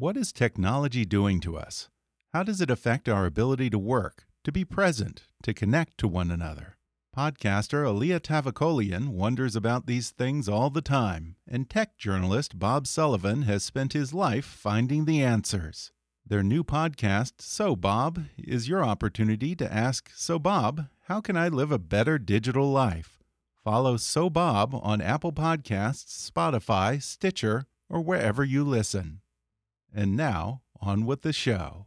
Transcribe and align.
What 0.00 0.16
is 0.16 0.32
technology 0.32 1.04
doing 1.04 1.40
to 1.40 1.58
us? 1.58 1.88
How 2.32 2.44
does 2.44 2.60
it 2.60 2.70
affect 2.70 3.08
our 3.08 3.26
ability 3.26 3.68
to 3.70 3.80
work, 3.80 4.28
to 4.44 4.52
be 4.52 4.64
present, 4.64 5.24
to 5.42 5.52
connect 5.52 5.98
to 5.98 6.06
one 6.06 6.30
another? 6.30 6.76
Podcaster 7.16 7.84
Alia 7.84 8.20
Tavakolian 8.20 9.08
wonders 9.08 9.56
about 9.56 9.88
these 9.88 10.10
things 10.10 10.48
all 10.48 10.70
the 10.70 10.80
time, 10.80 11.34
and 11.48 11.68
tech 11.68 11.96
journalist 11.98 12.60
Bob 12.60 12.86
Sullivan 12.86 13.42
has 13.42 13.64
spent 13.64 13.92
his 13.92 14.14
life 14.14 14.44
finding 14.44 15.04
the 15.04 15.20
answers. 15.20 15.90
Their 16.24 16.44
new 16.44 16.62
podcast, 16.62 17.40
So 17.40 17.74
Bob, 17.74 18.22
is 18.38 18.68
your 18.68 18.84
opportunity 18.84 19.56
to 19.56 19.72
ask 19.72 20.12
So 20.14 20.38
Bob, 20.38 20.86
how 21.08 21.20
can 21.20 21.36
I 21.36 21.48
live 21.48 21.72
a 21.72 21.76
better 21.78 22.20
digital 22.20 22.70
life? 22.70 23.18
Follow 23.64 23.96
So 23.96 24.30
Bob 24.30 24.78
on 24.80 25.00
Apple 25.00 25.32
Podcasts, 25.32 26.30
Spotify, 26.30 27.02
Stitcher, 27.02 27.64
or 27.90 28.00
wherever 28.00 28.44
you 28.44 28.62
listen. 28.62 29.22
And 29.94 30.16
now, 30.16 30.62
on 30.80 31.06
with 31.06 31.22
the 31.22 31.32
show. 31.32 31.86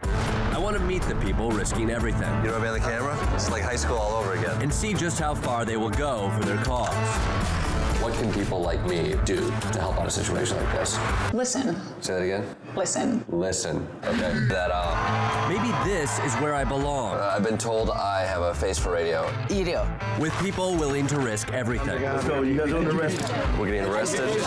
I 0.00 0.58
want 0.58 0.76
to 0.76 0.82
meet 0.82 1.02
the 1.02 1.16
people 1.16 1.50
risking 1.50 1.90
everything 1.90 2.32
You 2.44 2.50
know 2.50 2.56
about 2.56 2.74
the 2.74 2.80
camera? 2.80 3.18
It's 3.34 3.50
like 3.50 3.62
high 3.62 3.76
school 3.76 3.96
all 3.96 4.22
over 4.22 4.32
again. 4.34 4.62
and 4.62 4.72
see 4.72 4.94
just 4.94 5.18
how 5.18 5.34
far 5.34 5.64
they 5.64 5.76
will 5.76 5.90
go 5.90 6.30
for 6.38 6.44
their 6.44 6.62
cause. 6.64 7.65
What 8.02 8.12
can 8.14 8.32
people 8.32 8.60
like 8.60 8.84
me 8.86 9.14
do 9.24 9.36
to 9.72 9.78
help 9.80 9.98
out 9.98 10.06
a 10.06 10.10
situation 10.10 10.56
like 10.58 10.72
this? 10.72 10.98
Listen, 11.32 11.76
Say 12.00 12.14
that 12.14 12.22
again. 12.22 12.56
listen. 12.76 13.24
Listen. 13.28 13.86
Okay. 14.04 14.32
That 14.48 14.70
uh, 14.72 15.48
Maybe 15.48 15.72
this 15.88 16.18
is 16.20 16.34
where 16.34 16.54
I 16.54 16.64
belong, 16.64 17.14
Uh, 17.16 17.32
I've 17.36 17.42
been 17.42 17.58
told 17.58 17.90
I 17.90 18.22
have 18.24 18.42
a 18.42 18.54
face 18.54 18.78
for 18.78 18.92
radio. 18.92 19.28
You 19.50 19.64
do. 19.64 19.80
with 20.20 20.32
people 20.40 20.76
willing 20.76 21.06
to 21.08 21.18
risk 21.18 21.52
everything. 21.52 22.04
Oh 22.04 22.20
so 22.20 22.42
you 22.42 22.56
guys 22.56 22.72
are 22.72 22.88
arrested. 22.88 23.30
We're 23.58 23.66
getting 23.66 23.84
arrested. 23.90 24.28
Is 24.28 24.44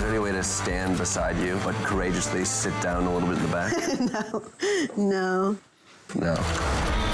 there 0.00 0.10
any 0.10 0.18
way 0.18 0.32
to 0.32 0.42
stand 0.42 0.98
beside 0.98 1.36
you, 1.38 1.58
but 1.64 1.74
courageously 1.84 2.44
sit 2.44 2.74
down 2.80 3.04
a 3.06 3.12
little 3.12 3.28
bit 3.28 3.38
in 3.38 3.44
the 3.44 3.52
back? 3.52 3.72
No. 4.96 5.56
No. 6.16 6.34
no. 6.34 7.11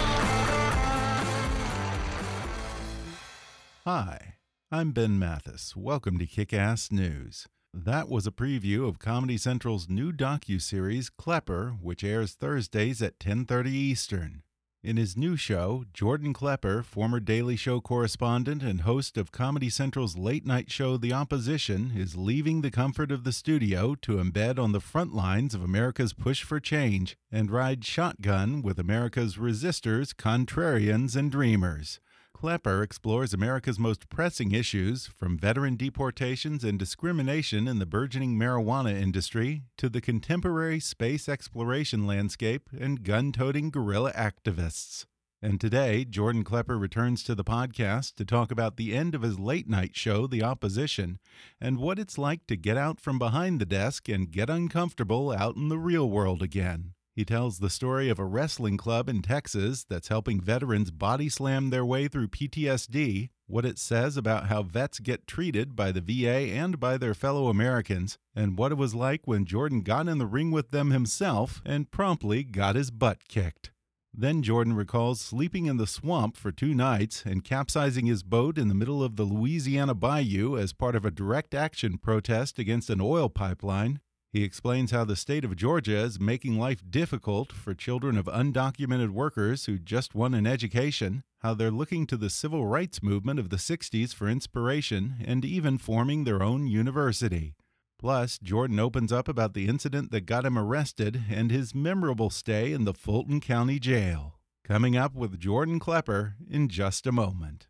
Hi, 3.91 4.35
I'm 4.71 4.93
Ben 4.93 5.19
Mathis. 5.19 5.75
Welcome 5.75 6.19
to 6.19 6.27
Kick 6.27 6.53
Ass 6.53 6.93
News. 6.93 7.47
That 7.73 8.11
was 8.11 8.27
a 8.27 8.31
preview 8.31 8.87
of 8.87 8.99
Comedy 8.99 9.39
Central's 9.39 9.89
new 9.89 10.13
docu-series 10.13 11.09
Klepper, 11.09 11.71
which 11.81 12.05
airs 12.05 12.35
Thursdays 12.35 13.01
at 13.01 13.19
10:30 13.19 13.73
Eastern. 13.73 14.43
In 14.83 14.99
his 14.99 15.17
new 15.17 15.37
show, 15.37 15.87
Jordan 15.95 16.35
Klepper, 16.35 16.83
former 16.83 17.19
Daily 17.19 17.57
Show 17.57 17.81
correspondent 17.81 18.63
and 18.63 18.83
host 18.83 19.17
of 19.17 19.33
Comedy 19.33 19.71
Central's 19.71 20.19
late-night 20.19 20.71
show 20.71 20.99
The 20.99 21.15
Opposition, 21.15 21.93
is 21.97 22.15
leaving 22.15 22.61
the 22.61 22.71
comfort 22.71 23.11
of 23.11 23.25
the 23.25 23.33
studio 23.33 23.95
to 24.03 24.17
embed 24.17 24.59
on 24.59 24.73
the 24.73 24.81
front 24.81 25.15
lines 25.15 25.55
of 25.55 25.63
America's 25.63 26.13
push 26.13 26.43
for 26.43 26.61
change 26.61 27.17
and 27.33 27.51
ride 27.51 27.87
shotgun 27.87 28.61
with 28.61 28.79
America's 28.79 29.37
resistors, 29.37 30.15
contrarians, 30.15 31.17
and 31.17 31.33
dreamers. 31.33 32.01
Klepper 32.41 32.85
explores 32.85 33.35
America's 33.35 33.81
most 33.81 34.09
pressing 34.09 34.53
issues, 34.53 35.09
from 35.09 35.37
veteran 35.37 35.75
deportations 35.75 36.63
and 36.63 36.79
discrimination 36.79 37.67
in 37.67 37.81
the 37.81 37.85
burgeoning 37.85 38.39
marijuana 38.39 38.95
industry 38.95 39.65
to 39.77 39.89
the 39.89 40.01
contemporary 40.01 40.79
space 40.79 41.29
exploration 41.29 42.07
landscape 42.07 42.71
and 42.79 43.03
gun 43.03 43.33
toting 43.33 43.71
guerrilla 43.71 44.13
activists. 44.13 45.05
And 45.43 45.61
today, 45.61 46.05
Jordan 46.05 46.45
Klepper 46.45 46.79
returns 46.79 47.25
to 47.25 47.35
the 47.35 47.43
podcast 47.43 48.15
to 48.15 48.25
talk 48.25 48.53
about 48.53 48.77
the 48.77 48.95
end 48.95 49.17
of 49.17 49.23
his 49.23 49.41
late 49.41 49.69
night 49.69 49.97
show, 49.97 50.29
The 50.29 50.45
Opposition, 50.45 51.19
and 51.61 51.79
what 51.79 51.99
it's 51.99 52.19
like 52.19 52.47
to 52.47 52.57
get 52.57 52.77
out 52.77 53.01
from 53.01 53.19
behind 53.19 53.61
the 53.61 53.67
desk 53.67 54.09
and 54.09 54.31
get 54.31 54.49
uncomfortable 54.49 55.33
out 55.33 55.57
in 55.57 55.71
the 55.71 55.79
real 55.79 56.09
world 56.09 56.41
again. 56.41 56.95
He 57.19 57.25
tells 57.25 57.59
the 57.59 57.69
story 57.69 58.11
of 58.11 58.21
a 58.21 58.25
wrestling 58.25 58.77
club 58.77 59.09
in 59.09 59.23
Texas 59.23 59.83
that's 59.83 60.07
helping 60.07 60.41
veterans 60.41 60.93
body 60.93 61.29
slam 61.29 61.71
their 61.71 61.85
way 61.85 62.07
through 62.07 62.29
PTSD, 62.29 63.31
what 63.49 63.65
it 63.65 63.77
says 63.77 64.17
about 64.17 64.47
how 64.47 64.63
vets 64.63 65.01
get 65.01 65.27
treated 65.27 65.75
by 65.75 65.91
the 65.91 66.01
VA 66.01 66.55
and 66.55 66.79
by 66.79 66.97
their 66.97 67.15
fellow 67.15 67.49
Americans, 67.49 68.19
and 68.37 68.57
what 68.57 68.71
it 68.71 68.77
was 68.77 68.95
like 68.95 69.23
when 69.25 69.47
Jordan 69.47 69.81
got 69.81 70.07
in 70.07 70.19
the 70.19 70.29
ring 70.29 70.53
with 70.53 70.71
them 70.71 70.93
himself 70.93 71.61
and 71.67 71.91
promptly 71.91 72.45
got 72.45 72.77
his 72.77 72.93
butt 72.93 73.27
kicked. 73.27 73.73
Then 74.15 74.41
Jordan 74.41 74.75
recalls 74.75 75.21
sleeping 75.21 75.67
in 75.67 75.77
the 75.77 75.89
swamp 75.89 76.37
for 76.37 76.53
two 76.53 76.73
nights 76.73 77.25
and 77.27 77.43
capsizing 77.43 78.07
his 78.07 78.23
boat 78.23 78.57
in 78.57 78.69
the 78.69 78.77
middle 78.77 79.03
of 79.03 79.17
the 79.17 79.25
Louisiana 79.25 79.95
Bayou 79.95 80.57
as 80.57 80.73
part 80.73 80.95
of 80.95 81.05
a 81.05 81.11
direct 81.11 81.53
action 81.53 81.99
protest 81.99 82.61
against 82.61 82.89
an 82.89 83.01
oil 83.01 83.29
pipeline. 83.29 83.99
He 84.31 84.45
explains 84.45 84.91
how 84.91 85.05
the 85.05 85.17
state 85.17 85.45
of 85.45 85.57
Georgia 85.57 85.97
is 85.97 86.21
making 86.21 86.59
life 86.59 86.83
difficult 86.89 87.51
for 87.51 87.73
children 87.73 88.19
of 88.19 88.27
undocumented 88.27 89.11
workers 89.11 89.65
who 89.65 89.79
just 89.79 90.15
won 90.15 90.35
an 90.35 90.47
education, 90.47 91.25
how 91.39 91.55
they're 91.55 91.71
looking 91.71 92.07
to 92.09 92.17
the 92.19 92.29
civil 92.29 92.67
rights 92.67 93.03
movement 93.03 93.41
of 93.41 93.49
the 93.49 93.57
60s 93.57 94.13
for 94.13 94.29
inspiration, 94.29 95.15
and 95.25 95.47
even 95.47 95.79
forming 95.79 96.25
their 96.25 96.43
own 96.43 96.67
university. 96.67 97.55
Plus, 97.99 98.39
Jordan 98.39 98.79
opens 98.79 99.13
up 99.13 99.29
about 99.29 99.55
the 99.55 99.67
incident 99.67 100.11
that 100.11 100.27
got 100.27 100.45
him 100.45 100.59
arrested 100.59 101.23
and 101.31 101.51
his 101.51 101.75
memorable 101.75 102.29
stay 102.29 102.73
in 102.73 102.85
the 102.85 102.95
Fulton 102.95 103.41
County 103.41 103.79
Jail. 103.79 104.39
Coming 104.63 104.95
up 104.95 105.15
with 105.15 105.41
Jordan 105.41 105.79
Klepper 105.79 106.35
in 106.51 106.69
just 106.69 107.07
a 107.07 107.13
moment. 107.13 107.67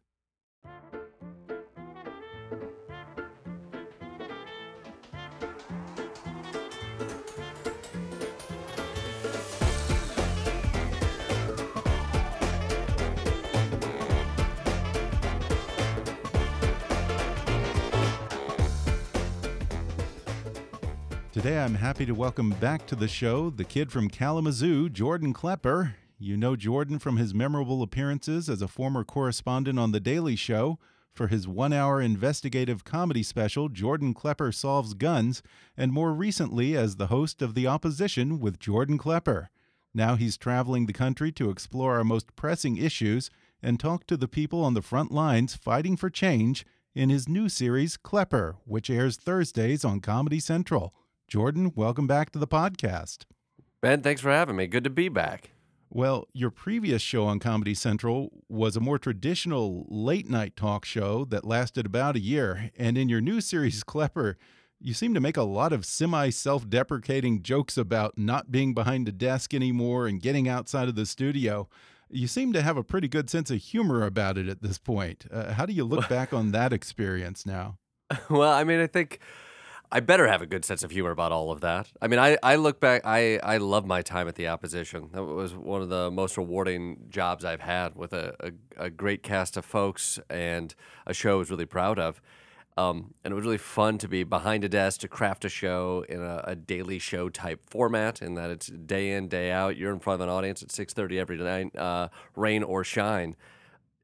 Today, 21.30 21.58
I'm 21.58 21.74
happy 21.74 22.06
to 22.06 22.14
welcome 22.14 22.50
back 22.52 22.86
to 22.86 22.96
the 22.96 23.06
show 23.06 23.50
the 23.50 23.62
kid 23.62 23.92
from 23.92 24.08
Kalamazoo, 24.08 24.88
Jordan 24.88 25.34
Klepper. 25.34 25.94
You 26.18 26.38
know 26.38 26.56
Jordan 26.56 26.98
from 26.98 27.18
his 27.18 27.34
memorable 27.34 27.82
appearances 27.82 28.48
as 28.48 28.62
a 28.62 28.66
former 28.66 29.04
correspondent 29.04 29.78
on 29.78 29.92
The 29.92 30.00
Daily 30.00 30.36
Show, 30.36 30.78
for 31.12 31.26
his 31.26 31.46
one 31.46 31.74
hour 31.74 32.00
investigative 32.00 32.82
comedy 32.82 33.22
special, 33.22 33.68
Jordan 33.68 34.14
Klepper 34.14 34.50
Solves 34.52 34.94
Guns, 34.94 35.42
and 35.76 35.92
more 35.92 36.14
recently 36.14 36.74
as 36.74 36.96
the 36.96 37.08
host 37.08 37.42
of 37.42 37.54
The 37.54 37.66
Opposition 37.66 38.40
with 38.40 38.58
Jordan 38.58 38.96
Klepper. 38.96 39.50
Now 39.92 40.16
he's 40.16 40.38
traveling 40.38 40.86
the 40.86 40.94
country 40.94 41.30
to 41.32 41.50
explore 41.50 41.98
our 41.98 42.04
most 42.04 42.34
pressing 42.36 42.78
issues 42.78 43.28
and 43.62 43.78
talk 43.78 44.06
to 44.06 44.16
the 44.16 44.28
people 44.28 44.64
on 44.64 44.72
the 44.72 44.82
front 44.82 45.12
lines 45.12 45.54
fighting 45.54 45.98
for 45.98 46.08
change 46.08 46.64
in 46.94 47.10
his 47.10 47.28
new 47.28 47.50
series, 47.50 47.98
Klepper, 47.98 48.56
which 48.64 48.88
airs 48.88 49.18
Thursdays 49.18 49.84
on 49.84 50.00
Comedy 50.00 50.40
Central. 50.40 50.94
Jordan, 51.28 51.72
welcome 51.76 52.06
back 52.06 52.30
to 52.30 52.38
the 52.38 52.46
podcast. 52.46 53.26
Ben, 53.82 54.00
thanks 54.00 54.22
for 54.22 54.30
having 54.30 54.56
me. 54.56 54.66
Good 54.66 54.84
to 54.84 54.90
be 54.90 55.10
back. 55.10 55.50
Well, 55.90 56.26
your 56.32 56.50
previous 56.50 57.02
show 57.02 57.26
on 57.26 57.38
Comedy 57.38 57.74
Central 57.74 58.30
was 58.48 58.76
a 58.76 58.80
more 58.80 58.98
traditional 58.98 59.84
late 59.90 60.26
night 60.26 60.56
talk 60.56 60.86
show 60.86 61.26
that 61.26 61.44
lasted 61.44 61.84
about 61.84 62.16
a 62.16 62.20
year. 62.20 62.70
And 62.78 62.96
in 62.96 63.10
your 63.10 63.20
new 63.20 63.42
series, 63.42 63.84
Klepper, 63.86 64.38
you 64.80 64.94
seem 64.94 65.12
to 65.12 65.20
make 65.20 65.36
a 65.36 65.42
lot 65.42 65.74
of 65.74 65.84
semi 65.84 66.30
self 66.30 66.66
deprecating 66.66 67.42
jokes 67.42 67.76
about 67.76 68.16
not 68.16 68.50
being 68.50 68.72
behind 68.72 69.06
a 69.06 69.12
desk 69.12 69.52
anymore 69.52 70.06
and 70.06 70.22
getting 70.22 70.48
outside 70.48 70.88
of 70.88 70.94
the 70.94 71.04
studio. 71.04 71.68
You 72.08 72.26
seem 72.26 72.54
to 72.54 72.62
have 72.62 72.78
a 72.78 72.82
pretty 72.82 73.06
good 73.06 73.28
sense 73.28 73.50
of 73.50 73.58
humor 73.58 74.02
about 74.02 74.38
it 74.38 74.48
at 74.48 74.62
this 74.62 74.78
point. 74.78 75.26
Uh, 75.30 75.52
how 75.52 75.66
do 75.66 75.74
you 75.74 75.84
look 75.84 76.08
back 76.08 76.32
on 76.32 76.52
that 76.52 76.72
experience 76.72 77.44
now? 77.44 77.76
Well, 78.30 78.50
I 78.50 78.64
mean, 78.64 78.80
I 78.80 78.86
think 78.86 79.20
I 79.90 80.00
better 80.00 80.26
have 80.26 80.42
a 80.42 80.46
good 80.46 80.64
sense 80.64 80.82
of 80.82 80.90
humor 80.90 81.10
about 81.10 81.32
all 81.32 81.50
of 81.50 81.62
that. 81.62 81.90
I 82.02 82.08
mean, 82.08 82.18
I, 82.18 82.36
I 82.42 82.56
look 82.56 82.78
back, 82.78 83.02
I, 83.04 83.38
I 83.38 83.56
love 83.56 83.86
my 83.86 84.02
time 84.02 84.28
at 84.28 84.34
the 84.34 84.48
opposition. 84.48 85.08
That 85.12 85.24
was 85.24 85.54
one 85.54 85.80
of 85.80 85.88
the 85.88 86.10
most 86.10 86.36
rewarding 86.36 87.06
jobs 87.08 87.44
I've 87.44 87.62
had 87.62 87.96
with 87.96 88.12
a, 88.12 88.34
a, 88.40 88.84
a 88.84 88.90
great 88.90 89.22
cast 89.22 89.56
of 89.56 89.64
folks 89.64 90.18
and 90.28 90.74
a 91.06 91.14
show 91.14 91.32
I 91.32 91.36
was 91.36 91.50
really 91.50 91.64
proud 91.64 91.98
of. 91.98 92.20
Um, 92.76 93.14
and 93.24 93.32
it 93.32 93.34
was 93.34 93.44
really 93.44 93.58
fun 93.58 93.98
to 93.98 94.08
be 94.08 94.24
behind 94.24 94.62
a 94.62 94.68
desk 94.68 95.00
to 95.00 95.08
craft 95.08 95.44
a 95.44 95.48
show 95.48 96.04
in 96.08 96.22
a, 96.22 96.44
a, 96.44 96.54
daily 96.54 97.00
show 97.00 97.28
type 97.28 97.60
format, 97.68 98.22
in 98.22 98.34
that 98.34 98.50
it's 98.50 98.68
day 98.68 99.10
in 99.10 99.26
day 99.26 99.50
out. 99.50 99.76
You're 99.76 99.92
in 99.92 99.98
front 99.98 100.22
of 100.22 100.28
an 100.28 100.32
audience 100.32 100.62
at 100.62 100.68
6:30 100.68 101.18
every 101.18 101.38
night, 101.38 101.74
uh, 101.74 102.08
rain 102.36 102.62
or 102.62 102.84
shine 102.84 103.34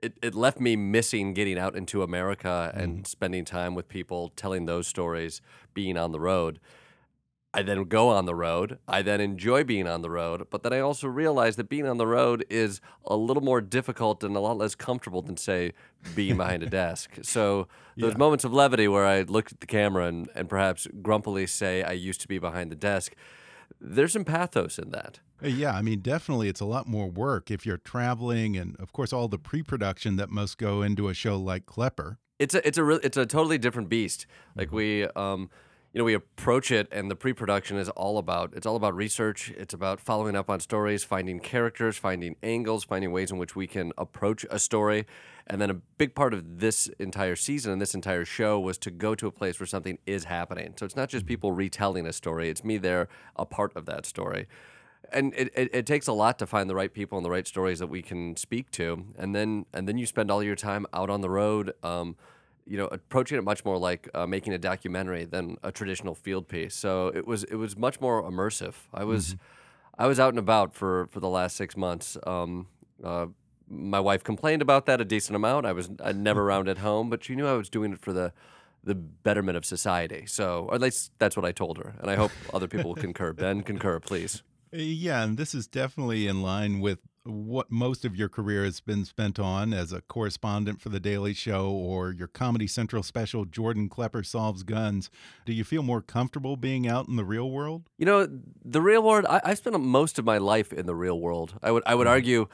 it, 0.05 0.19
it 0.23 0.35
left 0.35 0.61
me 0.61 0.77
missing 0.77 1.33
getting 1.33 1.59
out 1.59 1.75
into 1.75 2.03
America 2.03 2.71
and 2.75 3.03
mm. 3.03 3.07
spending 3.07 3.45
time 3.45 3.75
with 3.75 3.89
people, 3.89 4.33
telling 4.37 4.67
those 4.67 4.87
stories, 4.87 5.41
being 5.73 5.97
on 5.97 6.13
the 6.13 6.21
road. 6.21 6.61
I 7.55 7.63
then 7.63 7.85
go 7.85 8.09
on 8.09 8.27
the 8.27 8.35
road. 8.35 8.79
I 8.89 9.03
then 9.03 9.21
enjoy 9.21 9.63
being 9.63 9.87
on 9.87 10.03
the 10.03 10.11
road, 10.11 10.49
but 10.51 10.65
then 10.65 10.73
I 10.73 10.81
also 10.81 11.07
realize 11.07 11.55
that 11.57 11.69
being 11.69 11.87
on 11.87 11.99
the 11.99 12.07
road 12.07 12.45
is 12.51 12.81
a 13.07 13.17
little 13.17 13.45
more 13.45 13.61
difficult 13.61 14.25
and 14.25 14.37
a 14.37 14.41
lot 14.41 14.59
less 14.59 14.75
comfortable 14.75 15.23
than, 15.23 15.37
say, 15.37 15.73
being 16.17 16.37
behind 16.37 16.65
a 16.65 16.67
desk. 16.83 17.19
So 17.23 17.69
those 17.97 18.13
yeah. 18.13 18.19
moments 18.19 18.45
of 18.45 18.53
levity 18.53 18.89
where 18.89 19.07
I 19.07 19.23
look 19.23 19.53
at 19.53 19.61
the 19.61 19.67
camera 19.67 20.07
and, 20.07 20.29
and 20.35 20.49
perhaps 20.49 20.89
grumpily 21.01 21.47
say, 21.47 21.85
I 21.85 21.93
used 21.93 22.21
to 22.23 22.29
be 22.29 22.41
behind 22.41 22.73
the 22.73 22.77
desk, 22.77 23.15
there's 23.81 24.13
some 24.13 24.25
pathos 24.25 24.79
in 24.79 24.91
that. 24.91 25.21
Uh, 25.43 25.49
yeah, 25.49 25.75
I 25.75 25.83
mean, 25.83 26.01
definitely, 26.01 26.49
it's 26.49 26.61
a 26.61 26.65
lot 26.65 26.87
more 26.87 27.09
work 27.09 27.51
if 27.51 27.67
you're 27.67 27.79
traveling, 27.79 28.57
and 28.57 28.77
of 28.79 28.93
course, 28.93 29.13
all 29.13 29.29
the 29.29 29.39
pre-production 29.39 30.17
that 30.17 30.31
must 30.31 30.59
go 30.59 30.83
into 30.83 31.09
a 31.09 31.15
show 31.15 31.37
like 31.37 31.67
Klepper. 31.67 32.19
It's 32.39 32.55
a 32.55 32.67
it's 32.67 32.79
a 32.79 32.89
it's 32.89 33.17
a 33.17 33.27
totally 33.27 33.59
different 33.59 33.89
beast. 33.89 34.27
Like 34.57 34.69
mm-hmm. 34.69 34.77
we 34.77 35.05
um, 35.09 35.51
you 35.95 36.01
know, 36.01 36.05
we 36.05 36.15
approach 36.15 36.73
it, 36.73 36.89
and 36.91 37.09
the 37.09 37.15
pre-production 37.15 37.77
is 37.77 37.89
all 37.91 38.19
about 38.19 38.53
it's 38.55 38.67
all 38.67 38.75
about 38.75 38.97
research. 38.97 39.53
It's 39.57 39.73
about 39.73 40.01
following 40.01 40.35
up 40.35 40.51
on 40.51 40.59
stories, 40.59 41.05
finding 41.05 41.39
characters, 41.39 41.97
finding 41.97 42.35
angles, 42.43 42.83
finding 42.83 43.13
ways 43.13 43.31
in 43.31 43.39
which 43.39 43.55
we 43.55 43.69
can 43.69 43.93
approach 43.97 44.45
a 44.51 44.59
story. 44.59 45.07
And 45.47 45.61
then 45.61 45.71
a 45.71 45.75
big 45.75 46.17
part 46.17 46.35
of 46.35 46.59
this 46.59 46.89
entire 46.99 47.37
season 47.37 47.71
and 47.71 47.81
this 47.81 47.95
entire 47.95 48.25
show 48.25 48.59
was 48.59 48.77
to 48.79 48.91
go 48.91 49.15
to 49.15 49.29
a 49.29 49.31
place 49.31 49.61
where 49.61 49.69
something 49.69 49.99
is 50.05 50.25
happening. 50.25 50.75
So 50.77 50.85
it's 50.85 50.97
not 50.97 51.11
just 51.11 51.27
people 51.27 51.53
retelling 51.53 52.09
a 52.09 52.13
story; 52.13 52.49
it's 52.49 52.65
me 52.65 52.77
there, 52.77 53.07
a 53.37 53.47
part 53.47 53.73
of 53.77 53.87
that 53.87 54.05
story 54.05 54.49
and 55.13 55.35
it, 55.37 55.53
it, 55.55 55.71
it, 55.75 55.87
takes 55.87 56.09
a 56.09 56.13
lot 56.15 56.39
to 56.39 56.47
find 56.47 56.69
the 56.69 56.75
right 56.75 56.95
people 56.95 57.19
and 57.19 57.25
the 57.25 57.31
right 57.31 57.47
stories 57.47 57.79
that 57.79 57.89
we 57.89 58.01
can 58.01 58.35
speak 58.37 58.71
to 58.71 59.05
and 59.19 59.35
then 59.35 59.67
and 59.75 59.87
then 59.87 59.99
you 59.99 60.07
spend 60.07 60.31
all 60.31 60.43
your 60.43 60.57
time 60.57 60.87
out 60.95 61.11
on 61.11 61.21
the 61.21 61.29
road 61.29 61.75
um, 61.83 62.17
you 62.67 62.77
know 62.77 62.87
approaching 62.87 63.39
it 63.39 63.45
much 63.45 63.65
more 63.65 63.79
like 63.79 64.09
uh, 64.15 64.27
making 64.27 64.53
a 64.53 64.59
documentary 64.59 65.25
than 65.25 65.57
a 65.63 65.71
traditional 65.71 66.15
field 66.15 66.49
piece. 66.49 66.75
So 66.75 67.09
it 67.09 67.27
was 67.27 67.45
it 67.45 67.57
was 67.57 67.77
much 67.77 68.01
more 68.01 68.23
immersive. 68.23 68.75
I 68.93 69.05
was 69.05 69.35
mm-hmm. 69.35 70.03
i 70.03 70.07
was 70.07 70.19
out 70.19 70.31
and 70.31 70.39
about 70.39 70.75
for 70.75 71.07
for 71.09 71.21
the 71.21 71.29
last 71.29 71.57
six 71.57 71.77
months. 71.77 72.17
Um, 72.27 72.69
uh, 73.03 73.27
my 73.69 74.01
wife 74.01 74.23
complained 74.23 74.63
about 74.63 74.87
that 74.87 75.01
a 75.01 75.05
decent 75.05 75.37
amount. 75.37 75.67
I 75.67 75.73
was 75.73 75.91
i 76.03 76.13
never 76.13 76.43
around 76.47 76.69
at 76.69 76.79
home 76.79 77.11
but 77.11 77.25
she 77.25 77.35
knew 77.35 77.47
i 77.47 77.55
was 77.55 77.69
doing 77.69 77.93
it 77.93 78.01
for 78.01 78.13
the 78.13 78.33
the 78.83 78.95
betterment 78.95 79.57
of 79.57 79.65
society. 79.65 80.25
So 80.27 80.67
or 80.69 80.75
at 80.75 80.81
least 80.81 81.13
that's 81.19 81.37
what 81.37 81.45
i 81.45 81.53
told 81.53 81.79
her. 81.79 81.95
And 82.01 82.11
i 82.11 82.17
hope 82.17 82.33
other 82.53 82.69
people 82.69 82.91
will 82.91 83.03
concur. 83.03 83.33
Ben 83.33 83.63
concur 83.63 84.01
please. 84.01 84.43
Yeah, 84.77 85.23
and 85.23 85.37
this 85.37 85.55
is 85.55 85.69
definitely 85.69 86.27
in 86.27 86.43
line 86.43 86.81
with 86.81 86.99
what 87.25 87.71
most 87.71 88.05
of 88.05 88.15
your 88.15 88.29
career 88.29 88.65
has 88.65 88.81
been 88.81 89.05
spent 89.05 89.39
on 89.39 89.73
as 89.73 89.93
a 89.93 90.03
correspondent 90.03 90.81
for 90.81 90.91
The 90.91 91.01
Daily 91.01 91.33
Show 91.33 91.71
or 91.71 92.13
your 92.13 92.29
Comedy 92.29 92.67
Central 92.67 93.03
special, 93.03 93.45
Jordan 93.45 93.89
Klepper 93.89 94.23
Solves 94.23 94.63
Guns. 94.63 95.11
Do 95.47 95.53
you 95.53 95.65
feel 95.65 95.83
more 95.83 96.03
comfortable 96.03 96.57
being 96.57 96.87
out 96.87 97.09
in 97.09 97.17
the 97.17 97.25
real 97.25 97.51
world? 97.51 97.89
You 97.97 98.07
know, 98.07 98.29
the 98.65 98.83
real 98.83 99.03
world, 99.03 99.25
I, 99.27 99.41
I 99.45 99.55
spent 99.55 99.79
most 99.81 100.19
of 100.19 100.25
my 100.25 100.39
life 100.39 100.73
in 100.73 100.87
the 100.87 100.95
real 100.95 101.19
world. 101.19 101.55
I 101.63 101.71
would, 101.71 101.83
I 101.87 101.95
would 101.95 102.07
mm-hmm. 102.07 102.13
argue, 102.13 102.49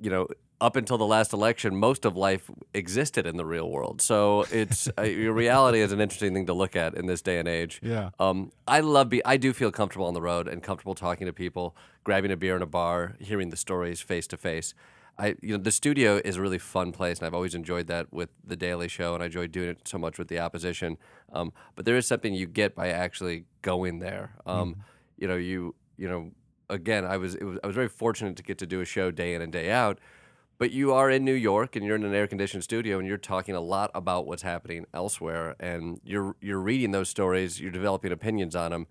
you 0.00 0.10
know, 0.10 0.28
up 0.60 0.76
until 0.76 0.96
the 0.96 1.06
last 1.06 1.32
election, 1.32 1.76
most 1.76 2.04
of 2.04 2.16
life 2.16 2.50
existed 2.72 3.26
in 3.26 3.36
the 3.36 3.44
real 3.44 3.70
world. 3.70 4.00
So 4.00 4.46
it's 4.50 4.88
uh, 4.98 5.02
reality 5.02 5.80
is 5.80 5.92
an 5.92 6.00
interesting 6.00 6.32
thing 6.32 6.46
to 6.46 6.54
look 6.54 6.74
at 6.76 6.94
in 6.94 7.06
this 7.06 7.22
day 7.22 7.38
and 7.38 7.46
age. 7.46 7.80
Yeah. 7.82 8.10
Um, 8.18 8.52
I 8.66 8.80
love 8.80 9.08
be 9.08 9.24
I 9.24 9.36
do 9.36 9.52
feel 9.52 9.70
comfortable 9.70 10.06
on 10.06 10.14
the 10.14 10.22
road 10.22 10.48
and 10.48 10.62
comfortable 10.62 10.94
talking 10.94 11.26
to 11.26 11.32
people, 11.32 11.76
grabbing 12.04 12.30
a 12.30 12.36
beer 12.36 12.56
in 12.56 12.62
a 12.62 12.66
bar, 12.66 13.16
hearing 13.20 13.50
the 13.50 13.56
stories 13.56 14.00
face 14.00 14.26
to 14.28 14.36
face. 14.36 14.74
I 15.18 15.36
you 15.40 15.56
know 15.56 15.62
the 15.62 15.72
studio 15.72 16.20
is 16.24 16.36
a 16.36 16.42
really 16.42 16.58
fun 16.58 16.92
place, 16.92 17.18
and 17.18 17.26
I've 17.26 17.34
always 17.34 17.54
enjoyed 17.54 17.86
that 17.88 18.12
with 18.12 18.30
the 18.44 18.56
Daily 18.56 18.88
Show, 18.88 19.14
and 19.14 19.22
I 19.22 19.26
enjoyed 19.26 19.52
doing 19.52 19.70
it 19.70 19.88
so 19.88 19.98
much 19.98 20.18
with 20.18 20.28
the 20.28 20.38
opposition. 20.38 20.98
Um, 21.32 21.52
but 21.74 21.84
there 21.84 21.96
is 21.96 22.06
something 22.06 22.34
you 22.34 22.46
get 22.46 22.74
by 22.74 22.88
actually 22.88 23.44
going 23.62 23.98
there. 23.98 24.32
Um, 24.46 24.74
mm. 24.74 24.78
You 25.18 25.28
know, 25.28 25.36
you 25.36 25.74
you 25.96 26.08
know, 26.08 26.32
again, 26.68 27.04
I 27.04 27.16
was, 27.16 27.36
was 27.36 27.58
I 27.62 27.66
was 27.66 27.74
very 27.74 27.88
fortunate 27.88 28.36
to 28.36 28.42
get 28.42 28.58
to 28.58 28.66
do 28.66 28.80
a 28.80 28.84
show 28.84 29.10
day 29.10 29.34
in 29.34 29.42
and 29.42 29.52
day 29.52 29.70
out 29.70 29.98
but 30.58 30.70
you 30.70 30.92
are 30.92 31.10
in 31.10 31.24
New 31.24 31.34
York 31.34 31.76
and 31.76 31.84
you're 31.84 31.96
in 31.96 32.04
an 32.04 32.14
air 32.14 32.26
conditioned 32.26 32.64
studio 32.64 32.98
and 32.98 33.06
you're 33.06 33.18
talking 33.18 33.54
a 33.54 33.60
lot 33.60 33.90
about 33.94 34.26
what's 34.26 34.42
happening 34.42 34.86
elsewhere 34.94 35.54
and 35.60 36.00
you're 36.04 36.36
you're 36.40 36.60
reading 36.60 36.92
those 36.92 37.08
stories, 37.08 37.60
you're 37.60 37.70
developing 37.70 38.12
opinions 38.12 38.56
on 38.56 38.70
them. 38.70 38.86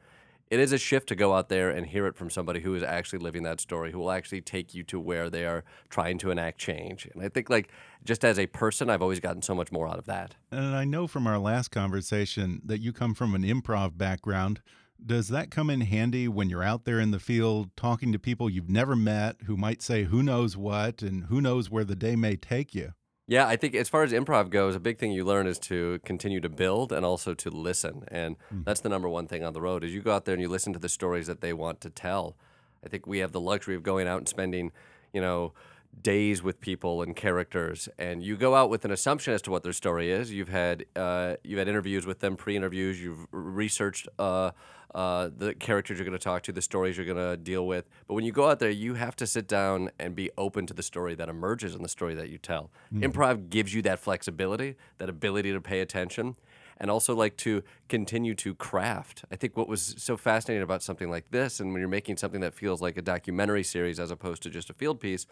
It 0.52 0.60
is 0.60 0.72
a 0.72 0.78
shift 0.78 1.08
to 1.08 1.16
go 1.16 1.34
out 1.34 1.50
there 1.50 1.72
and 1.72 1.88
hear 1.88 2.06
it 2.06 2.16
from 2.16 2.30
somebody 2.30 2.60
who 2.60 2.76
is 2.76 2.84
actually 2.84 3.18
living 3.18 3.42
that 3.44 3.60
story, 3.60 3.92
who 3.92 3.98
will 3.98 4.12
actually 4.12 4.42
take 4.42 4.76
you 4.76 4.84
to 4.84 5.00
where 5.00 5.28
they 5.28 5.44
are 5.44 5.64
trying 5.90 6.20
to 6.20 6.30
enact 6.30 6.60
change. 6.60 7.08
And 7.12 7.24
I 7.24 7.30
think 7.30 7.50
like 7.50 7.72
just 8.04 8.24
as 8.24 8.38
a 8.38 8.46
person, 8.46 8.92
I've 8.92 9.02
always 9.02 9.20
gotten 9.20 9.42
so 9.42 9.56
much 9.56 9.72
more 9.72 9.88
out 9.88 9.98
of 9.98 10.06
that. 10.06 10.36
And 10.52 10.76
I 10.76 10.84
know 10.84 11.08
from 11.08 11.26
our 11.26 11.40
last 11.40 11.70
conversation 11.70 12.62
that 12.64 12.80
you 12.80 12.94
come 12.94 13.16
from 13.16 13.34
an 13.34 13.42
improv 13.42 13.98
background. 13.98 14.62
Does 15.06 15.28
that 15.28 15.52
come 15.52 15.70
in 15.70 15.82
handy 15.82 16.28
when 16.28 16.50
you're 16.50 16.64
out 16.64 16.86
there 16.86 17.00
in 17.00 17.12
the 17.12 17.20
field 17.20 17.70
talking 17.78 18.12
to 18.12 18.18
people 18.18 18.50
you've 18.50 18.70
never 18.70 18.96
met 18.96 19.36
who 19.46 19.56
might 19.56 19.84
say 19.84 20.06
who 20.06 20.24
knows 20.24 20.58
what 20.58 21.04
and 21.04 21.26
who 21.26 21.42
knows 21.42 21.70
where 21.70 21.84
the 21.84 21.96
day 21.96 22.16
may 22.16 22.36
take 22.36 22.74
you? 22.74 22.94
Yeah, 23.28 23.48
I 23.48 23.56
think 23.56 23.76
as 23.76 23.90
far 23.90 24.04
as 24.04 24.12
improv 24.12 24.50
goes, 24.50 24.76
a 24.76 24.80
big 24.80 24.98
thing 24.98 25.12
you 25.12 25.24
learn 25.24 25.48
is 25.48 25.60
to 25.60 26.00
continue 26.06 26.40
to 26.42 26.50
build 26.50 26.92
and 26.92 27.06
also 27.06 27.34
to 27.36 27.50
listen. 27.50 28.04
And 28.08 28.36
mm. 28.54 28.66
that's 28.66 28.82
the 28.82 28.90
number 28.90 29.10
one 29.10 29.28
thing 29.28 29.44
on 29.44 29.54
the 29.54 29.62
road 29.62 29.84
is 29.84 29.94
you 29.94 30.02
go 30.02 30.14
out 30.14 30.26
there 30.26 30.34
and 30.34 30.42
you 30.42 30.50
listen 30.50 30.74
to 30.74 30.80
the 30.80 30.90
stories 30.90 31.28
that 31.28 31.42
they 31.42 31.54
want 31.54 31.82
to 31.82 31.90
tell. 31.90 32.36
I 32.84 32.90
think 32.90 33.08
we 33.08 33.20
have 33.20 33.32
the 33.32 33.40
luxury 33.40 33.76
of 33.76 33.84
going 33.84 34.08
out 34.08 34.20
and 34.20 34.28
spending, 34.28 34.72
you 35.12 35.22
know, 35.22 35.54
days 36.02 36.44
with 36.44 36.60
people 36.60 37.02
and 37.02 37.16
characters, 37.16 37.90
and 37.98 38.24
you 38.24 38.38
go 38.38 38.56
out 38.56 38.70
with 38.70 38.86
an 38.86 38.92
assumption 38.92 39.34
as 39.34 39.42
to 39.44 39.52
what 39.52 39.64
their 39.64 39.74
story 39.74 40.12
is. 40.12 40.32
You've 40.32 40.50
had 40.50 40.86
uh, 40.96 41.36
you've 41.44 41.60
had 41.60 41.68
interviews 41.68 42.06
with 42.06 42.20
them, 42.20 42.36
pre-interviews. 42.36 43.02
You've 43.02 43.28
researched 43.32 44.08
uh, 44.20 44.52
uh, 44.94 45.30
the 45.38 45.54
characters 45.54 45.98
you're 45.98 46.06
going 46.06 46.18
to 46.18 46.24
talk 46.24 46.42
to, 46.44 46.54
the 46.54 46.62
stories 46.62 46.96
you're 46.96 47.06
going 47.06 47.18
to 47.18 47.36
deal 47.36 47.68
with. 47.68 47.90
But 48.08 48.14
when 48.14 48.24
you 48.24 48.32
go 48.32 48.50
out 48.50 48.60
there, 48.60 48.70
you 48.70 48.94
have 48.94 49.16
to 49.18 49.28
sit 49.28 49.48
down 49.48 49.92
and 50.00 50.16
be 50.16 50.32
open 50.38 50.66
to 50.68 50.74
the 50.74 50.84
story 50.84 51.16
that 51.16 51.28
emerges 51.28 51.76
in 51.76 51.84
the 51.84 51.90
story 51.90 52.16
that 52.16 52.30
you 52.30 52.38
tell. 52.38 52.72
Mm-hmm. 52.94 53.04
Improv 53.04 53.50
gives 53.50 53.74
you 53.74 53.82
that 53.82 54.00
flexibility, 54.00 54.76
that 55.00 55.10
ability 55.10 55.52
to 55.52 55.60
pay 55.60 55.82
attention. 55.82 56.38
And 56.78 56.92
also, 56.92 57.16
like 57.16 57.38
to 57.38 57.64
continue 57.88 58.36
to 58.36 58.54
craft. 58.54 59.24
I 59.32 59.38
think 59.38 59.56
what 59.56 59.70
was 59.70 59.96
so 59.98 60.18
fascinating 60.18 60.62
about 60.62 60.84
something 60.84 61.10
like 61.10 61.32
this, 61.32 61.62
and 61.62 61.72
when 61.72 61.80
you're 61.80 61.88
making 61.88 62.18
something 62.18 62.42
that 62.42 62.54
feels 62.54 62.82
like 62.82 62.98
a 62.98 63.02
documentary 63.02 63.64
series 63.64 63.98
as 63.98 64.12
opposed 64.12 64.44
to 64.44 64.50
just 64.50 64.70
a 64.70 64.74
field 64.74 65.00
piece, 65.00 65.26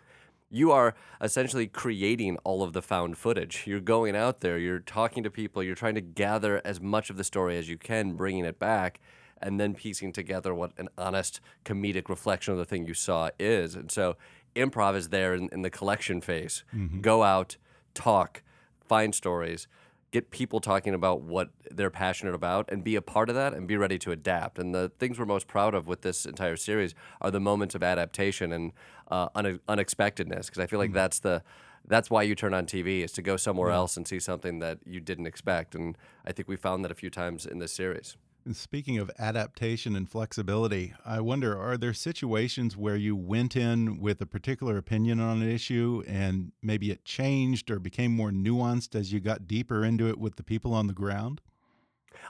you 0.54 0.72
are 0.72 0.94
essentially 1.20 1.66
creating 1.66 2.38
all 2.44 2.62
of 2.62 2.74
the 2.74 2.82
found 2.82 3.18
footage. 3.18 3.64
You're 3.66 3.80
going 3.80 4.16
out 4.16 4.42
there, 4.42 4.60
you're 4.60 4.80
talking 4.80 5.24
to 5.24 5.32
people, 5.32 5.64
you're 5.64 5.74
trying 5.74 5.96
to 5.96 6.02
gather 6.02 6.62
as 6.64 6.80
much 6.80 7.10
of 7.10 7.18
the 7.18 7.24
story 7.24 7.58
as 7.58 7.68
you 7.68 7.78
can, 7.78 8.14
bringing 8.14 8.46
it 8.46 8.60
back, 8.60 9.00
and 9.42 9.60
then 9.60 9.74
piecing 9.74 10.14
together 10.14 10.54
what 10.54 10.72
an 10.78 10.90
honest 10.96 11.42
comedic 11.66 12.08
reflection 12.08 12.52
of 12.52 12.60
the 12.60 12.66
thing 12.66 12.86
you 12.86 12.94
saw 12.94 13.32
is. 13.40 13.74
And 13.74 13.92
so 13.92 14.16
improv 14.56 14.96
is 14.96 15.10
there 15.10 15.34
in, 15.34 15.50
in 15.52 15.64
the 15.64 15.72
collection 15.72 16.22
phase. 16.22 16.64
Mm-hmm. 16.74 17.02
Go 17.02 17.24
out, 17.24 17.58
talk, 17.96 18.44
find 18.88 19.16
stories 19.16 19.68
get 20.14 20.30
people 20.30 20.60
talking 20.60 20.94
about 20.94 21.22
what 21.22 21.50
they're 21.72 21.90
passionate 21.90 22.36
about 22.36 22.70
and 22.72 22.84
be 22.84 22.96
a 22.96 23.02
part 23.02 23.30
of 23.30 23.36
that 23.36 23.52
and 23.52 23.68
be 23.68 23.76
ready 23.76 23.98
to 23.98 24.12
adapt. 24.12 24.60
And 24.60 24.74
the 24.74 24.92
things 25.00 25.18
we're 25.18 25.26
most 25.26 25.48
proud 25.48 25.74
of 25.74 25.88
with 25.88 26.02
this 26.02 26.28
entire 26.28 26.56
series 26.56 26.94
are 27.20 27.32
the 27.32 27.40
moments 27.40 27.74
of 27.74 27.82
adaptation 27.82 28.54
and 28.54 28.74
uh, 29.10 29.30
une- 29.36 29.60
unexpectedness 29.68 30.46
because 30.46 30.60
I 30.60 30.68
feel 30.68 30.78
like 30.78 30.90
mm-hmm. 30.90 30.98
that's 30.98 31.20
the 31.20 31.44
that's 31.86 32.10
why 32.10 32.22
you 32.22 32.36
turn 32.36 32.54
on 32.54 32.66
TV 32.66 33.04
is 33.04 33.12
to 33.12 33.22
go 33.22 33.36
somewhere 33.36 33.72
else 33.72 33.98
and 33.98 34.08
see 34.08 34.20
something 34.20 34.60
that 34.60 34.78
you 34.86 35.02
didn't 35.02 35.26
expect. 35.26 35.76
And 35.76 35.98
I 36.26 36.32
think 36.32 36.48
we 36.48 36.56
found 36.56 36.86
that 36.86 36.92
a 36.92 36.96
few 36.96 37.10
times 37.10 37.46
in 37.46 37.60
this 37.60 37.74
series. 37.74 38.16
And 38.46 38.56
speaking 38.56 38.98
of 38.98 39.10
adaptation 39.18 39.96
and 39.96 40.10
flexibility, 40.10 40.94
I 41.06 41.22
wonder 41.22 41.58
are 41.58 41.78
there 41.78 41.94
situations 41.94 42.76
where 42.76 42.98
you 42.98 43.16
went 43.16 43.56
in 43.56 44.00
with 44.00 44.20
a 44.22 44.26
particular 44.26 44.78
opinion 44.78 45.22
on 45.22 45.42
an 45.42 45.50
issue 45.50 46.04
and 46.08 46.52
maybe 46.62 46.92
it 46.92 47.06
changed 47.06 47.72
or 47.72 47.80
became 47.80 48.12
more 48.12 48.32
nuanced 48.32 48.96
as 48.96 49.14
you 49.14 49.22
got 49.22 49.48
deeper 49.48 49.86
into 49.86 50.10
it 50.10 50.18
with 50.18 50.36
the 50.36 50.44
people 50.44 50.74
on 50.74 50.88
the 50.88 50.94
ground? 50.94 51.40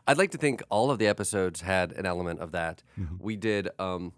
I'd 0.06 0.18
like 0.18 0.32
to 0.32 0.38
think 0.38 0.62
all 0.70 0.92
of 0.92 1.00
the 1.00 1.08
episodes 1.08 1.62
had 1.62 1.92
an 1.94 2.06
element 2.06 2.40
of 2.40 2.52
that. 2.52 2.84
Mm 2.98 3.08
-hmm. 3.08 3.18
We 3.20 3.36
did. 3.36 3.70
Um, 3.80 4.14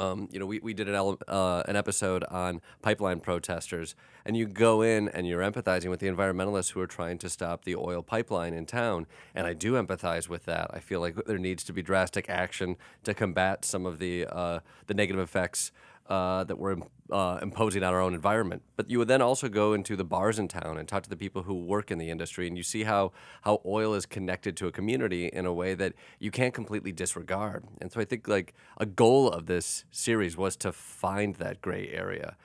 um, 0.00 0.28
you 0.32 0.38
know, 0.38 0.46
we, 0.46 0.58
we 0.60 0.72
did 0.72 0.88
an, 0.88 1.16
uh, 1.28 1.62
an 1.68 1.76
episode 1.76 2.24
on 2.24 2.62
pipeline 2.80 3.20
protesters, 3.20 3.94
and 4.24 4.36
you 4.36 4.46
go 4.46 4.80
in 4.80 5.08
and 5.10 5.26
you're 5.26 5.42
empathizing 5.42 5.90
with 5.90 6.00
the 6.00 6.08
environmentalists 6.08 6.72
who 6.72 6.80
are 6.80 6.86
trying 6.86 7.18
to 7.18 7.28
stop 7.28 7.64
the 7.64 7.76
oil 7.76 8.02
pipeline 8.02 8.54
in 8.54 8.64
town. 8.64 9.06
And 9.34 9.46
I 9.46 9.52
do 9.52 9.74
empathize 9.74 10.28
with 10.28 10.46
that. 10.46 10.70
I 10.72 10.78
feel 10.78 11.00
like 11.00 11.16
there 11.26 11.38
needs 11.38 11.62
to 11.64 11.72
be 11.72 11.82
drastic 11.82 12.30
action 12.30 12.76
to 13.04 13.12
combat 13.12 13.64
some 13.64 13.84
of 13.84 13.98
the 13.98 14.26
uh, 14.26 14.60
the 14.86 14.94
negative 14.94 15.20
effects 15.20 15.70
uh, 16.10 16.42
that 16.42 16.58
we're 16.58 16.76
uh, 17.12 17.38
imposing 17.40 17.84
on 17.84 17.94
our 17.94 18.00
own 18.00 18.14
environment. 18.14 18.62
But 18.76 18.90
you 18.90 18.98
would 18.98 19.06
then 19.06 19.22
also 19.22 19.48
go 19.48 19.72
into 19.72 19.94
the 19.94 20.04
bars 20.04 20.40
in 20.40 20.48
town 20.48 20.76
and 20.76 20.88
talk 20.88 21.04
to 21.04 21.08
the 21.08 21.16
people 21.16 21.44
who 21.44 21.54
work 21.54 21.92
in 21.92 21.98
the 21.98 22.10
industry, 22.10 22.48
and 22.48 22.56
you 22.56 22.64
see 22.64 22.82
how 22.82 23.12
how 23.42 23.62
oil 23.64 23.94
is 23.94 24.06
connected 24.06 24.56
to 24.58 24.66
a 24.66 24.72
community 24.72 25.26
in 25.28 25.46
a 25.46 25.52
way 25.52 25.74
that 25.74 25.94
you 26.18 26.32
can't 26.32 26.52
completely 26.52 26.90
disregard. 26.90 27.64
And 27.80 27.92
so 27.92 28.00
I 28.00 28.04
think 28.04 28.26
like 28.26 28.54
a 28.76 28.86
goal 28.86 29.30
of 29.30 29.46
this 29.46 29.84
series 29.92 30.36
was 30.36 30.56
to 30.56 30.72
find 30.72 31.36
that 31.36 31.60
gray 31.62 31.88
area. 31.88 32.36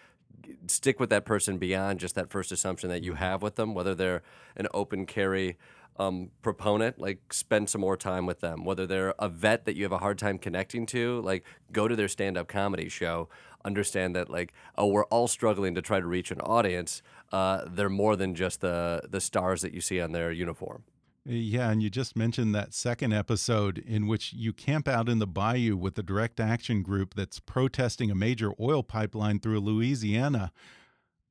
Stick 0.68 1.00
with 1.00 1.10
that 1.10 1.26
person 1.26 1.58
beyond 1.58 2.00
just 2.00 2.14
that 2.14 2.30
first 2.30 2.52
assumption 2.52 2.90
that 2.90 3.02
you 3.02 3.16
have 3.16 3.42
with 3.42 3.56
them, 3.56 3.74
whether 3.74 3.96
they're 3.96 4.22
an 4.56 4.68
open 4.76 5.08
carry 5.08 5.58
um, 5.98 6.30
proponent, 6.42 7.00
like 7.00 7.34
spend 7.34 7.70
some 7.70 7.82
more 7.82 7.98
time 7.98 8.26
with 8.26 8.42
them. 8.42 8.64
Whether 8.66 8.86
they're 8.86 9.16
a 9.18 9.30
vet 9.30 9.66
that 9.66 9.76
you 9.76 9.84
have 9.84 9.92
a 9.92 9.98
hard 9.98 10.20
time 10.20 10.38
connecting 10.38 10.86
to, 10.88 11.22
like 11.22 11.44
go 11.72 11.88
to 11.88 11.96
their 11.96 12.08
stand 12.08 12.38
up 12.38 12.48
comedy 12.48 12.90
show 12.90 13.30
understand 13.66 14.16
that 14.16 14.30
like 14.30 14.54
oh 14.78 14.86
we're 14.86 15.06
all 15.06 15.28
struggling 15.28 15.76
to 15.76 15.82
try 15.82 16.00
to 16.00 16.08
reach 16.08 16.32
an 16.32 16.40
audience 16.42 17.02
uh, 17.32 17.66
they're 17.68 17.90
more 17.90 18.16
than 18.16 18.36
just 18.36 18.62
the 18.62 19.02
the 19.10 19.20
stars 19.20 19.62
that 19.62 19.74
you 19.74 19.82
see 19.82 20.00
on 20.00 20.12
their 20.12 20.32
uniform 20.32 20.84
yeah, 21.28 21.72
and 21.72 21.82
you 21.82 21.90
just 21.90 22.16
mentioned 22.16 22.54
that 22.54 22.76
second 22.76 23.12
episode 23.12 23.80
in 23.80 24.06
which 24.06 24.32
you 24.34 24.54
camp 24.54 24.88
out 24.88 25.10
in 25.10 25.18
the 25.18 25.26
bayou 25.26 25.76
with 25.76 25.96
the 25.96 26.04
direct 26.04 26.40
action 26.40 26.84
group 26.84 27.16
that's 27.16 27.40
protesting 27.40 28.12
a 28.12 28.16
major 28.16 28.52
oil 28.60 28.84
pipeline 28.84 29.40
through 29.40 29.60
Louisiana. 29.60 30.52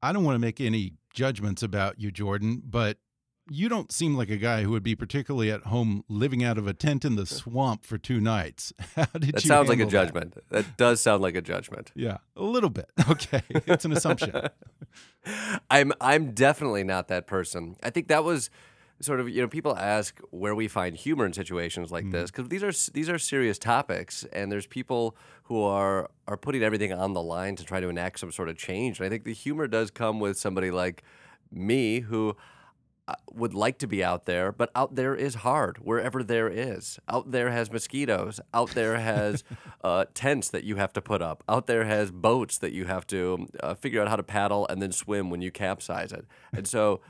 I 0.02 0.12
don't 0.12 0.24
want 0.24 0.34
to 0.34 0.40
make 0.40 0.60
any 0.60 0.94
judgments 1.12 1.62
about 1.62 2.00
you, 2.00 2.10
Jordan, 2.10 2.60
but 2.64 2.98
you 3.50 3.68
don't 3.68 3.92
seem 3.92 4.14
like 4.16 4.30
a 4.30 4.36
guy 4.36 4.62
who 4.62 4.70
would 4.70 4.82
be 4.82 4.94
particularly 4.94 5.50
at 5.50 5.64
home 5.64 6.04
living 6.08 6.42
out 6.42 6.56
of 6.56 6.66
a 6.66 6.72
tent 6.72 7.04
in 7.04 7.16
the 7.16 7.26
swamp 7.26 7.84
for 7.84 7.98
two 7.98 8.20
nights. 8.20 8.72
How 8.96 9.04
did 9.12 9.26
you? 9.26 9.32
that 9.32 9.44
you 9.44 9.48
sounds 9.48 9.68
like 9.68 9.80
a 9.80 9.84
that? 9.84 9.90
judgment. 9.90 10.34
That 10.50 10.76
does 10.76 11.00
sound 11.00 11.22
like 11.22 11.34
a 11.34 11.42
judgment. 11.42 11.92
Yeah, 11.94 12.18
a 12.36 12.42
little 12.42 12.70
bit. 12.70 12.90
Okay, 13.06 13.42
it's 13.50 13.84
an 13.84 13.92
assumption. 13.92 14.32
I'm 15.70 15.92
I'm 16.00 16.32
definitely 16.32 16.84
not 16.84 17.08
that 17.08 17.26
person. 17.26 17.76
I 17.82 17.90
think 17.90 18.08
that 18.08 18.24
was 18.24 18.48
sort 19.00 19.20
of 19.20 19.28
you 19.28 19.42
know 19.42 19.48
people 19.48 19.76
ask 19.76 20.20
where 20.30 20.54
we 20.54 20.66
find 20.68 20.96
humor 20.96 21.26
in 21.26 21.32
situations 21.32 21.92
like 21.92 22.06
mm. 22.06 22.12
this 22.12 22.30
because 22.30 22.48
these 22.48 22.62
are 22.62 22.72
these 22.92 23.10
are 23.10 23.18
serious 23.18 23.58
topics 23.58 24.24
and 24.32 24.50
there's 24.50 24.66
people 24.66 25.16
who 25.44 25.62
are 25.62 26.10
are 26.26 26.36
putting 26.38 26.62
everything 26.62 26.92
on 26.92 27.12
the 27.12 27.22
line 27.22 27.56
to 27.56 27.64
try 27.64 27.78
to 27.78 27.88
enact 27.88 28.18
some 28.20 28.32
sort 28.32 28.48
of 28.48 28.56
change. 28.56 28.98
And 28.98 29.06
I 29.06 29.10
think 29.10 29.24
the 29.24 29.34
humor 29.34 29.66
does 29.66 29.90
come 29.90 30.18
with 30.18 30.38
somebody 30.38 30.70
like 30.70 31.02
me 31.52 32.00
who 32.00 32.36
would 33.32 33.52
like 33.52 33.78
to 33.78 33.86
be 33.86 34.02
out 34.02 34.24
there, 34.24 34.50
but 34.50 34.70
out 34.74 34.94
there 34.94 35.14
is 35.14 35.36
hard 35.36 35.78
wherever 35.78 36.22
there 36.22 36.48
is. 36.48 36.98
Out 37.08 37.32
there 37.32 37.50
has 37.50 37.70
mosquitoes. 37.70 38.40
Out 38.54 38.70
there 38.70 38.98
has 38.98 39.44
uh, 39.84 40.06
tents 40.14 40.48
that 40.50 40.64
you 40.64 40.76
have 40.76 40.92
to 40.94 41.02
put 41.02 41.20
up. 41.20 41.44
Out 41.48 41.66
there 41.66 41.84
has 41.84 42.10
boats 42.10 42.56
that 42.58 42.72
you 42.72 42.86
have 42.86 43.06
to 43.08 43.46
uh, 43.60 43.74
figure 43.74 44.00
out 44.00 44.08
how 44.08 44.16
to 44.16 44.22
paddle 44.22 44.66
and 44.68 44.80
then 44.80 44.92
swim 44.92 45.28
when 45.28 45.42
you 45.42 45.50
capsize 45.50 46.12
it. 46.12 46.24
And 46.52 46.66
so, 46.66 47.00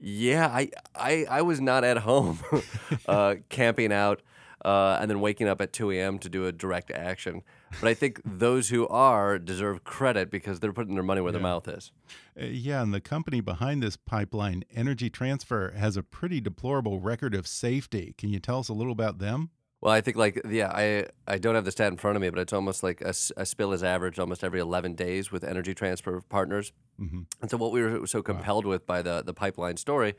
yeah, 0.00 0.46
I 0.46 0.70
I, 0.94 1.26
I 1.28 1.42
was 1.42 1.60
not 1.60 1.82
at 1.82 1.98
home 1.98 2.38
uh, 3.06 3.36
camping 3.48 3.92
out 3.92 4.22
uh, 4.64 4.98
and 5.00 5.10
then 5.10 5.20
waking 5.20 5.48
up 5.48 5.60
at 5.60 5.72
2 5.72 5.90
a.m. 5.92 6.18
to 6.20 6.28
do 6.28 6.46
a 6.46 6.52
direct 6.52 6.90
action. 6.90 7.42
But 7.80 7.88
I 7.88 7.94
think 7.94 8.20
those 8.24 8.68
who 8.68 8.88
are 8.88 9.38
deserve 9.38 9.84
credit 9.84 10.30
because 10.30 10.60
they're 10.60 10.72
putting 10.72 10.94
their 10.94 11.04
money 11.04 11.20
where 11.20 11.30
yeah. 11.30 11.38
their 11.38 11.42
mouth 11.42 11.68
is. 11.68 11.92
Uh, 12.40 12.46
yeah, 12.46 12.82
and 12.82 12.92
the 12.92 13.00
company 13.00 13.40
behind 13.40 13.82
this 13.82 13.96
pipeline, 13.96 14.64
Energy 14.74 15.10
Transfer, 15.10 15.72
has 15.76 15.96
a 15.96 16.02
pretty 16.02 16.40
deplorable 16.40 17.00
record 17.00 17.34
of 17.34 17.46
safety. 17.46 18.14
Can 18.18 18.30
you 18.30 18.40
tell 18.40 18.58
us 18.58 18.68
a 18.68 18.74
little 18.74 18.92
about 18.92 19.18
them? 19.18 19.50
Well, 19.80 19.94
I 19.94 20.02
think 20.02 20.16
like 20.16 20.42
yeah, 20.48 20.70
I 20.74 21.06
I 21.26 21.38
don't 21.38 21.54
have 21.54 21.64
the 21.64 21.70
stat 21.70 21.90
in 21.90 21.96
front 21.96 22.16
of 22.16 22.22
me, 22.22 22.28
but 22.28 22.38
it's 22.38 22.52
almost 22.52 22.82
like 22.82 23.00
a, 23.00 23.14
a 23.36 23.46
spill 23.46 23.72
is 23.72 23.82
averaged 23.82 24.18
almost 24.18 24.44
every 24.44 24.60
11 24.60 24.94
days 24.94 25.32
with 25.32 25.42
Energy 25.42 25.72
Transfer 25.72 26.20
partners. 26.28 26.72
Mm 26.98 27.08
-hmm. 27.08 27.26
And 27.40 27.50
so 27.50 27.56
what 27.56 27.72
we 27.72 27.80
were 27.82 28.06
so 28.06 28.22
compelled 28.22 28.64
wow. 28.64 28.72
with 28.72 28.86
by 28.86 29.02
the 29.02 29.22
the 29.22 29.32
pipeline 29.32 29.76
story 29.76 30.14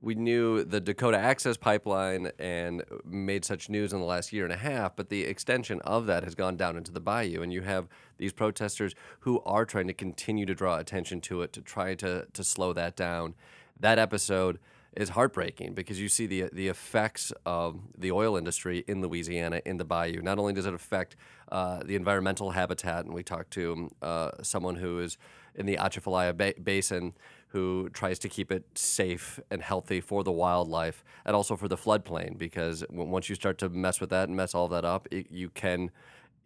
we 0.00 0.14
knew 0.14 0.64
the 0.64 0.80
Dakota 0.80 1.18
Access 1.18 1.56
Pipeline 1.56 2.30
and 2.38 2.82
made 3.04 3.44
such 3.44 3.68
news 3.68 3.92
in 3.92 4.00
the 4.00 4.04
last 4.04 4.32
year 4.32 4.44
and 4.44 4.52
a 4.52 4.56
half, 4.56 4.96
but 4.96 5.08
the 5.08 5.22
extension 5.24 5.80
of 5.82 6.06
that 6.06 6.24
has 6.24 6.34
gone 6.34 6.56
down 6.56 6.76
into 6.76 6.92
the 6.92 7.00
bayou. 7.00 7.42
And 7.42 7.52
you 7.52 7.62
have 7.62 7.88
these 8.18 8.32
protesters 8.32 8.94
who 9.20 9.40
are 9.42 9.64
trying 9.64 9.86
to 9.86 9.94
continue 9.94 10.46
to 10.46 10.54
draw 10.54 10.78
attention 10.78 11.20
to 11.22 11.42
it 11.42 11.52
to 11.54 11.60
try 11.60 11.94
to, 11.96 12.26
to 12.32 12.44
slow 12.44 12.72
that 12.72 12.96
down. 12.96 13.34
That 13.78 13.98
episode 13.98 14.58
is 14.96 15.10
heartbreaking 15.10 15.74
because 15.74 16.00
you 16.00 16.08
see 16.08 16.26
the 16.26 16.48
the 16.52 16.68
effects 16.68 17.30
of 17.44 17.80
the 17.96 18.10
oil 18.10 18.36
industry 18.36 18.82
in 18.88 19.02
Louisiana 19.02 19.60
in 19.66 19.76
the 19.76 19.84
bayou. 19.84 20.22
Not 20.22 20.38
only 20.38 20.54
does 20.54 20.64
it 20.64 20.72
affect 20.72 21.16
uh, 21.52 21.82
the 21.84 21.94
environmental 21.96 22.50
habitat, 22.50 23.04
and 23.04 23.12
we 23.12 23.22
talked 23.22 23.50
to 23.52 23.90
uh, 24.00 24.30
someone 24.42 24.76
who 24.76 24.98
is 25.00 25.18
in 25.54 25.66
the 25.66 25.76
Atchafalaya 25.76 26.32
ba 26.32 26.54
Basin 26.62 27.14
who 27.56 27.88
tries 27.94 28.18
to 28.18 28.28
keep 28.28 28.52
it 28.52 28.64
safe 28.74 29.40
and 29.50 29.62
healthy 29.62 29.98
for 29.98 30.22
the 30.22 30.30
wildlife 30.30 31.02
and 31.24 31.34
also 31.34 31.56
for 31.56 31.68
the 31.68 31.76
floodplain 31.76 32.36
because 32.36 32.84
once 32.90 33.30
you 33.30 33.34
start 33.34 33.56
to 33.56 33.70
mess 33.70 33.98
with 33.98 34.10
that 34.10 34.28
and 34.28 34.36
mess 34.36 34.54
all 34.54 34.68
that 34.68 34.84
up, 34.84 35.08
it, 35.10 35.30
you 35.30 35.48
can 35.48 35.90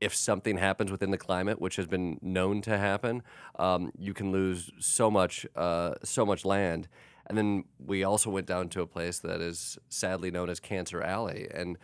if 0.00 0.14
something 0.14 0.56
happens 0.56 0.92
within 0.92 1.10
the 1.10 1.18
climate, 1.18 1.60
which 1.60 1.74
has 1.74 1.88
been 1.88 2.16
known 2.22 2.62
to 2.62 2.78
happen, 2.78 3.22
um, 3.58 3.90
you 3.98 4.14
can 4.14 4.30
lose 4.30 4.70
so 4.78 5.10
much, 5.10 5.44
uh, 5.56 5.94
so 6.04 6.24
much 6.24 6.44
land. 6.44 6.88
And 7.26 7.36
then 7.36 7.64
we 7.84 8.04
also 8.04 8.30
went 8.30 8.46
down 8.46 8.68
to 8.70 8.80
a 8.80 8.86
place 8.86 9.18
that 9.18 9.40
is 9.40 9.78
sadly 9.88 10.30
known 10.30 10.48
as 10.48 10.60
Cancer 10.60 11.02
Alley, 11.02 11.48
and 11.52 11.76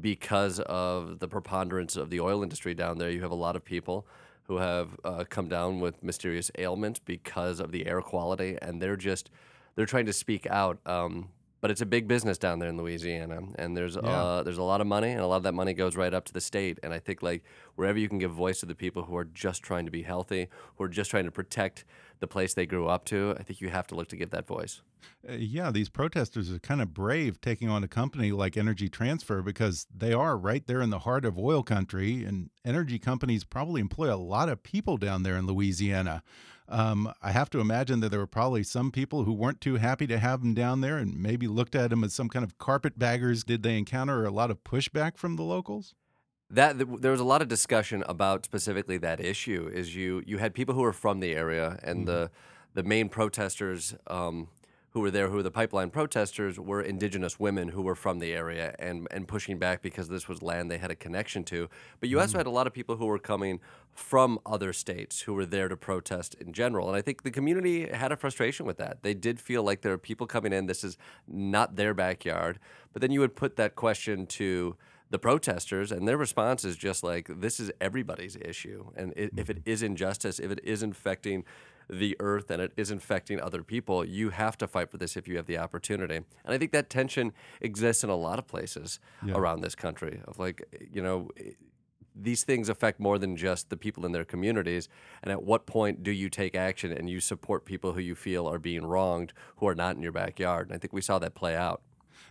because 0.00 0.58
of 0.60 1.20
the 1.20 1.28
preponderance 1.28 1.96
of 1.96 2.10
the 2.10 2.18
oil 2.18 2.42
industry 2.42 2.74
down 2.74 2.98
there, 2.98 3.10
you 3.10 3.22
have 3.22 3.30
a 3.30 3.42
lot 3.46 3.54
of 3.54 3.64
people 3.64 4.06
who 4.48 4.58
have 4.58 4.90
uh, 5.04 5.24
come 5.28 5.48
down 5.48 5.80
with 5.80 6.02
mysterious 6.02 6.50
ailments 6.58 7.00
because 7.00 7.60
of 7.60 7.72
the 7.72 7.86
air 7.86 8.00
quality, 8.00 8.56
and 8.62 8.80
they're 8.80 8.96
just 8.96 9.30
they're 9.74 9.86
trying 9.86 10.06
to 10.06 10.12
speak 10.12 10.46
out. 10.46 10.78
Um, 10.86 11.28
but 11.60 11.70
it's 11.70 11.80
a 11.80 11.86
big 11.86 12.06
business 12.06 12.38
down 12.38 12.58
there 12.58 12.68
in 12.68 12.76
Louisiana, 12.76 13.40
and 13.56 13.76
there's 13.76 13.96
yeah. 13.96 14.02
uh, 14.02 14.42
there's 14.42 14.58
a 14.58 14.62
lot 14.62 14.80
of 14.80 14.86
money, 14.86 15.10
and 15.10 15.20
a 15.20 15.26
lot 15.26 15.38
of 15.38 15.42
that 15.44 15.54
money 15.54 15.72
goes 15.72 15.96
right 15.96 16.12
up 16.12 16.24
to 16.26 16.32
the 16.32 16.40
state. 16.40 16.78
And 16.82 16.92
I 16.92 16.98
think 16.98 17.22
like 17.22 17.42
wherever 17.74 17.98
you 17.98 18.08
can 18.08 18.18
give 18.18 18.30
voice 18.30 18.60
to 18.60 18.66
the 18.66 18.74
people 18.74 19.02
who 19.04 19.16
are 19.16 19.24
just 19.24 19.62
trying 19.62 19.84
to 19.86 19.90
be 19.90 20.02
healthy, 20.02 20.48
who 20.76 20.84
are 20.84 20.88
just 20.88 21.10
trying 21.10 21.24
to 21.24 21.30
protect 21.30 21.84
the 22.20 22.26
place 22.26 22.54
they 22.54 22.66
grew 22.66 22.86
up 22.86 23.04
to, 23.06 23.34
I 23.38 23.42
think 23.42 23.60
you 23.60 23.68
have 23.68 23.86
to 23.88 23.94
look 23.94 24.08
to 24.08 24.16
give 24.16 24.30
that 24.30 24.46
voice. 24.46 24.80
Uh, 25.28 25.34
yeah, 25.34 25.70
these 25.70 25.88
protesters 25.88 26.52
are 26.52 26.58
kind 26.58 26.80
of 26.80 26.94
brave 26.94 27.40
taking 27.40 27.68
on 27.68 27.84
a 27.84 27.88
company 27.88 28.32
like 28.32 28.56
Energy 28.56 28.88
Transfer 28.88 29.42
because 29.42 29.86
they 29.94 30.12
are 30.12 30.36
right 30.36 30.66
there 30.66 30.80
in 30.80 30.90
the 30.90 31.00
heart 31.00 31.24
of 31.24 31.38
oil 31.38 31.62
country, 31.62 32.24
and 32.24 32.50
energy 32.64 32.98
companies 32.98 33.44
probably 33.44 33.80
employ 33.80 34.12
a 34.12 34.16
lot 34.16 34.48
of 34.48 34.62
people 34.62 34.96
down 34.96 35.22
there 35.22 35.36
in 35.36 35.46
Louisiana. 35.46 36.22
Um, 36.68 37.12
I 37.22 37.30
have 37.30 37.50
to 37.50 37.60
imagine 37.60 38.00
that 38.00 38.08
there 38.08 38.18
were 38.18 38.26
probably 38.26 38.64
some 38.64 38.90
people 38.90 39.24
who 39.24 39.32
weren't 39.32 39.60
too 39.60 39.76
happy 39.76 40.06
to 40.08 40.18
have 40.18 40.40
them 40.40 40.54
down 40.54 40.80
there 40.80 40.96
and 40.96 41.16
maybe 41.16 41.46
looked 41.46 41.76
at 41.76 41.90
them 41.90 42.02
as 42.02 42.12
some 42.12 42.28
kind 42.28 42.44
of 42.44 42.58
carpetbaggers. 42.58 43.44
Did 43.44 43.62
they 43.62 43.78
encounter 43.78 44.24
a 44.24 44.32
lot 44.32 44.50
of 44.50 44.64
pushback 44.64 45.16
from 45.16 45.36
the 45.36 45.44
locals? 45.44 45.94
That 46.50 46.78
there 47.00 47.10
was 47.10 47.20
a 47.20 47.24
lot 47.24 47.42
of 47.42 47.48
discussion 47.48 48.04
about 48.06 48.44
specifically 48.44 48.98
that 48.98 49.20
issue. 49.20 49.68
Is 49.72 49.96
you 49.96 50.22
you 50.26 50.38
had 50.38 50.54
people 50.54 50.74
who 50.74 50.82
were 50.82 50.92
from 50.92 51.20
the 51.20 51.34
area, 51.34 51.78
and 51.82 52.00
mm 52.00 52.02
-hmm. 52.02 52.06
the 52.06 52.30
the 52.74 52.82
main 52.82 53.08
protesters 53.08 53.94
um, 54.06 54.48
who 54.90 55.00
were 55.00 55.10
there, 55.10 55.26
who 55.28 55.34
were 55.34 55.42
the 55.42 55.50
pipeline 55.50 55.90
protesters, 55.90 56.58
were 56.58 56.82
indigenous 56.82 57.40
women 57.40 57.68
who 57.68 57.82
were 57.82 57.96
from 57.96 58.18
the 58.20 58.32
area 58.34 58.74
and 58.78 59.08
and 59.10 59.26
pushing 59.26 59.58
back 59.58 59.82
because 59.82 60.08
this 60.08 60.28
was 60.28 60.40
land 60.42 60.70
they 60.70 60.78
had 60.78 60.90
a 60.90 60.94
connection 60.94 61.44
to. 61.44 61.68
But 62.00 62.08
you 62.08 62.16
mm 62.16 62.18
-hmm. 62.18 62.22
also 62.22 62.38
had 62.38 62.46
a 62.46 62.56
lot 62.58 62.66
of 62.66 62.72
people 62.72 62.94
who 62.96 63.06
were 63.06 63.22
coming 63.32 63.60
from 63.92 64.38
other 64.44 64.72
states 64.72 65.26
who 65.26 65.34
were 65.34 65.48
there 65.48 65.68
to 65.68 65.76
protest 65.76 66.34
in 66.34 66.52
general, 66.52 66.88
and 66.88 66.98
I 66.98 67.02
think 67.02 67.22
the 67.22 67.30
community 67.30 67.78
had 68.02 68.12
a 68.12 68.16
frustration 68.16 68.66
with 68.66 68.76
that. 68.76 69.02
They 69.02 69.14
did 69.14 69.40
feel 69.40 69.68
like 69.68 69.80
there 69.80 69.92
are 69.92 70.04
people 70.10 70.26
coming 70.26 70.52
in. 70.52 70.66
This 70.66 70.84
is 70.84 70.96
not 71.26 71.76
their 71.76 71.94
backyard. 71.94 72.58
But 72.92 73.00
then 73.02 73.10
you 73.12 73.20
would 73.20 73.34
put 73.34 73.56
that 73.56 73.74
question 73.74 74.26
to 74.26 74.76
the 75.10 75.18
protesters, 75.18 75.92
and 75.92 76.08
their 76.08 76.16
response 76.16 76.64
is 76.64 76.76
just 76.76 77.02
like, 77.02 77.28
this 77.28 77.60
is 77.60 77.70
everybody's 77.80 78.36
issue. 78.36 78.90
And 78.96 79.12
it, 79.16 79.30
if 79.36 79.48
it 79.48 79.64
mm-hmm. 79.64 79.84
injustice, 79.84 80.40
if 80.40 80.50
it 80.50 80.60
is 80.64 80.82
infecting 80.82 81.44
the 81.88 82.16
earth 82.18 82.50
and 82.50 82.60
it 82.60 82.72
is 82.76 82.90
infecting 82.90 83.40
other 83.40 83.62
people, 83.62 84.04
you 84.04 84.30
have 84.30 84.58
to 84.58 84.66
fight 84.66 84.90
for 84.90 84.96
this 84.98 85.16
if 85.16 85.28
you 85.28 85.36
have 85.36 85.46
the 85.46 85.58
opportunity. 85.58 86.16
And 86.16 86.26
I 86.54 86.58
think 86.58 86.72
that 86.72 86.90
tension 86.90 87.32
exists 87.60 88.02
in 88.02 88.10
a 88.10 88.16
lot 88.16 88.40
of 88.40 88.48
places 88.48 88.98
Yeah. 89.24 89.34
around 89.34 89.60
this 89.60 89.76
country. 89.76 90.20
Of 90.26 90.40
like, 90.40 90.64
you 90.90 91.00
know, 91.00 91.30
these 92.12 92.42
things 92.42 92.68
affect 92.68 92.98
more 92.98 93.18
than 93.18 93.36
just 93.36 93.70
the 93.70 93.76
people 93.76 94.04
in 94.04 94.10
their 94.10 94.24
communities. 94.24 94.88
And 95.22 95.30
at 95.30 95.44
what 95.44 95.66
point 95.66 96.02
do 96.02 96.10
you 96.10 96.28
take 96.28 96.56
action 96.56 96.90
and 96.90 97.08
you 97.08 97.20
support 97.20 97.64
people 97.64 97.92
who 97.92 98.00
you 98.00 98.16
feel 98.16 98.48
are 98.48 98.58
being 98.58 98.84
wronged, 98.84 99.32
who 99.58 99.68
are 99.68 99.74
not 99.74 99.94
in 99.94 100.02
your 100.02 100.12
backyard? 100.12 100.68
And 100.68 100.74
I 100.74 100.78
think 100.78 100.92
we 100.92 101.02
saw 101.02 101.20
that 101.20 101.34
play 101.34 101.54
out. 101.54 101.82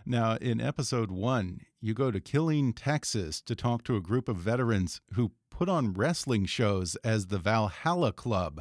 Now, 0.04 0.36
in 0.36 0.60
episode 0.60 1.10
one, 1.10 1.62
you 1.86 1.94
go 1.94 2.10
to 2.10 2.20
Killeen, 2.20 2.72
Texas 2.74 3.40
to 3.42 3.54
talk 3.54 3.84
to 3.84 3.94
a 3.94 4.00
group 4.00 4.28
of 4.28 4.36
veterans 4.36 5.00
who 5.12 5.30
put 5.50 5.68
on 5.68 5.92
wrestling 5.92 6.44
shows 6.44 6.96
as 6.96 7.28
the 7.28 7.38
Valhalla 7.38 8.12
Club. 8.12 8.60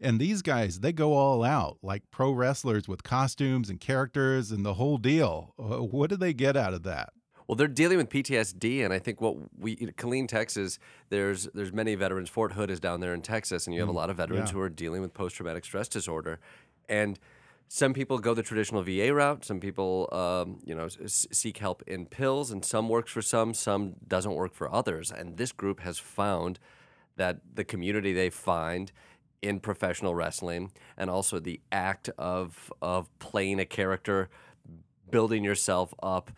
And 0.00 0.18
these 0.18 0.40
guys, 0.40 0.80
they 0.80 0.92
go 0.92 1.12
all 1.12 1.44
out, 1.44 1.78
like 1.82 2.02
pro 2.10 2.32
wrestlers 2.32 2.88
with 2.88 3.04
costumes 3.04 3.68
and 3.68 3.78
characters 3.78 4.50
and 4.50 4.64
the 4.64 4.74
whole 4.74 4.96
deal. 4.96 5.54
Uh, 5.58 5.82
What 5.82 6.08
do 6.08 6.16
they 6.16 6.32
get 6.32 6.56
out 6.56 6.72
of 6.72 6.82
that? 6.84 7.12
Well, 7.46 7.56
they're 7.56 7.68
dealing 7.68 7.98
with 7.98 8.08
PTSD, 8.08 8.82
and 8.82 8.94
I 8.94 8.98
think 8.98 9.20
what 9.20 9.36
we, 9.58 9.76
you 9.78 9.86
know, 9.86 9.92
Killeen, 9.92 10.26
Texas, 10.26 10.78
there's 11.10 11.48
there's 11.52 11.72
many 11.72 11.94
veterans. 11.94 12.30
Fort 12.30 12.52
Hood 12.52 12.70
is 12.70 12.80
down 12.80 13.00
there 13.00 13.12
in 13.12 13.20
Texas, 13.20 13.66
and 13.66 13.74
you 13.74 13.80
have 13.80 13.90
a 13.90 13.92
lot 13.92 14.08
of 14.08 14.16
veterans 14.16 14.48
yeah. 14.48 14.54
who 14.54 14.60
are 14.60 14.70
dealing 14.70 15.02
with 15.02 15.12
post 15.12 15.36
traumatic 15.36 15.64
stress 15.64 15.88
disorder, 15.88 16.40
and 16.88 17.18
some 17.74 17.94
people 17.94 18.18
go 18.18 18.34
the 18.34 18.42
traditional 18.42 18.82
VA 18.82 19.14
route. 19.14 19.46
Some 19.46 19.58
people, 19.58 20.06
um, 20.12 20.58
you 20.62 20.74
know, 20.74 20.84
s- 20.84 21.26
seek 21.32 21.56
help 21.56 21.82
in 21.86 22.04
pills, 22.04 22.50
and 22.50 22.62
some 22.62 22.86
works 22.90 23.10
for 23.10 23.22
some, 23.22 23.54
some 23.54 23.94
doesn't 24.06 24.34
work 24.34 24.52
for 24.52 24.70
others. 24.70 25.10
And 25.10 25.38
this 25.38 25.52
group 25.52 25.80
has 25.80 25.98
found 25.98 26.58
that 27.16 27.38
the 27.54 27.64
community 27.64 28.12
they 28.12 28.28
find 28.28 28.92
in 29.40 29.58
professional 29.58 30.14
wrestling, 30.14 30.70
and 30.98 31.08
also 31.08 31.40
the 31.40 31.62
act 31.72 32.10
of 32.18 32.70
of 32.82 33.08
playing 33.18 33.58
a 33.58 33.64
character, 33.64 34.28
building 35.10 35.42
yourself 35.42 35.94
up. 36.02 36.30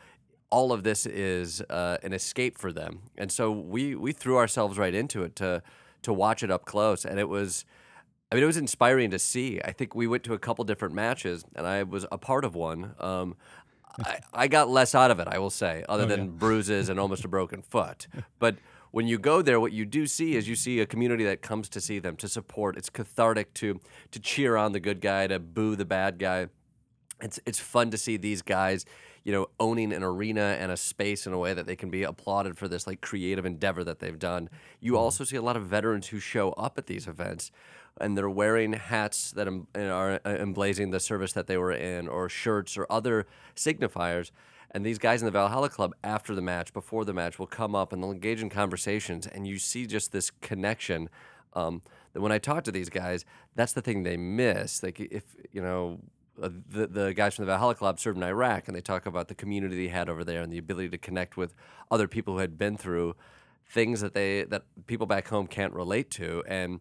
All 0.51 0.73
of 0.73 0.85
this 0.85 1.05
is 1.05 1.61
uh, 1.63 1.99
an 2.05 2.13
escape 2.13 2.57
for 2.57 2.73
them, 2.73 3.01
and 3.19 3.33
so 3.33 3.51
we 3.51 3.97
we 3.97 4.13
threw 4.13 4.37
ourselves 4.37 4.79
right 4.79 4.95
into 4.95 5.25
it 5.25 5.35
to 5.37 5.65
to 6.03 6.13
watch 6.13 6.45
it 6.45 6.51
up 6.53 6.65
close, 6.65 7.05
and 7.05 7.19
it 7.19 7.29
was. 7.29 7.65
I 8.35 8.37
mean, 8.37 8.43
it 8.43 8.49
was 8.49 8.57
inspiring 8.57 9.13
to 9.13 9.19
see. 9.21 9.61
I 9.65 9.71
think 9.71 9.95
we 9.95 10.09
went 10.09 10.25
to 10.25 10.35
a 10.35 10.41
couple 10.41 10.65
different 10.65 10.93
matches, 10.93 11.45
and 11.55 11.69
I 11.69 11.85
was 11.85 12.05
a 12.11 12.19
part 12.19 12.45
of 12.45 12.57
one. 12.57 12.93
Um, 12.99 13.37
I, 14.01 14.19
I 14.35 14.49
got 14.49 14.69
less 14.69 14.93
out 14.93 15.13
of 15.13 15.21
it, 15.21 15.29
I 15.29 15.39
will 15.39 15.51
say, 15.51 15.85
other 15.89 16.05
than 16.05 16.31
bruises 16.31 16.89
and 16.89 16.99
almost 16.99 17.25
a 17.25 17.29
broken 17.29 17.63
foot. 17.71 18.09
But 18.41 18.57
when 18.91 19.07
you 19.07 19.21
go 19.21 19.41
there, 19.41 19.61
what 19.61 19.71
you 19.71 19.87
do 19.87 20.09
see 20.09 20.35
is 20.35 20.49
you 20.49 20.57
see 20.57 20.81
a 20.81 20.87
community 20.87 21.23
that 21.23 21.43
comes 21.43 21.69
to 21.69 21.81
see 21.81 22.01
them, 22.01 22.17
to 22.17 22.27
support. 22.27 22.77
It's 22.77 22.91
cathartic 22.91 23.55
to 23.55 23.79
to 24.11 24.19
cheer 24.19 24.57
on 24.57 24.73
the 24.73 24.81
good 24.81 25.01
guy, 25.01 25.29
to 25.29 25.39
boo 25.39 25.77
the 25.77 25.85
bad 25.85 26.19
guy. 26.19 26.49
It's 27.21 27.39
it's 27.47 27.61
fun 27.61 27.93
to 27.93 27.97
see 27.97 28.17
these 28.17 28.43
guys, 28.43 28.85
you 29.25 29.33
know, 29.33 29.49
owning 29.59 29.93
an 29.93 30.03
arena 30.03 30.57
and 30.61 30.71
a 30.71 30.77
space 30.77 31.27
in 31.27 31.33
a 31.33 31.39
way 31.39 31.55
that 31.55 31.67
they 31.67 31.77
can 31.77 31.91
be 31.91 32.03
applauded 32.03 32.57
for 32.59 32.69
this 32.69 32.87
like 32.87 33.01
creative 33.01 33.47
endeavor 33.47 33.83
that 33.83 33.99
they've 33.99 34.19
done. 34.19 34.51
You 34.81 34.99
also 34.99 35.25
see 35.25 35.37
a 35.37 35.43
lot 35.43 35.57
of 35.57 35.65
veterans 35.65 36.09
who 36.09 36.21
show 36.21 36.53
up 36.53 36.77
at 36.77 36.87
these 36.87 37.07
events 37.07 37.51
and 38.01 38.19
they're 38.19 38.31
wearing 38.31 38.75
hats 38.75 39.31
that 39.33 39.47
em- 39.47 39.67
are 39.75 40.21
uh, 40.25 40.29
emblazing 40.29 40.91
the 40.91 41.01
service 41.01 41.33
that 41.33 41.47
they 41.47 41.57
were 41.57 41.73
in 41.73 42.09
or 42.09 42.29
shirts 42.29 42.77
or 42.77 42.87
other 42.91 43.27
signifiers. 43.57 44.31
And 44.73 44.85
these 44.85 44.99
guys 44.99 45.23
in 45.23 45.27
the 45.27 45.33
Valhalla 45.33 45.69
Club, 45.69 45.95
after 46.03 46.35
the 46.35 46.43
match, 46.43 46.73
before 46.73 47.05
the 47.05 47.13
match, 47.13 47.39
will 47.39 47.47
come 47.47 47.75
up 47.77 47.93
and 47.93 48.03
they'll 48.03 48.11
engage 48.11 48.43
in 48.43 48.51
conversations. 48.51 49.27
And 49.27 49.47
you 49.47 49.59
see 49.59 49.87
just 49.87 50.11
this 50.13 50.31
connection. 50.31 51.09
Um, 51.53 51.83
that 52.13 52.21
when 52.21 52.33
I 52.33 52.39
talk 52.39 52.65
to 52.65 52.73
these 52.73 52.91
guys, 52.91 53.25
that's 53.55 53.73
the 53.73 53.81
thing 53.81 54.03
they 54.03 54.17
miss. 54.17 54.83
Like, 54.83 54.99
if, 54.99 55.23
you 55.53 55.63
know, 55.63 56.01
uh, 56.43 56.49
the, 56.69 56.87
the 56.87 57.15
guys 57.15 57.35
from 57.35 57.45
the 57.45 57.51
Valhalla 57.51 57.75
Club 57.75 57.99
served 58.01 58.17
in 58.17 58.23
Iraq, 58.23 58.67
and 58.67 58.77
they 58.77 58.81
talk 58.81 59.07
about 59.07 59.29
the 59.29 59.35
community 59.35 59.77
they 59.77 59.93
had 59.93 60.09
over 60.09 60.25
there 60.25 60.43
and 60.43 60.53
the 60.53 60.59
ability 60.59 60.89
to 60.91 60.99
connect 60.99 61.37
with 61.37 61.55
other 61.91 62.09
people 62.09 62.35
who 62.35 62.41
had 62.41 62.59
been 62.59 62.77
through 62.77 63.15
things 63.69 64.01
that 64.01 64.15
they 64.15 64.45
that 64.45 64.63
people 64.87 65.07
back 65.07 65.29
home 65.29 65.47
can't 65.47 65.73
relate 65.73 66.11
to. 66.11 66.43
And 66.47 66.81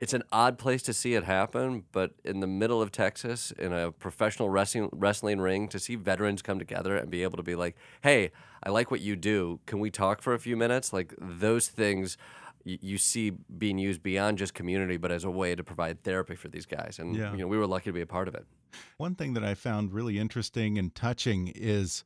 it's 0.00 0.12
an 0.12 0.22
odd 0.32 0.58
place 0.58 0.82
to 0.82 0.92
see 0.92 1.14
it 1.14 1.24
happen, 1.24 1.84
but 1.92 2.12
in 2.24 2.40
the 2.40 2.46
middle 2.46 2.82
of 2.82 2.90
Texas, 2.90 3.52
in 3.52 3.72
a 3.72 3.92
professional 3.92 4.50
wrestling 4.50 4.88
wrestling 4.92 5.40
ring, 5.40 5.68
to 5.68 5.78
see 5.78 5.94
veterans 5.94 6.42
come 6.42 6.58
together 6.58 6.96
and 6.96 7.10
be 7.10 7.22
able 7.22 7.36
to 7.36 7.42
be 7.42 7.54
like, 7.54 7.76
"Hey, 8.02 8.30
I 8.62 8.70
like 8.70 8.90
what 8.90 9.00
you 9.00 9.16
do. 9.16 9.60
Can 9.66 9.78
we 9.80 9.90
talk 9.90 10.20
for 10.20 10.34
a 10.34 10.38
few 10.38 10.56
minutes?" 10.56 10.92
Like 10.92 11.14
those 11.18 11.68
things. 11.68 12.16
You 12.64 12.96
see 12.98 13.30
being 13.30 13.78
used 13.78 14.02
beyond 14.02 14.38
just 14.38 14.54
community, 14.54 14.96
but 14.96 15.12
as 15.12 15.24
a 15.24 15.30
way 15.30 15.54
to 15.54 15.62
provide 15.62 16.02
therapy 16.02 16.34
for 16.34 16.48
these 16.48 16.64
guys, 16.66 16.98
and 16.98 17.14
Yeah. 17.14 17.32
you 17.32 17.38
know 17.38 17.46
we 17.46 17.58
were 17.58 17.66
lucky 17.66 17.90
to 17.90 17.92
be 17.92 18.00
a 18.00 18.06
part 18.06 18.26
of 18.26 18.34
it. 18.34 18.46
One 18.96 19.14
thing 19.14 19.34
that 19.34 19.44
I 19.44 19.54
found 19.54 19.92
really 19.92 20.18
interesting 20.18 20.78
and 20.78 20.94
touching 20.94 21.48
is 21.54 22.04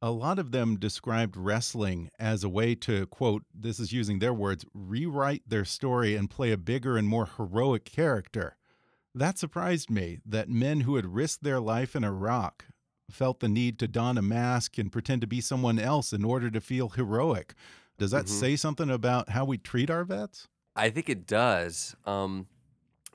a 0.00 0.10
lot 0.10 0.38
of 0.38 0.50
them 0.52 0.78
described 0.78 1.36
wrestling 1.36 2.08
as 2.18 2.42
a 2.42 2.48
way 2.48 2.74
to, 2.76 3.04
quote, 3.06 3.42
this 3.52 3.78
is 3.78 3.92
using 3.92 4.18
their 4.18 4.32
words, 4.32 4.64
rewrite 4.72 5.42
their 5.46 5.64
story 5.64 6.14
and 6.16 6.30
play 6.30 6.52
a 6.52 6.56
bigger 6.56 6.96
and 6.96 7.06
more 7.06 7.28
heroic 7.36 7.84
character. 7.84 8.56
That 9.14 9.38
surprised 9.38 9.90
me 9.90 10.20
that 10.24 10.48
men 10.48 10.82
who 10.82 10.96
had 10.96 11.14
risked 11.14 11.42
their 11.42 11.60
life 11.60 11.94
in 11.96 12.04
Iraq 12.04 12.66
felt 13.10 13.40
the 13.40 13.48
need 13.48 13.78
to 13.80 13.88
don 13.88 14.16
a 14.16 14.22
mask 14.22 14.78
and 14.78 14.92
pretend 14.92 15.20
to 15.20 15.26
be 15.26 15.40
someone 15.40 15.78
else 15.80 16.12
in 16.12 16.24
order 16.24 16.48
to 16.48 16.60
feel 16.60 16.90
heroic. 16.90 17.54
Does 18.00 18.12
that 18.12 18.24
Mhm. 18.24 18.28
say 18.28 18.56
something 18.56 18.88
about 18.88 19.28
how 19.28 19.44
we 19.44 19.58
treat 19.58 19.90
our 19.90 20.04
vets? 20.04 20.48
I 20.74 20.88
think 20.88 21.10
it 21.10 21.26
does. 21.26 21.94
Um, 22.06 22.48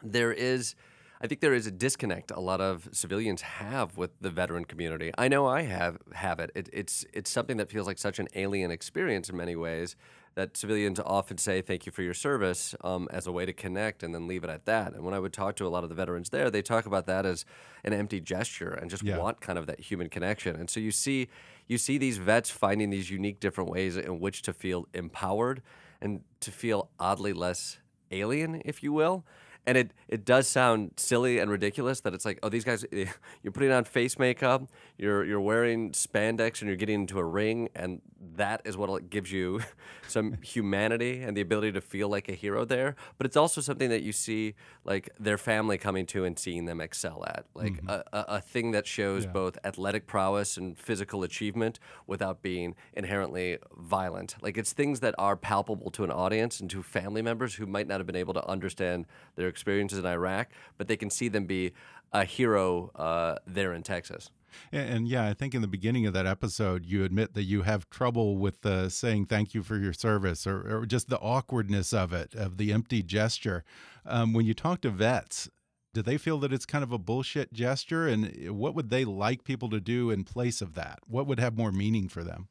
there 0.04 0.32
is, 0.32 0.76
I 1.20 1.26
think 1.26 1.42
there 1.42 1.56
is 1.56 1.66
a 1.66 1.72
disconnect 1.72 2.30
a 2.30 2.40
lot 2.40 2.62
of 2.62 2.88
civilians 2.92 3.42
have 3.42 3.98
with 3.98 4.12
the 4.22 4.30
veteran 4.30 4.66
community. 4.66 5.12
I 5.18 5.28
know 5.28 5.48
I 5.48 5.64
have 5.64 5.98
have 6.14 6.40
it. 6.40 6.52
it 6.54 6.70
it's 6.72 7.04
it's 7.14 7.32
something 7.32 7.58
that 7.58 7.72
feels 7.72 7.88
like 7.88 7.98
such 7.98 8.20
an 8.20 8.28
alien 8.36 8.70
experience 8.70 9.28
in 9.28 9.36
many 9.36 9.56
ways. 9.56 9.96
That 10.36 10.58
civilians 10.58 11.00
often 11.00 11.38
say 11.38 11.62
"thank 11.62 11.86
you 11.86 11.92
for 11.94 12.02
your 12.02 12.14
service" 12.14 12.76
um, 12.84 13.08
as 13.12 13.26
a 13.26 13.32
way 13.32 13.46
to 13.46 13.54
connect, 13.54 14.04
and 14.04 14.14
then 14.14 14.28
leave 14.28 14.44
it 14.44 14.50
at 14.50 14.66
that. 14.66 14.94
And 14.94 15.04
when 15.04 15.14
I 15.14 15.20
would 15.20 15.32
talk 15.34 15.56
to 15.58 15.66
a 15.66 15.70
lot 15.70 15.84
of 15.84 15.90
the 15.90 15.96
veterans 15.96 16.30
there, 16.30 16.50
they 16.52 16.62
talk 16.62 16.86
about 16.86 17.06
that 17.08 17.26
as 17.26 17.46
an 17.86 17.94
empty 17.94 18.20
gesture 18.20 18.72
and 18.72 18.90
just 18.90 19.04
Yeah. 19.04 19.18
want 19.18 19.40
kind 19.40 19.58
of 19.58 19.66
that 19.68 19.80
human 19.80 20.10
connection. 20.10 20.56
And 20.58 20.70
so 20.70 20.80
you 20.82 20.92
see, 20.92 21.30
you 21.68 21.78
see 21.78 21.98
these 21.98 22.18
vets 22.18 22.50
finding 22.50 22.90
these 22.90 23.10
unique 23.10 23.40
different 23.40 23.70
ways 23.70 23.96
in 23.98 24.20
which 24.20 24.42
to 24.44 24.54
feel 24.54 24.88
empowered 24.94 25.62
and 26.02 26.22
to 26.42 26.52
feel 26.52 26.90
oddly 27.00 27.32
less 27.34 27.80
alien, 28.12 28.62
if 28.66 28.84
you 28.84 28.92
will. 28.92 29.26
And 29.68 29.78
it, 29.80 29.94
it 30.08 30.26
does 30.26 30.48
sound 30.48 30.92
silly 30.98 31.40
and 31.40 31.50
ridiculous 31.50 32.02
that 32.02 32.14
it's 32.14 32.24
like, 32.26 32.38
oh, 32.44 32.50
these 32.50 32.64
guys, 32.64 32.86
you're 32.92 33.52
putting 33.52 33.72
on 33.72 33.84
face 33.86 34.20
makeup, 34.20 34.70
you're 34.98 35.24
you're 35.26 35.42
wearing 35.42 35.92
spandex, 35.92 36.62
and 36.62 36.68
you're 36.68 36.78
getting 36.78 37.02
into 37.02 37.20
a 37.20 37.24
ring, 37.24 37.70
and 37.76 38.02
that 38.36 38.62
is 38.66 38.76
what 38.78 39.10
gives 39.10 39.32
you 39.32 39.62
some 40.08 40.38
humanity 40.42 41.22
and 41.22 41.36
the 41.38 41.42
ability 41.42 41.72
to 41.74 41.82
feel 41.82 42.10
like 42.10 42.28
a 42.30 42.34
hero 42.34 42.66
there. 42.66 42.96
But 43.18 43.26
it's 43.28 43.38
also 43.38 43.62
something 43.62 43.90
that 43.90 44.02
you 44.04 44.12
see 44.12 44.56
like 44.84 45.10
their 45.20 45.38
family 45.38 45.78
coming 45.78 46.06
to 46.08 46.26
and 46.26 46.38
seeing 46.38 46.66
them 46.66 46.82
excel 46.82 47.24
at, 47.28 47.46
like 47.54 47.82
a, 47.88 48.04
a, 48.14 48.26
a 48.38 48.42
thing 48.42 48.72
that 48.72 48.88
shows 48.88 49.26
Yeah. 49.26 49.32
both 49.32 49.58
athletic 49.64 50.08
prowess 50.08 50.58
and 50.58 50.78
physical 50.78 51.24
achievement 51.24 51.80
without 52.08 52.42
being 52.42 52.76
inherently 52.94 53.58
violent. 53.78 54.36
Like 54.42 54.58
it's 54.58 54.74
things 54.74 55.00
that 55.02 55.14
are 55.18 55.36
palpable 55.36 55.92
to 55.92 56.04
an 56.04 56.12
audience 56.12 56.60
and 56.60 56.70
to 56.72 56.82
family 56.84 57.22
members 57.22 57.56
who 57.56 57.66
might 57.66 57.88
not 57.88 58.00
have 58.00 58.08
been 58.08 58.16
able 58.16 58.34
to 58.34 58.46
understand 58.48 59.06
their 59.36 59.48
experiences 59.48 60.00
in 60.00 60.06
Iraq, 60.06 60.50
but 60.78 60.88
they 60.88 60.98
can 60.98 61.10
see 61.10 61.28
them 61.28 61.46
be 61.46 61.74
a 62.14 62.24
hero 62.26 62.92
uh, 62.96 63.36
there 63.46 63.74
in 63.74 63.84
Texas. 63.84 64.32
And, 64.72 64.90
and 64.90 65.08
yeah, 65.08 65.28
I 65.28 65.34
think 65.34 65.54
in 65.54 65.62
the 65.62 65.68
beginning 65.68 66.06
of 66.06 66.14
that 66.14 66.26
episode, 66.26 66.86
you 66.86 67.04
admit 67.04 67.34
that 67.34 67.44
you 67.44 67.64
have 67.64 67.90
trouble 67.90 68.38
with 68.38 68.66
uh, 68.66 68.90
saying 68.90 69.26
thank 69.26 69.54
you 69.54 69.64
for 69.64 69.78
your 69.78 69.94
service 69.94 70.46
or, 70.46 70.80
or 70.80 70.86
just 70.86 71.10
the 71.10 71.20
awkwardness 71.20 71.94
of 71.94 72.14
it, 72.14 72.36
of 72.36 72.58
the 72.58 72.72
empty 72.72 73.02
gesture. 73.02 73.64
Um, 74.06 74.34
when 74.34 74.46
you 74.46 74.54
talk 74.54 74.82
to 74.82 74.90
vets, 74.90 75.50
do 75.94 76.02
they 76.02 76.18
feel 76.18 76.40
that 76.40 76.52
it's 76.52 76.66
kind 76.66 76.84
of 76.84 76.92
a 76.92 76.98
bullshit 76.98 77.54
gesture? 77.54 78.08
And 78.08 78.26
uh, 78.26 78.54
what 78.54 78.76
would 78.76 78.90
they 78.90 79.06
like 79.06 79.44
people 79.44 79.70
to 79.70 79.80
do 79.80 80.12
in 80.12 80.24
place 80.24 80.62
of 80.62 80.74
that? 80.76 81.00
What 81.08 81.26
would 81.28 81.40
have 81.40 81.58
more 81.58 81.72
meaning 81.72 82.10
for 82.10 82.24
them? 82.24 82.50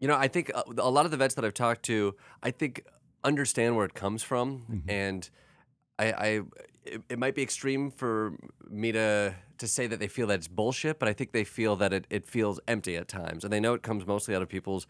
You 0.00 0.08
know, 0.08 0.16
I 0.16 0.28
think 0.28 0.50
uh, 0.54 0.64
a 0.78 0.90
lot 0.90 1.04
of 1.04 1.10
the 1.10 1.16
vets 1.16 1.34
that 1.36 1.44
I've 1.44 1.54
talked 1.54 1.84
to, 1.84 2.14
I 2.42 2.50
think 2.50 2.84
understand 3.22 3.76
where 3.76 3.86
it 3.86 3.94
comes 3.94 4.22
from, 4.22 4.82
and 4.88 5.30
I, 5.98 6.12
I 6.12 6.40
it, 6.84 7.02
it 7.08 7.18
might 7.18 7.34
be 7.34 7.42
extreme 7.42 7.90
for 7.90 8.34
me 8.68 8.92
to 8.92 9.34
to 9.56 9.68
say 9.68 9.86
that 9.86 10.00
they 10.00 10.08
feel 10.08 10.26
that 10.26 10.34
it's 10.34 10.48
bullshit, 10.48 10.98
but 10.98 11.08
I 11.08 11.12
think 11.12 11.30
they 11.30 11.44
feel 11.44 11.76
that 11.76 11.92
it, 11.92 12.06
it 12.10 12.26
feels 12.26 12.58
empty 12.66 12.96
at 12.96 13.06
times, 13.06 13.44
and 13.44 13.52
they 13.52 13.60
know 13.60 13.74
it 13.74 13.82
comes 13.82 14.06
mostly 14.06 14.34
out 14.34 14.42
of 14.42 14.48
people's 14.48 14.86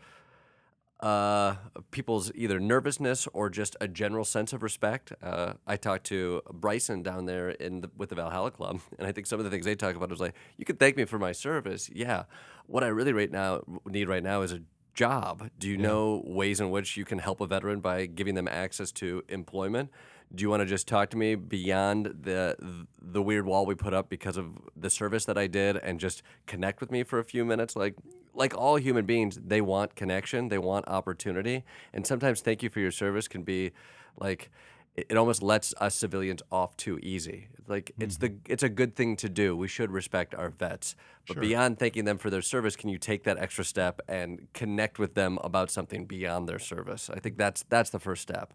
uh, 1.00 1.56
people's 1.90 2.32
either 2.34 2.58
nervousness 2.58 3.28
or 3.32 3.50
just 3.50 3.76
a 3.80 3.86
general 3.86 4.24
sense 4.24 4.52
of 4.52 4.62
respect. 4.62 5.12
Uh, 5.22 5.54
I 5.66 5.76
talked 5.76 6.04
to 6.06 6.40
Bryson 6.50 7.02
down 7.02 7.26
there 7.26 7.50
in 7.50 7.82
the, 7.82 7.90
with 7.96 8.08
the 8.08 8.14
Valhalla 8.14 8.50
Club, 8.50 8.80
and 8.98 9.06
I 9.06 9.12
think 9.12 9.26
some 9.26 9.38
of 9.38 9.44
the 9.44 9.50
things 9.50 9.66
they 9.66 9.74
talk 9.74 9.96
about 9.96 10.10
is 10.12 10.20
like, 10.20 10.34
you 10.56 10.64
can 10.64 10.76
thank 10.76 10.96
me 10.96 11.04
for 11.04 11.18
my 11.18 11.32
service. 11.32 11.90
Yeah, 11.92 12.24
what 12.66 12.82
I 12.82 12.88
really 12.88 13.12
right 13.12 13.30
now 13.30 13.62
need 13.86 14.08
right 14.08 14.22
now 14.22 14.42
is 14.42 14.52
a 14.52 14.62
job? 14.94 15.50
Do 15.58 15.68
you 15.68 15.76
know 15.76 16.22
ways 16.24 16.60
in 16.60 16.70
which 16.70 16.96
you 16.96 17.04
can 17.04 17.18
help 17.18 17.40
a 17.40 17.46
veteran 17.46 17.80
by 17.80 18.06
giving 18.06 18.34
them 18.34 18.48
access 18.48 18.92
to 18.92 19.24
employment? 19.28 19.90
Do 20.34 20.42
you 20.42 20.50
want 20.50 20.60
to 20.60 20.66
just 20.66 20.88
talk 20.88 21.10
to 21.10 21.16
me 21.16 21.34
beyond 21.34 22.14
the 22.22 22.56
the 23.00 23.22
weird 23.22 23.46
wall 23.46 23.66
we 23.66 23.74
put 23.74 23.94
up 23.94 24.08
because 24.08 24.36
of 24.36 24.46
the 24.76 24.90
service 24.90 25.24
that 25.26 25.38
I 25.38 25.46
did 25.46 25.76
and 25.76 26.00
just 26.00 26.22
connect 26.46 26.80
with 26.80 26.90
me 26.90 27.02
for 27.02 27.18
a 27.18 27.24
few 27.24 27.44
minutes? 27.44 27.76
Like 27.76 27.94
like 28.34 28.56
all 28.56 28.76
human 28.76 29.06
beings, 29.06 29.38
they 29.44 29.60
want 29.60 29.94
connection, 29.94 30.48
they 30.48 30.58
want 30.58 30.88
opportunity, 30.88 31.64
and 31.92 32.06
sometimes 32.06 32.40
thank 32.40 32.62
you 32.62 32.70
for 32.70 32.80
your 32.80 32.90
service 32.90 33.28
can 33.28 33.42
be 33.42 33.72
like 34.18 34.50
it, 34.94 35.06
it 35.10 35.16
almost 35.16 35.42
lets 35.42 35.74
us 35.78 35.94
civilians 35.94 36.42
off 36.50 36.76
too 36.76 36.98
easy. 37.02 37.48
Like 37.66 37.92
it's 37.98 38.18
the 38.18 38.30
mm-hmm. 38.30 38.52
it's 38.52 38.62
a 38.62 38.68
good 38.68 38.94
thing 38.94 39.16
to 39.16 39.28
do. 39.28 39.56
We 39.56 39.68
should 39.68 39.90
respect 39.90 40.34
our 40.34 40.50
vets. 40.50 40.94
But 41.26 41.34
Sure. 41.34 41.40
beyond 41.40 41.78
thanking 41.78 42.04
them 42.04 42.18
for 42.18 42.28
their 42.28 42.42
service, 42.42 42.76
can 42.76 42.90
you 42.90 42.98
take 42.98 43.24
that 43.24 43.38
extra 43.38 43.64
step 43.64 44.00
and 44.08 44.46
connect 44.52 44.98
with 44.98 45.14
them 45.14 45.38
about 45.42 45.70
something 45.70 46.04
beyond 46.04 46.46
their 46.48 46.58
service? 46.58 47.08
I 47.08 47.18
think 47.18 47.38
that's 47.38 47.64
that's 47.68 47.90
the 47.90 48.00
first 48.00 48.22
step. 48.22 48.52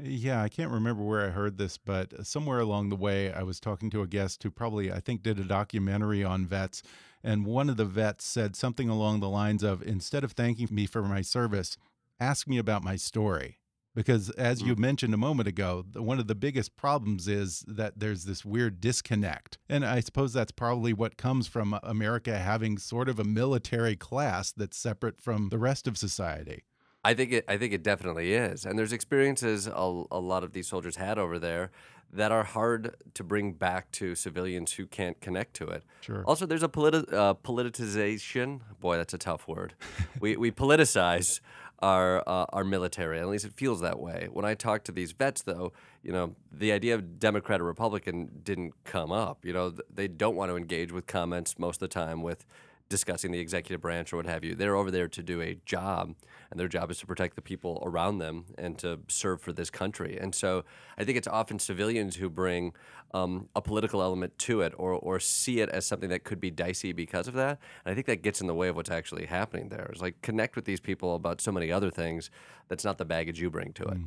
Yeah, 0.00 0.42
I 0.42 0.48
can't 0.48 0.70
remember 0.70 1.02
where 1.02 1.26
I 1.26 1.30
heard 1.30 1.58
this, 1.58 1.76
but 1.76 2.26
somewhere 2.26 2.60
along 2.60 2.88
the 2.88 2.96
way, 2.96 3.32
I 3.32 3.42
was 3.42 3.60
talking 3.60 3.90
to 3.90 4.00
a 4.00 4.06
guest 4.06 4.42
who 4.42 4.50
probably, 4.50 4.90
I 4.90 5.00
think, 5.00 5.22
did 5.22 5.38
a 5.38 5.44
documentary 5.44 6.24
on 6.24 6.46
vets. 6.46 6.82
And 7.22 7.44
one 7.44 7.68
of 7.68 7.76
the 7.76 7.84
vets 7.84 8.24
said 8.24 8.56
something 8.56 8.88
along 8.88 9.20
the 9.20 9.28
lines 9.28 9.62
of 9.62 9.82
instead 9.82 10.24
of 10.24 10.32
thanking 10.32 10.68
me 10.70 10.86
for 10.86 11.02
my 11.02 11.20
service, 11.20 11.76
ask 12.18 12.48
me 12.48 12.56
about 12.58 12.82
my 12.82 12.96
story. 12.96 13.58
Because 13.94 14.30
as 14.30 14.62
you 14.62 14.74
mm. 14.74 14.78
mentioned 14.78 15.12
a 15.12 15.18
moment 15.18 15.48
ago, 15.48 15.84
one 15.94 16.18
of 16.18 16.26
the 16.26 16.34
biggest 16.34 16.76
problems 16.76 17.28
is 17.28 17.64
that 17.66 17.98
there's 17.98 18.24
this 18.24 18.44
weird 18.44 18.80
disconnect. 18.80 19.58
And 19.68 19.84
I 19.84 20.00
suppose 20.00 20.32
that's 20.32 20.52
probably 20.52 20.92
what 20.92 21.16
comes 21.16 21.46
from 21.46 21.78
America 21.82 22.38
having 22.38 22.78
sort 22.78 23.08
of 23.08 23.18
a 23.18 23.24
military 23.24 23.96
class 23.96 24.50
that's 24.50 24.78
separate 24.78 25.20
from 25.20 25.50
the 25.50 25.58
rest 25.58 25.86
of 25.86 25.98
society. 25.98 26.64
I 27.04 27.14
think 27.14 27.32
it. 27.32 27.44
I 27.48 27.56
think 27.56 27.72
it 27.72 27.82
definitely 27.82 28.32
is. 28.32 28.64
And 28.64 28.78
there's 28.78 28.92
experiences 28.92 29.66
a, 29.66 30.04
a 30.10 30.20
lot 30.20 30.44
of 30.44 30.52
these 30.52 30.68
soldiers 30.68 30.96
had 30.96 31.18
over 31.18 31.38
there 31.38 31.72
that 32.12 32.30
are 32.30 32.44
hard 32.44 32.94
to 33.14 33.24
bring 33.24 33.52
back 33.52 33.90
to 33.92 34.14
civilians 34.14 34.72
who 34.72 34.86
can't 34.86 35.20
connect 35.20 35.54
to 35.54 35.66
it. 35.66 35.82
Sure. 36.02 36.22
Also, 36.26 36.44
there's 36.44 36.62
a 36.62 36.68
politi- 36.68 37.10
uh, 37.12 37.34
politicization. 37.34 38.60
Boy, 38.80 38.96
that's 38.96 39.14
a 39.14 39.18
tough 39.18 39.48
word. 39.48 39.74
we 40.20 40.36
we 40.36 40.50
politicize 40.50 41.40
our 41.80 42.22
uh, 42.26 42.46
our 42.50 42.64
military. 42.64 43.18
At 43.18 43.28
least 43.28 43.44
it 43.44 43.54
feels 43.54 43.80
that 43.80 43.98
way. 43.98 44.28
When 44.30 44.44
I 44.44 44.54
talk 44.54 44.84
to 44.84 44.92
these 44.92 45.12
vets, 45.12 45.42
though, 45.42 45.72
you 46.02 46.12
know, 46.12 46.36
the 46.52 46.72
idea 46.72 46.94
of 46.94 47.18
Democrat 47.18 47.60
or 47.60 47.64
Republican 47.64 48.30
didn't 48.44 48.74
come 48.84 49.10
up. 49.10 49.44
You 49.44 49.52
know, 49.52 49.74
they 49.92 50.08
don't 50.08 50.36
want 50.36 50.50
to 50.50 50.56
engage 50.56 50.92
with 50.92 51.06
comments 51.06 51.58
most 51.58 51.76
of 51.76 51.88
the 51.88 51.94
time 51.94 52.22
with 52.22 52.44
discussing 52.92 53.32
the 53.32 53.38
executive 53.38 53.80
branch 53.80 54.12
or 54.12 54.18
what 54.18 54.26
have 54.26 54.44
you. 54.44 54.54
They're 54.54 54.76
over 54.76 54.90
there 54.90 55.08
to 55.08 55.22
do 55.22 55.40
a 55.40 55.56
job, 55.64 56.14
and 56.50 56.60
their 56.60 56.68
job 56.68 56.90
is 56.90 56.98
to 56.98 57.06
protect 57.06 57.36
the 57.36 57.42
people 57.42 57.82
around 57.84 58.18
them 58.18 58.44
and 58.58 58.78
to 58.80 59.00
serve 59.08 59.40
for 59.40 59.50
this 59.50 59.70
country. 59.70 60.18
And 60.20 60.34
so 60.34 60.64
I 60.98 61.04
think 61.04 61.16
it's 61.16 61.26
often 61.26 61.58
civilians 61.58 62.16
who 62.16 62.28
bring 62.28 62.74
um, 63.14 63.48
a 63.56 63.62
political 63.62 64.02
element 64.02 64.38
to 64.40 64.60
it 64.60 64.74
or, 64.76 64.92
or 64.92 65.18
see 65.18 65.60
it 65.60 65.70
as 65.70 65.86
something 65.86 66.10
that 66.10 66.24
could 66.24 66.38
be 66.38 66.50
dicey 66.50 66.92
because 66.92 67.26
of 67.28 67.34
that. 67.34 67.58
And 67.84 67.92
I 67.92 67.94
think 67.94 68.06
that 68.08 68.22
gets 68.22 68.42
in 68.42 68.46
the 68.46 68.54
way 68.54 68.68
of 68.68 68.76
what's 68.76 68.90
actually 68.90 69.24
happening 69.24 69.70
there. 69.70 69.88
It's 69.90 70.02
like 70.02 70.20
connect 70.20 70.54
with 70.54 70.66
these 70.66 70.80
people 70.80 71.14
about 71.14 71.40
so 71.40 71.50
many 71.50 71.72
other 71.72 71.90
things 71.90 72.30
that's 72.68 72.84
not 72.84 72.98
the 72.98 73.06
baggage 73.06 73.40
you 73.40 73.50
bring 73.50 73.72
to 73.72 73.84
it. 73.84 73.98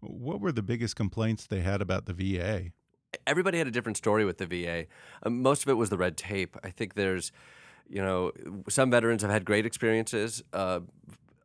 What 0.00 0.40
were 0.40 0.52
the 0.52 0.62
biggest 0.62 0.96
complaints 0.96 1.46
they 1.46 1.60
had 1.60 1.80
about 1.80 2.04
the 2.04 2.12
VA? 2.12 2.72
everybody 3.26 3.58
had 3.58 3.66
a 3.66 3.70
different 3.70 3.96
story 3.96 4.24
with 4.24 4.38
the 4.38 4.46
VA. 4.46 4.86
Um, 5.22 5.42
most 5.42 5.62
of 5.62 5.68
it 5.68 5.74
was 5.74 5.90
the 5.90 5.96
red 5.96 6.16
tape. 6.16 6.56
I 6.64 6.70
think 6.70 6.94
there's, 6.94 7.32
you 7.88 8.02
know, 8.02 8.32
some 8.68 8.90
veterans 8.90 9.22
have 9.22 9.30
had 9.30 9.44
great 9.44 9.66
experiences. 9.66 10.42
Uh, 10.52 10.80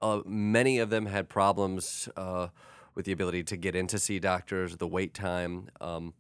uh, 0.02 0.22
many 0.26 0.80
of 0.80 0.90
them 0.90 1.06
had 1.06 1.30
problems 1.30 2.08
uh, 2.16 2.48
with 2.96 3.06
the 3.06 3.12
ability 3.12 3.44
to 3.44 3.58
get 3.58 3.76
in 3.76 3.88
to 3.88 4.00
see 4.00 4.20
doctors, 4.20 4.78
the 4.78 4.88
wait 4.88 5.14
time. 5.14 5.70
Um, 5.82 6.14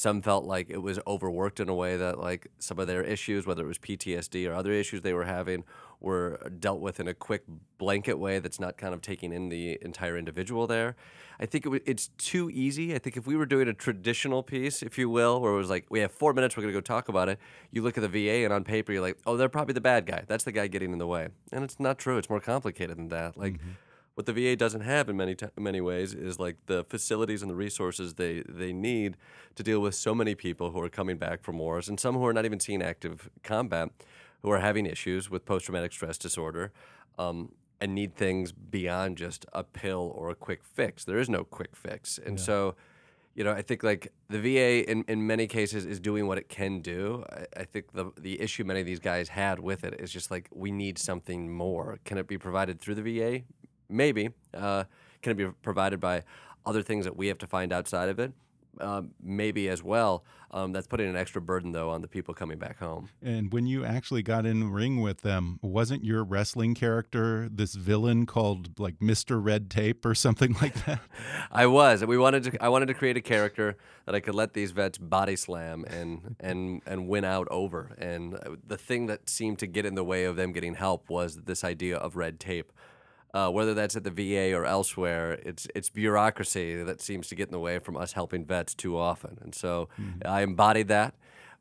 some 0.00 0.22
felt 0.22 0.46
like 0.46 0.70
it 0.70 0.80
was 0.80 0.98
overworked 1.06 1.60
in 1.60 1.68
a 1.68 1.74
way 1.74 1.94
that, 1.94 2.18
like, 2.18 2.46
some 2.58 2.78
of 2.78 2.86
their 2.86 3.02
issues, 3.02 3.46
whether 3.46 3.62
it 3.64 3.66
was 3.66 3.76
PTSD 3.76 4.48
or 4.48 4.54
other 4.54 4.72
issues 4.72 5.02
they 5.02 5.12
were 5.12 5.26
having, 5.26 5.62
were 6.00 6.40
dealt 6.58 6.80
with 6.80 7.00
in 7.00 7.06
a 7.06 7.12
quick 7.12 7.44
blanket 7.76 8.18
way 8.18 8.38
that's 8.38 8.58
not 8.58 8.78
kind 8.78 8.94
of 8.94 9.02
taking 9.02 9.30
in 9.30 9.50
the 9.50 9.76
entire 9.82 10.16
individual 10.16 10.66
there. 10.66 10.96
I 11.38 11.44
think 11.44 11.66
it 11.66 11.68
w- 11.68 11.82
it's 11.84 12.08
too 12.16 12.48
easy. 12.48 12.94
I 12.94 12.98
think 12.98 13.18
if 13.18 13.26
we 13.26 13.36
were 13.36 13.44
doing 13.44 13.68
a 13.68 13.74
traditional 13.74 14.42
piece, 14.42 14.82
if 14.82 14.96
you 14.96 15.10
will, 15.10 15.38
where 15.38 15.52
it 15.52 15.58
was 15.58 15.68
like, 15.68 15.84
we 15.90 16.00
have 16.00 16.12
four 16.12 16.32
minutes, 16.32 16.56
we're 16.56 16.62
going 16.62 16.72
to 16.72 16.78
go 16.78 16.80
talk 16.80 17.10
about 17.10 17.28
it, 17.28 17.38
you 17.70 17.82
look 17.82 17.98
at 17.98 18.00
the 18.00 18.08
VA 18.08 18.44
and 18.46 18.54
on 18.54 18.64
paper, 18.64 18.92
you're 18.92 19.02
like, 19.02 19.18
oh, 19.26 19.36
they're 19.36 19.50
probably 19.50 19.74
the 19.74 19.82
bad 19.82 20.06
guy. 20.06 20.24
That's 20.26 20.44
the 20.44 20.52
guy 20.52 20.66
getting 20.68 20.92
in 20.94 20.98
the 20.98 21.06
way. 21.06 21.28
And 21.52 21.62
it's 21.62 21.78
not 21.78 21.98
true. 21.98 22.16
It's 22.16 22.30
more 22.30 22.40
complicated 22.40 22.96
than 22.96 23.08
that. 23.08 23.36
Like, 23.36 23.58
mm-hmm. 23.58 23.72
What 24.14 24.26
the 24.26 24.32
VA 24.32 24.56
doesn't 24.56 24.82
have 24.82 25.08
in 25.08 25.16
many 25.16 25.34
t- 25.34 25.46
many 25.56 25.80
ways 25.80 26.14
is 26.14 26.38
like 26.38 26.56
the 26.66 26.84
facilities 26.84 27.42
and 27.42 27.50
the 27.50 27.54
resources 27.54 28.14
they 28.14 28.42
they 28.48 28.72
need 28.72 29.16
to 29.54 29.62
deal 29.62 29.80
with 29.80 29.94
so 29.94 30.14
many 30.14 30.34
people 30.34 30.70
who 30.72 30.80
are 30.80 30.88
coming 30.88 31.16
back 31.16 31.42
from 31.42 31.58
wars 31.58 31.88
and 31.88 31.98
some 31.98 32.14
who 32.16 32.26
are 32.26 32.32
not 32.32 32.44
even 32.44 32.60
seeing 32.60 32.82
active 32.82 33.30
combat, 33.42 33.90
who 34.42 34.50
are 34.50 34.60
having 34.60 34.86
issues 34.86 35.30
with 35.30 35.44
post 35.44 35.66
traumatic 35.66 35.92
stress 35.92 36.18
disorder. 36.18 36.72
Um, 37.18 37.52
and 37.80 37.94
need 37.94 38.14
things 38.14 38.52
beyond 38.52 39.16
just 39.16 39.46
a 39.52 39.64
pill 39.64 40.12
or 40.14 40.30
a 40.30 40.34
quick 40.34 40.62
fix. 40.62 41.04
There 41.04 41.18
is 41.18 41.30
no 41.30 41.44
quick 41.44 41.74
fix. 41.74 42.18
And 42.18 42.38
so, 42.38 42.74
you 43.34 43.42
know, 43.42 43.52
I 43.52 43.62
think 43.62 43.82
like 43.82 44.12
the 44.28 44.38
VA 44.38 44.88
in, 44.90 45.04
in 45.08 45.26
many 45.26 45.46
cases 45.46 45.86
is 45.86 45.98
doing 45.98 46.26
what 46.26 46.36
it 46.36 46.48
can 46.48 46.80
do. 46.80 47.24
I, 47.32 47.60
I 47.60 47.64
think 47.64 47.92
the 47.92 48.12
the 48.18 48.40
issue 48.40 48.64
many 48.64 48.80
of 48.80 48.86
these 48.86 48.98
guys 48.98 49.30
had 49.30 49.60
with 49.60 49.82
it 49.84 49.98
is 49.98 50.12
just 50.12 50.30
like 50.30 50.48
we 50.52 50.70
need 50.70 50.98
something 50.98 51.50
more. 51.50 51.98
Can 52.04 52.18
it 52.18 52.26
be 52.26 52.36
provided 52.36 52.80
through 52.80 52.96
the 52.96 53.02
VA? 53.02 53.42
Maybe. 53.90 54.30
Uh, 54.54 54.84
can 55.22 55.32
it 55.32 55.36
be 55.36 55.46
provided 55.62 56.00
by 56.00 56.22
other 56.64 56.82
things 56.82 57.04
that 57.04 57.16
we 57.16 57.28
have 57.28 57.38
to 57.38 57.46
find 57.46 57.72
outside 57.72 58.08
of 58.08 58.18
it? 58.18 58.32
Uh, 58.78 59.02
maybe 59.22 59.68
as 59.68 59.82
well. 59.82 60.24
Um, 60.52 60.72
that's 60.72 60.86
putting 60.86 61.08
an 61.08 61.16
extra 61.16 61.40
burden 61.40 61.70
though 61.70 61.90
on 61.90 62.02
the 62.02 62.08
people 62.08 62.34
coming 62.34 62.58
back 62.58 62.78
home. 62.78 63.08
And 63.22 63.52
when 63.52 63.66
you 63.66 63.84
actually 63.84 64.22
got 64.22 64.46
in 64.46 64.70
ring 64.70 65.00
with 65.00 65.20
them, 65.20 65.60
wasn't 65.62 66.04
your 66.04 66.24
wrestling 66.24 66.74
character 66.74 67.48
this 67.52 67.74
villain 67.74 68.26
called 68.26 68.78
like 68.78 68.98
Mr. 68.98 69.42
Red 69.42 69.70
Tape 69.70 70.04
or 70.04 70.14
something 70.14 70.56
like 70.60 70.74
that? 70.86 71.00
I 71.52 71.66
was. 71.66 72.04
We 72.04 72.18
wanted 72.18 72.44
to. 72.44 72.62
I 72.62 72.68
wanted 72.68 72.86
to 72.86 72.94
create 72.94 73.16
a 73.16 73.20
character 73.20 73.76
that 74.06 74.14
I 74.14 74.20
could 74.20 74.34
let 74.34 74.54
these 74.54 74.72
vets 74.72 74.98
body 74.98 75.36
slam 75.36 75.84
and 75.84 76.34
and 76.40 76.82
and 76.84 77.06
win 77.06 77.24
out 77.24 77.46
over. 77.50 77.92
And 77.98 78.34
uh, 78.34 78.56
the 78.66 78.78
thing 78.78 79.06
that 79.06 79.28
seemed 79.28 79.60
to 79.60 79.68
get 79.68 79.84
in 79.84 79.94
the 79.94 80.04
way 80.04 80.24
of 80.24 80.34
them 80.34 80.52
getting 80.52 80.74
help 80.74 81.08
was 81.08 81.42
this 81.44 81.62
idea 81.62 81.96
of 81.96 82.16
red 82.16 82.40
tape. 82.40 82.72
Uh, 83.32 83.48
whether 83.48 83.74
that's 83.74 83.94
at 83.94 84.02
the 84.02 84.10
VA 84.10 84.52
or 84.54 84.64
elsewhere, 84.64 85.38
it's 85.44 85.68
it's 85.74 85.88
bureaucracy 85.88 86.82
that 86.82 87.00
seems 87.00 87.28
to 87.28 87.34
get 87.34 87.48
in 87.48 87.52
the 87.52 87.60
way 87.60 87.78
from 87.78 87.96
us 87.96 88.12
helping 88.12 88.44
vets 88.44 88.74
too 88.74 88.98
often. 88.98 89.38
And 89.40 89.54
so 89.54 89.88
I 90.24 90.42
embodied 90.42 90.88
that 90.88 91.14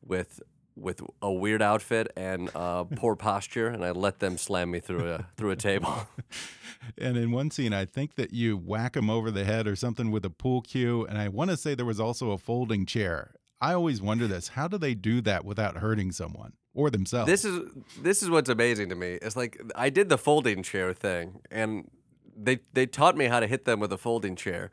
with 0.03 0.41
with 0.75 1.01
a 1.21 1.32
weird 1.32 1.62
outfit 1.62 2.12
and 2.15 2.49
uh, 2.55 2.84
poor 2.95 3.15
posture, 3.15 3.67
and 3.67 3.84
I 3.84 3.91
let 3.91 4.19
them 4.19 4.38
slam 4.38 4.71
me 4.71 4.79
through 4.79 5.12
a 5.12 5.25
through 5.38 5.51
a 5.51 5.55
table. 5.55 6.08
and 6.97 7.17
in 7.17 7.32
one 7.32 7.51
scene, 7.51 7.73
I 7.73 7.86
think 7.86 8.15
that 8.15 8.34
you 8.34 8.58
whack 8.58 8.95
him 8.95 9.10
over 9.10 9.32
the 9.32 9.43
head 9.43 9.67
or 9.67 9.75
something 9.75 10.12
with 10.12 10.25
a 10.25 10.29
pool 10.29 10.62
cue. 10.62 11.05
And 11.05 11.17
I 11.17 11.27
want 11.27 11.51
to 11.51 11.58
say 11.58 11.75
there 11.75 11.86
was 11.86 11.99
also 11.99 12.32
a 12.32 12.38
folding 12.38 12.86
chair. 12.86 13.34
I 13.62 13.74
always 13.74 14.02
wonder 14.02 14.28
this: 14.28 14.50
how 14.50 14.67
do 14.67 14.78
they 14.78 14.93
do 14.93 15.22
that 15.22 15.45
without 15.45 15.78
hurting 15.78 16.12
someone 16.12 16.54
or 16.74 16.89
themselves? 16.89 17.30
This 17.30 17.45
is 17.45 17.69
this 18.02 18.24
is 18.24 18.30
what's 18.30 18.50
amazing 18.50 18.89
to 18.89 18.95
me. 18.95 19.19
It's 19.22 19.36
like 19.36 19.62
I 19.76 19.89
did 19.89 20.10
the 20.10 20.17
folding 20.17 20.63
chair 20.63 20.93
thing, 20.93 21.41
and 21.52 21.89
they 22.36 22.60
they 22.74 22.86
taught 22.86 23.17
me 23.17 23.26
how 23.26 23.39
to 23.39 23.48
hit 23.48 23.65
them 23.65 23.80
with 23.80 23.91
a 23.91 23.98
folding 23.98 24.36
chair. 24.36 24.72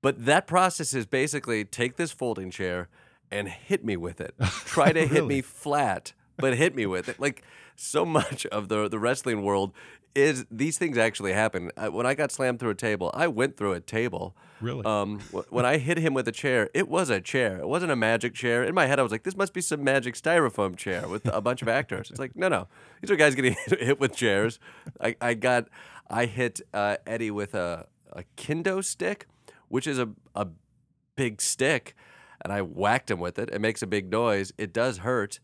But 0.00 0.24
that 0.24 0.46
process 0.48 0.94
is 0.94 1.06
basically 1.06 1.64
take 1.64 1.96
this 1.96 2.10
folding 2.10 2.50
chair 2.50 2.88
and 3.30 3.48
hit 3.48 3.84
me 3.84 3.96
with 3.96 4.20
it. 4.20 4.34
Try 4.40 4.92
to 4.92 5.06
hit 5.06 5.26
me 5.26 5.40
flat, 5.40 6.12
but 6.36 6.56
hit 6.56 6.74
me 6.74 6.86
with 6.86 7.08
it. 7.08 7.20
Like 7.20 7.42
so 7.76 8.04
much 8.04 8.44
of 8.46 8.68
the 8.68 8.88
the 8.88 8.98
wrestling 8.98 9.42
world 9.42 9.72
is 10.14 10.44
these 10.50 10.78
things 10.78 10.98
actually 10.98 11.32
happen. 11.32 11.70
Uh, 11.76 11.88
When 11.88 12.06
I 12.06 12.14
got 12.14 12.30
slammed 12.32 12.60
through 12.60 12.70
a 12.70 12.74
table, 12.74 13.10
I 13.14 13.26
went 13.28 13.56
through 13.56 13.72
a 13.72 13.80
table. 13.80 14.36
Really? 14.60 14.84
Um, 14.84 15.20
wh- 15.32 15.50
when 15.52 15.64
I 15.64 15.78
hit 15.78 15.98
him 15.98 16.14
with 16.14 16.28
a 16.28 16.32
chair, 16.32 16.68
it 16.74 16.88
was 16.88 17.10
a 17.10 17.20
chair. 17.20 17.58
It 17.58 17.66
wasn't 17.68 17.92
a 17.92 17.96
magic 17.96 18.34
chair. 18.34 18.62
In 18.62 18.74
my 18.74 18.86
head, 18.86 18.98
I 18.98 19.02
was 19.02 19.10
like, 19.10 19.22
this 19.24 19.36
must 19.36 19.52
be 19.54 19.60
some 19.60 19.82
magic 19.82 20.14
styrofoam 20.14 20.76
chair 20.76 21.08
with 21.08 21.26
a 21.32 21.40
bunch 21.40 21.62
of 21.62 21.68
actors. 21.68 22.10
It's 22.10 22.20
like, 22.20 22.36
no, 22.36 22.48
no. 22.48 22.68
These 23.00 23.10
are 23.10 23.16
guys 23.16 23.34
getting 23.34 23.56
hit 23.66 23.98
with 23.98 24.14
chairs. 24.14 24.58
I, 25.00 25.16
I 25.20 25.34
got, 25.34 25.68
I 26.08 26.26
hit 26.26 26.60
uh, 26.74 26.96
Eddie 27.06 27.30
with 27.30 27.54
a, 27.54 27.86
a 28.12 28.24
kendo 28.36 28.84
stick, 28.84 29.26
which 29.68 29.86
is 29.86 29.98
a, 29.98 30.10
a 30.34 30.46
big 31.16 31.40
stick, 31.40 31.94
and 32.42 32.52
I 32.52 32.60
whacked 32.60 33.10
him 33.10 33.18
with 33.18 33.38
it. 33.38 33.48
It 33.50 33.60
makes 33.60 33.82
a 33.82 33.86
big 33.86 34.10
noise. 34.10 34.52
It 34.58 34.72
does 34.72 34.98
hurt. 34.98 35.40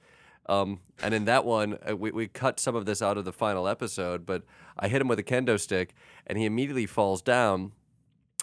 Um, 0.48 0.80
and 1.02 1.12
in 1.12 1.26
that 1.26 1.44
one, 1.44 1.78
uh, 1.88 1.96
we, 1.96 2.10
we 2.10 2.26
cut 2.26 2.58
some 2.58 2.74
of 2.74 2.86
this 2.86 3.02
out 3.02 3.18
of 3.18 3.24
the 3.24 3.32
final 3.32 3.68
episode, 3.68 4.24
but 4.24 4.42
I 4.78 4.88
hit 4.88 5.00
him 5.00 5.08
with 5.08 5.18
a 5.18 5.22
kendo 5.22 5.60
stick, 5.60 5.94
and 6.26 6.38
he 6.38 6.44
immediately 6.44 6.86
falls 6.86 7.22
down. 7.22 7.72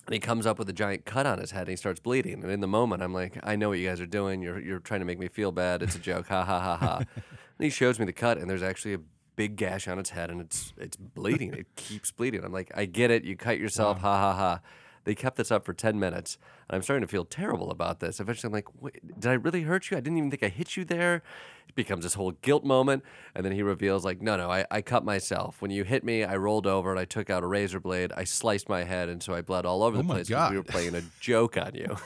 And 0.06 0.14
he 0.14 0.20
comes 0.20 0.46
up 0.46 0.60
with 0.60 0.70
a 0.70 0.74
giant 0.74 1.06
cut 1.06 1.26
on 1.26 1.40
his 1.40 1.50
head 1.50 1.62
and 1.62 1.70
he 1.70 1.76
starts 1.76 2.00
bleeding. 2.00 2.44
And 2.44 2.52
in 2.52 2.60
the 2.60 2.68
moment, 2.68 3.02
I'm 3.02 3.12
like, 3.12 3.40
I 3.42 3.56
know 3.56 3.70
what 3.70 3.80
you 3.80 3.90
guys 3.90 4.00
are 4.00 4.06
doing. 4.06 4.40
You're, 4.40 4.60
you're 4.60 4.78
trying 4.78 5.00
to 5.00 5.06
make 5.06 5.18
me 5.18 5.30
feel 5.30 5.52
bad. 5.52 5.82
It's 5.82 5.96
a 5.96 6.00
joke. 6.00 6.28
Ha 6.28 6.46
ha 6.46 6.60
ha 6.60 6.78
ha. 6.78 6.98
and 7.16 7.26
he 7.58 7.72
shows 7.72 7.98
me 7.98 8.06
the 8.06 8.14
cut, 8.14 8.38
and 8.38 8.48
there's 8.48 8.62
actually 8.62 8.94
a 8.94 9.00
big 9.36 9.56
gash 9.56 9.88
on 9.88 10.00
its 10.00 10.12
head 10.12 10.30
and 10.30 10.40
it's 10.42 10.74
it's 10.78 10.96
bleeding. 10.96 11.54
it 11.54 11.68
keeps 11.76 12.12
bleeding. 12.12 12.44
I'm 12.44 12.54
like, 12.54 12.72
I 12.76 12.86
get 12.86 13.12
it. 13.12 13.24
You 13.24 13.36
cut 13.36 13.58
yourself. 13.58 14.00
Ha 14.00 14.20
ha 14.20 14.34
ha. 14.34 14.60
They 15.06 15.14
kept 15.16 15.38
this 15.38 15.52
up 15.52 15.66
for 15.66 15.74
10 15.74 16.00
minutes, 16.00 16.40
and 16.68 16.76
I'm 16.76 16.82
starting 16.82 17.06
to 17.06 17.08
feel 17.08 17.26
terrible 17.26 17.70
about 17.70 18.00
this. 18.00 18.20
Eventually, 18.20 18.50
I'm 18.50 18.54
like, 18.54 18.82
Wait, 18.82 19.20
did 19.20 19.30
I 19.30 19.34
really 19.34 19.62
hurt 19.62 19.92
you? 19.92 19.98
I 19.98 20.00
didn't 20.00 20.18
even 20.18 20.32
think 20.32 20.42
I 20.42 20.50
hit 20.50 20.76
you 20.76 20.84
there. 20.84 21.22
It 21.68 21.76
becomes 21.76 22.04
this 22.04 22.14
whole 22.14 22.32
guilt 22.32 22.64
moment, 22.64 23.04
and 23.34 23.46
then 23.46 23.52
he 23.52 23.62
reveals, 23.62 24.06
like, 24.06 24.22
no, 24.22 24.38
no, 24.38 24.50
I, 24.50 24.66
I 24.72 24.82
cut 24.82 25.04
myself. 25.04 25.62
When 25.62 25.72
you 25.72 25.84
hit 25.84 26.04
me, 26.04 26.24
I 26.24 26.38
rolled 26.38 26.68
over 26.68 26.92
and 26.92 27.00
I 27.00 27.06
took 27.06 27.30
out 27.30 27.44
a 27.44 27.48
razor 27.48 27.80
blade. 27.80 28.12
I 28.16 28.24
sliced 28.24 28.70
my 28.70 28.84
head, 28.84 29.10
and 29.10 29.22
so 29.22 29.34
I 29.34 29.42
bled 29.42 29.66
all 29.66 29.84
over 29.84 29.98
Oh 29.98 30.02
the 30.02 30.08
place 30.08 30.28
because 30.28 30.52
we 30.52 30.58
were 30.58 30.64
playing 30.64 30.96
a 30.96 31.02
joke 31.20 31.58
on 31.58 31.76
you. 31.76 31.96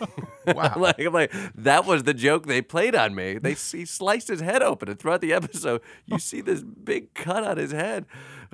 Wow. 0.56 0.72
I'm 0.76 0.82
like, 0.82 1.00
I'm 1.00 1.14
like, 1.14 1.32
that 1.56 1.86
was 1.86 2.04
the 2.04 2.14
joke 2.14 2.48
they 2.48 2.62
played 2.62 2.96
on 2.96 3.14
me. 3.14 3.38
They 3.38 3.52
he 3.52 3.86
sliced 3.86 4.28
his 4.30 4.42
head 4.42 4.64
open, 4.64 4.90
and 4.90 4.98
throughout 4.98 5.22
the 5.22 5.32
episode, 5.32 5.82
you 6.08 6.18
see 6.30 6.42
this 6.42 6.64
big 6.64 7.14
cut 7.14 7.44
on 7.44 7.58
his 7.58 7.72
head. 7.72 8.06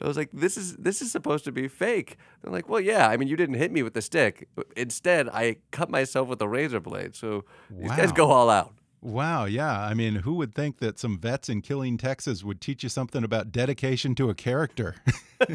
I 0.01 0.05
was 0.05 0.17
like, 0.17 0.29
this 0.33 0.57
is 0.57 0.75
this 0.75 1.01
is 1.01 1.09
supposed 1.11 1.45
to 1.45 1.53
be 1.53 1.69
fake. 1.69 2.17
They're 2.41 2.51
like, 2.51 2.67
well, 2.67 2.81
yeah. 2.81 3.07
I 3.07 3.15
mean, 3.15 3.29
you 3.29 3.37
didn't 3.37 3.55
hit 3.55 3.71
me 3.71 3.81
with 3.81 3.93
the 3.93 4.01
stick. 4.01 4.49
Instead, 4.75 5.29
I 5.29 5.57
cut 5.71 5.89
myself 5.89 6.27
with 6.27 6.41
a 6.41 6.49
razor 6.49 6.81
blade. 6.81 7.15
So 7.15 7.45
these 7.69 7.91
guys 7.91 8.11
go 8.11 8.29
all 8.29 8.49
out. 8.49 8.73
Wow, 9.05 9.45
yeah. 9.45 9.81
I 9.81 9.93
mean, 9.93 10.15
who 10.15 10.33
would 10.33 10.55
think 10.55 10.79
that 10.79 10.97
some 10.97 11.19
vets 11.19 11.47
in 11.47 11.61
Killeen, 11.61 11.99
Texas 11.99 12.43
would 12.43 12.59
teach 12.59 12.81
you 12.81 12.89
something 12.89 13.23
about 13.23 13.51
dedication 13.51 14.15
to 14.15 14.31
a 14.31 14.33
character? 14.33 14.95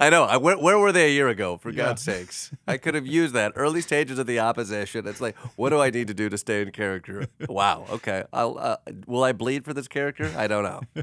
I 0.00 0.08
know. 0.10 0.22
I, 0.22 0.36
where, 0.36 0.56
where 0.56 0.78
were 0.78 0.92
they 0.92 1.06
a 1.08 1.10
year 1.10 1.26
ago? 1.26 1.56
For 1.56 1.70
Yeah. 1.70 1.86
God's 1.86 2.02
sakes, 2.02 2.52
I 2.68 2.76
could 2.76 2.94
have 2.94 3.04
used 3.04 3.34
that 3.34 3.52
early 3.56 3.80
stages 3.80 4.16
of 4.20 4.28
the 4.28 4.38
opposition. 4.38 5.08
It's 5.08 5.20
like, 5.20 5.36
what 5.56 5.70
do 5.70 5.80
I 5.80 5.90
need 5.90 6.06
to 6.06 6.14
do 6.14 6.28
to 6.28 6.38
stay 6.38 6.62
in 6.62 6.70
character? 6.70 7.26
Wow. 7.48 7.84
Okay. 7.90 8.22
I'll. 8.32 8.56
Uh, 8.56 8.76
will 9.08 9.24
I 9.24 9.32
bleed 9.32 9.64
for 9.64 9.74
this 9.74 9.88
character? 9.88 10.32
I 10.36 10.46
don't 10.46 10.62
know. 10.62 10.82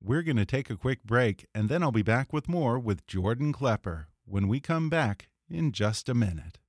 We're 0.00 0.22
going 0.22 0.36
to 0.36 0.46
take 0.46 0.70
a 0.70 0.76
quick 0.76 1.02
break, 1.02 1.46
and 1.52 1.68
then 1.68 1.82
I'll 1.82 1.90
be 1.90 2.02
back 2.02 2.32
with 2.32 2.48
more 2.48 2.78
with 2.78 3.08
Jordan 3.08 3.52
Klepper 3.52 4.06
when 4.24 4.46
we 4.46 4.60
come 4.60 4.88
back 4.88 5.26
in 5.50 5.72
just 5.72 6.08
a 6.08 6.14
minute. 6.14 6.60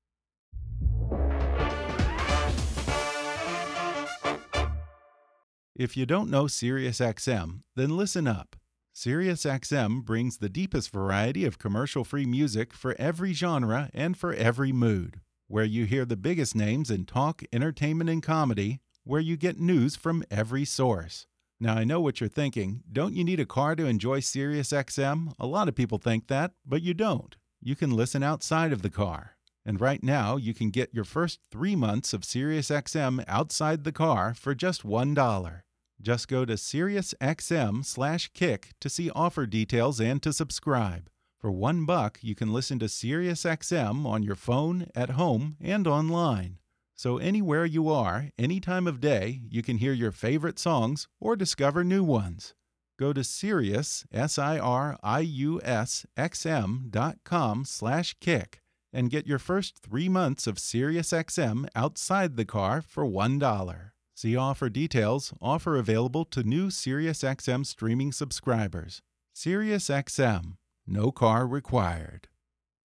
If 5.77 5.95
you 5.95 6.07
don't 6.07 6.31
know 6.31 6.45
SiriusXM, 6.45 7.61
then 7.75 7.95
listen 7.95 8.25
up. 8.25 8.55
SiriusXM 8.95 10.05
brings 10.05 10.37
the 10.39 10.49
deepest 10.49 10.89
variety 10.89 11.45
of 11.45 11.59
commercial 11.59 12.03
free 12.03 12.25
music 12.25 12.73
for 12.73 12.95
every 12.97 13.31
genre 13.31 13.91
and 13.93 14.17
for 14.17 14.33
every 14.33 14.71
mood. 14.71 15.21
Where 15.47 15.63
you 15.63 15.85
hear 15.85 16.03
the 16.03 16.17
biggest 16.17 16.55
names 16.55 16.89
in 16.89 17.05
talk, 17.05 17.43
entertainment, 17.53 18.09
and 18.09 18.23
comedy, 18.23 18.79
where 19.03 19.21
you 19.21 19.37
get 19.37 19.59
news 19.59 19.95
from 19.95 20.23
every 20.31 20.65
source. 20.65 21.27
Now, 21.59 21.75
I 21.75 21.83
know 21.83 22.01
what 22.01 22.19
you're 22.19 22.27
thinking. 22.27 22.81
Don't 22.91 23.13
you 23.13 23.23
need 23.23 23.39
a 23.39 23.45
car 23.45 23.75
to 23.75 23.85
enjoy 23.85 24.21
SiriusXM? 24.21 25.33
A 25.39 25.45
lot 25.45 25.67
of 25.67 25.75
people 25.75 25.99
think 25.99 26.25
that, 26.25 26.53
but 26.65 26.81
you 26.81 26.95
don't. 26.95 27.35
You 27.61 27.75
can 27.75 27.91
listen 27.91 28.23
outside 28.23 28.73
of 28.73 28.81
the 28.81 28.89
car. 28.89 29.37
And 29.63 29.79
right 29.79 30.01
now, 30.01 30.37
you 30.37 30.55
can 30.55 30.71
get 30.71 30.95
your 30.95 31.03
first 31.03 31.39
three 31.51 31.75
months 31.75 32.13
of 32.13 32.21
SiriusXM 32.21 33.25
outside 33.27 33.83
the 33.83 33.91
car 33.91 34.33
for 34.33 34.55
just 34.55 34.81
$1. 34.81 35.61
Just 36.01 36.27
go 36.27 36.45
to 36.45 36.53
SiriusXM 36.53 37.83
slash 37.83 38.29
kick 38.33 38.73
to 38.79 38.89
see 38.89 39.09
offer 39.11 39.45
details 39.45 39.99
and 39.99 40.21
to 40.23 40.31
subscribe. 40.31 41.09
For 41.39 41.51
one 41.51 41.85
buck, 41.85 42.19
you 42.21 42.35
can 42.35 42.53
listen 42.53 42.79
to 42.79 42.85
SiriusXM 42.85 44.05
on 44.05 44.23
your 44.23 44.35
phone, 44.35 44.87
at 44.95 45.11
home, 45.11 45.57
and 45.61 45.87
online. 45.87 46.57
So 46.95 47.17
anywhere 47.17 47.65
you 47.65 47.89
are, 47.89 48.29
any 48.39 48.59
time 48.59 48.87
of 48.87 48.99
day, 48.99 49.41
you 49.49 49.61
can 49.61 49.77
hear 49.77 49.93
your 49.93 50.11
favorite 50.11 50.57
songs 50.57 51.07
or 51.19 51.35
discover 51.35 51.83
new 51.83 52.03
ones. 52.03 52.55
Go 52.97 53.13
to 53.13 53.23
Sirius, 53.23 54.05
S-I-R-I-U-S, 54.11 56.05
X-M 56.17 56.87
dot 56.89 57.17
com 57.23 57.65
slash 57.65 58.15
kick 58.19 58.61
and 58.91 59.11
get 59.11 59.27
your 59.27 59.37
first 59.37 59.77
three 59.77 60.09
months 60.09 60.47
of 60.47 60.55
SiriusXM 60.55 61.67
outside 61.75 62.35
the 62.35 62.45
car 62.45 62.81
for 62.81 63.05
$1. 63.05 63.91
See 64.17 64.35
offer 64.35 64.67
details, 64.67 65.31
offer 65.39 65.77
available 65.77 66.25
to 66.25 66.41
new 66.41 66.69
SiriusXM 66.69 67.67
streaming 67.67 68.11
subscribers. 68.11 69.03
SiriusXM, 69.35 70.53
no 70.87 71.11
car 71.11 71.45
required. 71.45 72.27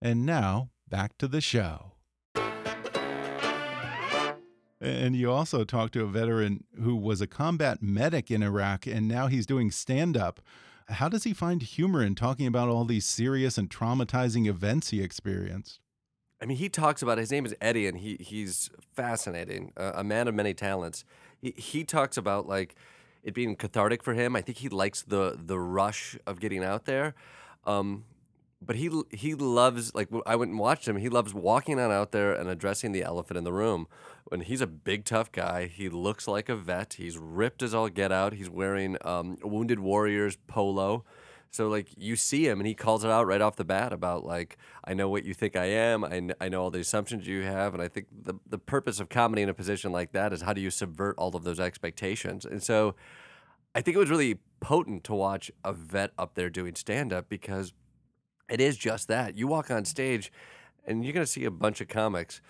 And 0.01 0.25
now, 0.25 0.71
back 0.89 1.19
to 1.19 1.27
the 1.27 1.41
show. 1.41 1.95
And 4.81 5.17
you 5.17 5.33
also 5.33 5.65
talked 5.65 5.95
to 5.95 6.05
a 6.05 6.07
veteran 6.07 6.63
who 6.81 6.95
was 6.95 7.21
a 7.21 7.27
combat 7.27 7.83
medic 7.83 8.31
in 8.31 8.45
Iraq 8.45 8.87
and 8.87 9.09
now 9.09 9.27
he's 9.27 9.47
doing 9.47 9.73
stand 9.73 10.17
up. 10.17 10.41
How 10.91 11.09
does 11.09 11.25
he 11.25 11.35
find 11.35 11.61
humor 11.61 12.05
in 12.05 12.15
talking 12.15 12.47
about 12.47 12.69
all 12.69 12.85
these 12.85 13.05
serious 13.05 13.59
and 13.59 13.69
traumatizing 13.69 14.47
events 14.47 14.91
he 14.91 15.03
experienced? 15.03 15.81
I 16.41 16.45
mean, 16.45 16.59
he 16.59 16.69
talks 16.69 17.03
about 17.03 17.19
his 17.19 17.31
name 17.31 17.47
is 17.47 17.55
Eddie, 17.61 17.87
and 17.87 17.99
he 17.99 18.17
he's 18.21 18.71
fascinating, 18.95 19.73
uh, 19.77 19.93
a 19.95 20.05
man 20.05 20.29
of 20.29 20.35
many 20.35 20.55
talents. 20.55 21.05
He 21.41 21.55
he 21.57 21.85
talks 21.85 22.17
about 22.17 22.47
like 22.47 22.75
it 23.23 23.35
being 23.35 23.57
cathartic 23.57 24.03
for 24.03 24.15
him. 24.15 24.37
I 24.37 24.43
think 24.43 24.59
he 24.59 24.69
likes 24.69 25.03
the 25.03 25.39
the 25.43 25.59
rush 25.59 26.17
of 26.27 26.41
getting 26.41 26.63
out 26.63 26.85
there. 26.85 27.15
Um, 27.65 28.05
but 28.61 28.77
he 28.77 28.91
he 29.11 29.35
loves 29.35 29.95
like 29.95 30.09
I 30.27 30.37
went 30.37 30.51
and 30.51 30.61
watched 30.61 30.89
him. 30.89 30.97
He 30.97 31.09
loves 31.09 31.35
walking 31.35 31.79
on 31.79 31.91
out 31.91 32.13
there 32.13 32.33
and 32.33 32.49
addressing 32.49 32.93
the 32.93 33.03
elephant 33.03 33.39
in 33.39 33.45
the 33.45 33.53
room. 33.53 33.87
When 34.25 34.41
he's 34.41 34.61
a 34.61 34.67
big 34.67 35.05
tough 35.05 35.31
guy, 35.31 35.67
he 35.67 35.89
looks 35.89 36.27
like 36.27 36.49
a 36.49 36.57
vet. 36.57 36.95
He's 36.95 37.17
ripped 37.17 37.63
as 37.63 37.75
all 37.75 37.89
get 37.89 38.11
out. 38.11 38.33
He's 38.33 38.51
wearing 38.51 38.97
um, 39.03 39.39
Wounded 39.43 39.79
Warriors 39.79 40.37
polo. 40.49 41.05
So 41.57 41.69
like 41.69 41.89
you 41.97 42.17
see 42.17 42.47
him 42.47 42.61
and 42.61 42.67
he 42.67 42.75
calls 42.75 43.03
it 43.03 43.11
out 43.11 43.27
right 43.27 43.41
off 43.41 43.57
the 43.57 43.65
bat 43.65 43.91
about 43.91 44.27
like 44.27 44.59
I 44.85 44.93
know 44.93 45.09
what 45.09 45.25
you 45.25 45.33
think 45.33 45.57
I 45.57 45.65
am. 45.65 46.05
I, 46.05 46.29
I 46.39 46.51
know 46.51 46.63
all 46.63 46.71
the 46.71 46.81
assumptions 46.81 47.27
you 47.27 47.45
have 47.45 47.73
and 47.73 47.83
I 47.83 47.89
think 47.89 48.09
the 48.13 48.35
the 48.47 48.59
purpose 48.59 49.01
of 49.01 49.09
comedy 49.09 49.41
in 49.41 49.49
a 49.49 49.55
position 49.55 49.91
like 49.91 50.13
that 50.13 50.35
is 50.35 50.43
how 50.43 50.53
do 50.53 50.61
you 50.61 50.71
subvert 50.71 51.17
all 51.17 51.35
of 51.35 51.45
those 51.45 51.59
expectations. 51.59 52.45
And 52.45 52.63
so 52.63 52.95
I 53.75 53.81
think 53.81 53.95
it 53.95 53.99
was 53.99 54.11
really 54.11 54.39
potent 54.61 55.03
to 55.05 55.15
watch 55.15 55.51
a 55.65 55.73
vet 55.73 56.11
up 56.19 56.35
there 56.35 56.51
doing 56.51 56.75
stand 56.75 57.11
up 57.11 57.31
because 57.31 57.73
it 58.51 58.61
is 58.61 58.77
just 58.77 59.09
that. 59.09 59.35
You 59.35 59.47
walk 59.47 59.71
on 59.71 59.87
stage 59.87 60.31
and 60.87 61.05
you're 61.05 61.15
going 61.15 61.25
to 61.25 61.33
see 61.33 61.47
a 61.47 61.51
bunch 61.51 61.81
of 61.81 61.89
comics 61.89 62.43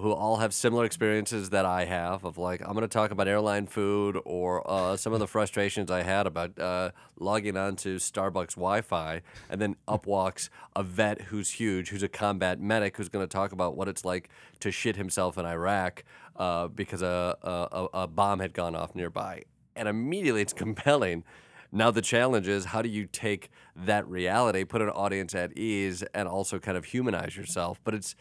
who 0.00 0.12
all 0.12 0.36
have 0.36 0.54
similar 0.54 0.84
experiences 0.84 1.50
that 1.50 1.64
I 1.64 1.84
have 1.84 2.24
of 2.24 2.38
like, 2.38 2.60
I'm 2.60 2.72
going 2.72 2.82
to 2.82 2.88
talk 2.88 3.10
about 3.10 3.26
airline 3.26 3.66
food 3.66 4.18
or 4.24 4.68
uh, 4.70 4.96
some 4.96 5.12
of 5.12 5.18
the 5.18 5.26
frustrations 5.26 5.90
I 5.90 6.02
had 6.02 6.26
about 6.26 6.58
uh, 6.58 6.90
logging 7.18 7.56
onto 7.56 7.98
Starbucks 7.98 8.54
Wi 8.54 8.80
Fi. 8.82 9.22
And 9.50 9.60
then 9.60 9.76
up 9.86 10.06
walks 10.06 10.50
a 10.76 10.82
vet 10.82 11.22
who's 11.22 11.50
huge, 11.50 11.88
who's 11.88 12.02
a 12.02 12.08
combat 12.08 12.60
medic, 12.60 12.96
who's 12.96 13.08
going 13.08 13.26
to 13.26 13.32
talk 13.32 13.52
about 13.52 13.76
what 13.76 13.88
it's 13.88 14.04
like 14.04 14.28
to 14.60 14.70
shit 14.70 14.96
himself 14.96 15.36
in 15.36 15.44
Iraq 15.44 16.04
uh, 16.36 16.68
because 16.68 17.02
a, 17.02 17.36
a- 17.42 17.88
a 18.02 18.06
bomb 18.06 18.38
had 18.40 18.52
gone 18.54 18.74
off 18.76 18.94
nearby. 18.94 19.42
And 19.74 19.88
immediately 19.88 20.42
it's 20.42 20.52
compelling. 20.64 21.24
Now 21.70 21.90
the 21.90 22.02
challenge 22.02 22.48
is 22.48 22.66
how 22.66 22.82
do 22.82 22.88
you 22.88 23.06
take 23.06 23.50
that 23.76 24.08
reality, 24.08 24.64
put 24.64 24.80
an 24.80 24.88
audience 24.90 25.34
at 25.34 25.56
ease, 25.58 26.02
and 26.14 26.26
also 26.28 26.58
kind 26.58 26.78
of 26.78 26.86
humanize 26.86 27.36
yourself. 27.36 27.80
But 27.84 27.94
it's 27.94 28.14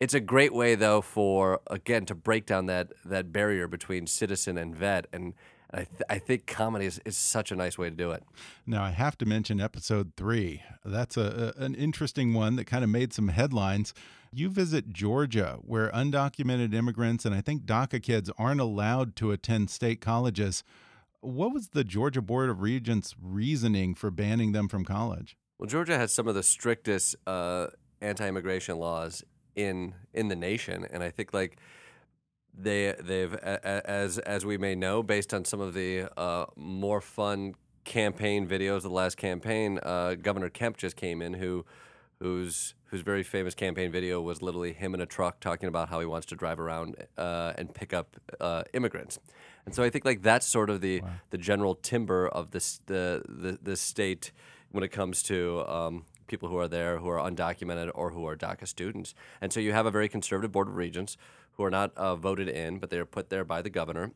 it's 0.00 0.14
a 0.14 0.20
great 0.20 0.52
way 0.54 0.74
though 0.74 1.00
for 1.00 1.60
again 1.68 2.06
to 2.06 2.14
break 2.14 2.46
down 2.46 2.66
that 2.66 2.92
that 3.04 3.32
barrier 3.32 3.66
between 3.68 4.06
citizen 4.06 4.58
and 4.58 4.74
vet, 4.74 5.06
and 5.12 5.34
I 5.72 5.78
th- 5.84 6.02
I 6.08 6.18
think 6.18 6.46
comedy 6.46 6.86
is, 6.86 7.00
is 7.04 7.16
such 7.16 7.50
a 7.50 7.56
nice 7.56 7.76
way 7.76 7.90
to 7.90 7.96
do 7.96 8.10
it. 8.12 8.22
Now, 8.66 8.84
I 8.84 8.90
have 8.90 9.18
to 9.18 9.26
mention 9.26 9.60
episode 9.60 10.12
three. 10.16 10.62
That's 10.84 11.16
a, 11.16 11.54
a- 11.58 11.62
an 11.62 11.74
interesting 11.74 12.34
one 12.34 12.56
that 12.56 12.66
kind 12.66 12.84
of 12.84 12.90
made 12.90 13.12
some 13.12 13.28
headlines. 13.28 13.92
You 14.32 14.48
visit 14.48 14.92
Georgia, 14.92 15.58
where 15.62 15.90
undocumented 15.90 16.74
immigrants 16.74 17.24
and 17.24 17.34
I 17.34 17.40
think 17.40 17.62
DACA 17.64 18.02
kids 18.02 18.30
aren't 18.38 18.60
allowed 18.60 19.16
to 19.16 19.32
attend 19.32 19.70
state 19.70 20.00
colleges. 20.00 20.62
What 21.20 21.52
was 21.54 21.68
the 21.68 21.84
Georgia 21.84 22.20
Board 22.22 22.50
of 22.50 22.60
Regents' 22.60 23.14
reasoning 23.20 23.94
for 23.94 24.10
banning 24.10 24.52
them 24.52 24.68
from 24.68 24.84
college? 24.84 25.36
Well, 25.58 25.68
Georgia 25.68 25.96
has 25.96 26.12
some 26.12 26.28
of 26.28 26.34
the 26.34 26.42
strictest 26.42 27.16
uh, 27.26 27.68
anti-immigration 28.00 28.76
laws 28.76 29.24
in 29.56 29.94
in 30.12 30.28
the 30.28 30.36
nation, 30.36 30.86
and 30.90 31.02
I 31.02 31.10
think 31.10 31.34
like 31.34 31.58
they 32.58 32.94
they've 33.00 33.32
a- 33.34 33.60
a- 33.64 33.90
as 33.90 34.18
as 34.18 34.46
we 34.46 34.56
may 34.58 34.74
know, 34.74 35.02
based 35.02 35.34
on 35.34 35.44
some 35.44 35.60
of 35.60 35.74
the 35.74 36.08
uh, 36.18 36.46
more 36.56 37.00
fun 37.00 37.54
campaign 37.84 38.46
videos 38.46 38.76
of 38.78 38.82
the 38.84 38.90
last 38.90 39.16
campaign, 39.16 39.78
uh, 39.82 40.14
Governor 40.14 40.48
Kemp 40.50 40.76
just 40.76 40.96
came 40.96 41.20
in, 41.22 41.34
who 41.34 41.64
whose 42.20 42.74
whose 42.90 43.00
very 43.00 43.22
famous 43.22 43.54
campaign 43.54 43.90
video 43.90 44.20
was 44.20 44.40
literally 44.42 44.72
him 44.72 44.94
in 44.94 45.00
a 45.00 45.06
truck 45.06 45.40
talking 45.40 45.68
about 45.68 45.88
how 45.88 45.98
he 46.00 46.06
wants 46.06 46.24
to 46.26 46.36
drive 46.36 46.60
around 46.60 46.94
uh, 47.18 47.52
and 47.58 47.74
pick 47.74 47.92
up 47.92 48.16
uh, 48.40 48.62
immigrants. 48.74 49.18
And 49.66 49.74
so 49.74 49.82
I 49.82 49.90
think 49.90 50.04
like 50.04 50.22
that's 50.22 50.46
sort 50.46 50.70
of 50.70 50.80
the 50.80 51.00
the 51.30 51.38
general 51.38 51.74
timber 51.74 52.28
of 52.28 52.50
this 52.52 52.80
the 52.86 53.22
the, 53.28 53.58
the 53.62 53.76
state 53.76 54.32
when 54.70 54.84
it 54.84 54.88
comes 54.92 55.22
to 55.24 55.64
um, 55.68 56.04
people 56.26 56.48
who 56.48 56.58
are 56.58 56.68
there 56.68 56.98
who 56.98 57.08
are 57.08 57.18
undocumented 57.30 57.90
or 57.94 58.10
who 58.10 58.26
are 58.26 58.36
DACA 58.36 58.66
students. 58.66 59.14
And 59.40 59.52
so 59.52 59.60
you 59.60 59.72
have 59.72 59.86
a 59.86 59.90
very 59.90 60.08
conservative 60.08 60.52
board 60.52 60.68
of 60.68 60.76
regents 60.76 61.16
who 61.52 61.64
are 61.64 61.70
not 61.70 61.96
uh, 61.96 62.16
voted 62.16 62.48
in, 62.48 62.78
but 62.78 62.90
they 62.90 62.98
are 62.98 63.06
put 63.06 63.30
there 63.30 63.44
by 63.44 63.62
the 63.62 63.70
governor. 63.70 64.12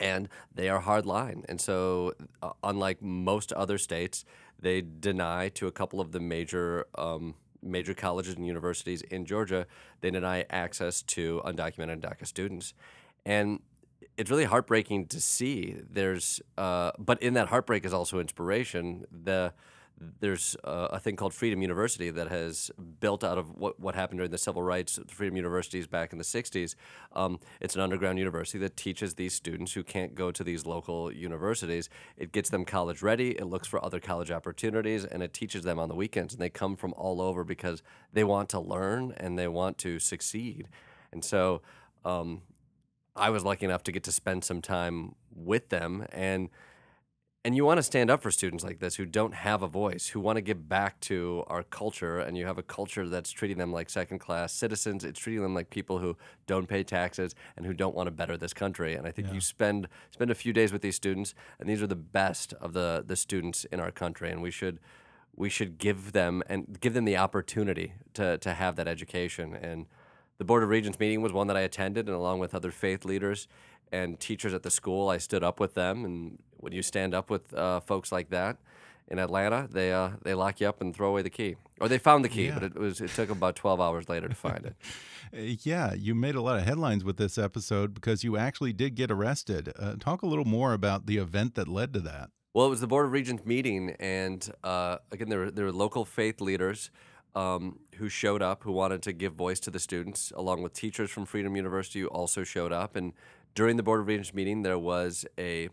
and 0.00 0.28
they 0.54 0.68
are 0.68 0.82
hardline. 0.82 1.44
And 1.48 1.60
so, 1.60 2.12
uh, 2.42 2.50
unlike 2.62 3.00
most 3.00 3.52
other 3.52 3.78
states, 3.78 4.24
they 4.58 4.82
deny 4.82 5.48
to 5.50 5.66
a 5.66 5.72
couple 5.72 6.00
of 6.00 6.12
the 6.12 6.20
major 6.20 6.86
um, 6.96 7.34
major 7.62 7.94
colleges 7.94 8.34
and 8.34 8.44
universities 8.44 9.02
in 9.02 9.24
Georgia, 9.24 9.66
they 10.00 10.10
deny 10.10 10.44
access 10.50 11.00
to 11.02 11.40
undocumented 11.44 12.00
DACA 12.00 12.26
students, 12.26 12.74
and 13.24 13.60
it's 14.16 14.30
really 14.30 14.44
heartbreaking 14.44 15.06
to 15.06 15.20
see. 15.20 15.76
There's, 15.88 16.40
uh, 16.58 16.90
but 16.98 17.22
in 17.22 17.34
that 17.34 17.48
heartbreak 17.48 17.84
is 17.86 17.92
also 17.92 18.18
inspiration. 18.18 19.04
The 19.10 19.52
there's 20.20 20.56
uh, 20.64 20.88
a 20.90 20.98
thing 20.98 21.16
called 21.16 21.34
Freedom 21.34 21.60
University 21.62 22.10
that 22.10 22.28
has 22.28 22.70
built 23.00 23.24
out 23.24 23.38
of 23.38 23.56
what, 23.56 23.78
what 23.78 23.94
happened 23.94 24.18
during 24.18 24.30
the 24.30 24.38
civil 24.38 24.62
rights 24.62 24.98
Freedom 25.08 25.36
Universities 25.36 25.86
back 25.86 26.12
in 26.12 26.18
the 26.18 26.24
60s. 26.24 26.74
Um, 27.12 27.38
it's 27.60 27.74
an 27.74 27.80
underground 27.80 28.18
university 28.18 28.58
that 28.58 28.76
teaches 28.76 29.14
these 29.14 29.34
students 29.34 29.72
who 29.72 29.82
can't 29.82 30.14
go 30.14 30.30
to 30.30 30.44
these 30.44 30.66
local 30.66 31.12
universities. 31.12 31.88
It 32.16 32.32
gets 32.32 32.50
them 32.50 32.64
college 32.64 33.02
ready, 33.02 33.30
it 33.30 33.46
looks 33.46 33.68
for 33.68 33.84
other 33.84 34.00
college 34.00 34.30
opportunities, 34.30 35.04
and 35.04 35.22
it 35.22 35.32
teaches 35.32 35.64
them 35.64 35.78
on 35.78 35.88
the 35.88 35.94
weekends. 35.94 36.34
And 36.34 36.42
they 36.42 36.50
come 36.50 36.76
from 36.76 36.94
all 36.94 37.20
over 37.20 37.44
because 37.44 37.82
they 38.12 38.24
want 38.24 38.48
to 38.50 38.60
learn 38.60 39.14
and 39.16 39.38
they 39.38 39.48
want 39.48 39.78
to 39.78 39.98
succeed. 39.98 40.68
And 41.12 41.24
so 41.24 41.62
um, 42.04 42.42
I 43.14 43.30
was 43.30 43.44
lucky 43.44 43.66
enough 43.66 43.82
to 43.84 43.92
get 43.92 44.04
to 44.04 44.12
spend 44.12 44.44
some 44.44 44.62
time 44.62 45.14
with 45.34 45.68
them 45.68 46.06
and 46.12 46.48
and 47.44 47.56
you 47.56 47.64
want 47.64 47.78
to 47.78 47.82
stand 47.82 48.08
up 48.08 48.22
for 48.22 48.30
students 48.30 48.62
like 48.62 48.78
this 48.78 48.94
who 48.94 49.04
don't 49.04 49.34
have 49.34 49.62
a 49.62 49.66
voice, 49.66 50.08
who 50.08 50.20
want 50.20 50.36
to 50.36 50.40
give 50.40 50.68
back 50.68 51.00
to 51.00 51.42
our 51.48 51.64
culture, 51.64 52.20
and 52.20 52.38
you 52.38 52.46
have 52.46 52.56
a 52.56 52.62
culture 52.62 53.08
that's 53.08 53.32
treating 53.32 53.58
them 53.58 53.72
like 53.72 53.90
second 53.90 54.20
class 54.20 54.52
citizens. 54.52 55.04
It's 55.04 55.18
treating 55.18 55.42
them 55.42 55.54
like 55.54 55.68
people 55.68 55.98
who 55.98 56.16
don't 56.46 56.68
pay 56.68 56.84
taxes 56.84 57.34
and 57.56 57.66
who 57.66 57.74
don't 57.74 57.96
want 57.96 58.06
to 58.06 58.12
better 58.12 58.36
this 58.36 58.52
country. 58.52 58.94
And 58.94 59.08
I 59.08 59.10
think 59.10 59.28
yeah. 59.28 59.34
you 59.34 59.40
spend 59.40 59.88
spend 60.12 60.30
a 60.30 60.36
few 60.36 60.52
days 60.52 60.72
with 60.72 60.82
these 60.82 60.94
students, 60.94 61.34
and 61.58 61.68
these 61.68 61.82
are 61.82 61.88
the 61.88 61.96
best 61.96 62.52
of 62.54 62.74
the 62.74 63.02
the 63.04 63.16
students 63.16 63.64
in 63.66 63.80
our 63.80 63.90
country, 63.90 64.30
and 64.30 64.40
we 64.40 64.52
should 64.52 64.78
we 65.34 65.50
should 65.50 65.78
give 65.78 66.12
them 66.12 66.44
and 66.48 66.78
give 66.80 66.94
them 66.94 67.04
the 67.04 67.16
opportunity 67.16 67.94
to 68.14 68.38
to 68.38 68.54
have 68.54 68.76
that 68.76 68.86
education. 68.86 69.52
And 69.54 69.86
the 70.38 70.44
Board 70.44 70.62
of 70.62 70.68
Regents 70.68 71.00
meeting 71.00 71.22
was 71.22 71.32
one 71.32 71.48
that 71.48 71.56
I 71.56 71.62
attended, 71.62 72.06
and 72.06 72.14
along 72.14 72.38
with 72.38 72.54
other 72.54 72.70
faith 72.70 73.04
leaders 73.04 73.48
and 73.90 74.18
teachers 74.18 74.54
at 74.54 74.62
the 74.62 74.70
school, 74.70 75.10
I 75.10 75.18
stood 75.18 75.44
up 75.44 75.60
with 75.60 75.74
them. 75.74 76.04
And 76.04 76.38
when 76.62 76.72
you 76.72 76.82
stand 76.82 77.14
up 77.14 77.28
with 77.28 77.52
uh, 77.54 77.80
folks 77.80 78.12
like 78.12 78.30
that 78.30 78.56
in 79.08 79.18
Atlanta, 79.18 79.68
they 79.70 79.92
uh, 79.92 80.10
they 80.22 80.34
lock 80.34 80.60
you 80.60 80.68
up 80.68 80.80
and 80.80 80.94
throw 80.94 81.08
away 81.08 81.22
the 81.22 81.30
key, 81.30 81.56
or 81.80 81.88
they 81.88 81.98
found 81.98 82.24
the 82.24 82.28
key, 82.28 82.46
yeah. 82.46 82.54
but 82.54 82.62
it 82.62 82.74
was 82.74 83.00
it 83.00 83.10
took 83.10 83.30
about 83.30 83.56
twelve 83.56 83.80
hours 83.80 84.08
later 84.08 84.28
to 84.28 84.34
find 84.34 84.64
it. 84.64 84.76
yeah, 85.66 85.92
you 85.92 86.14
made 86.14 86.34
a 86.34 86.40
lot 86.40 86.58
of 86.58 86.64
headlines 86.64 87.04
with 87.04 87.16
this 87.16 87.36
episode 87.36 87.94
because 87.94 88.24
you 88.24 88.36
actually 88.36 88.72
did 88.72 88.94
get 88.94 89.10
arrested. 89.10 89.72
Uh, 89.78 89.96
talk 89.98 90.22
a 90.22 90.26
little 90.26 90.44
more 90.44 90.72
about 90.72 91.06
the 91.06 91.18
event 91.18 91.54
that 91.56 91.68
led 91.68 91.92
to 91.94 92.00
that. 92.00 92.30
Well, 92.54 92.66
it 92.66 92.70
was 92.70 92.80
the 92.80 92.86
Board 92.86 93.06
of 93.06 93.12
Regents 93.12 93.44
meeting, 93.44 93.96
and 93.98 94.48
uh, 94.62 94.98
again, 95.10 95.28
there 95.28 95.38
were, 95.40 95.50
there 95.50 95.64
were 95.64 95.72
local 95.72 96.04
faith 96.04 96.40
leaders 96.40 96.90
um, 97.34 97.78
who 97.96 98.08
showed 98.08 98.42
up, 98.42 98.62
who 98.64 98.72
wanted 98.72 99.02
to 99.02 99.12
give 99.12 99.34
voice 99.34 99.58
to 99.60 99.70
the 99.70 99.78
students, 99.78 100.32
along 100.36 100.62
with 100.62 100.72
teachers 100.72 101.10
from 101.10 101.24
Freedom 101.24 101.56
University 101.56 102.00
who 102.00 102.08
also 102.08 102.44
showed 102.44 102.72
up. 102.72 102.94
And 102.94 103.14
during 103.54 103.76
the 103.76 103.82
Board 103.82 104.00
of 104.00 104.06
Regents 104.06 104.34
meeting, 104.34 104.62
there 104.62 104.78
was 104.78 105.24
a 105.38 105.68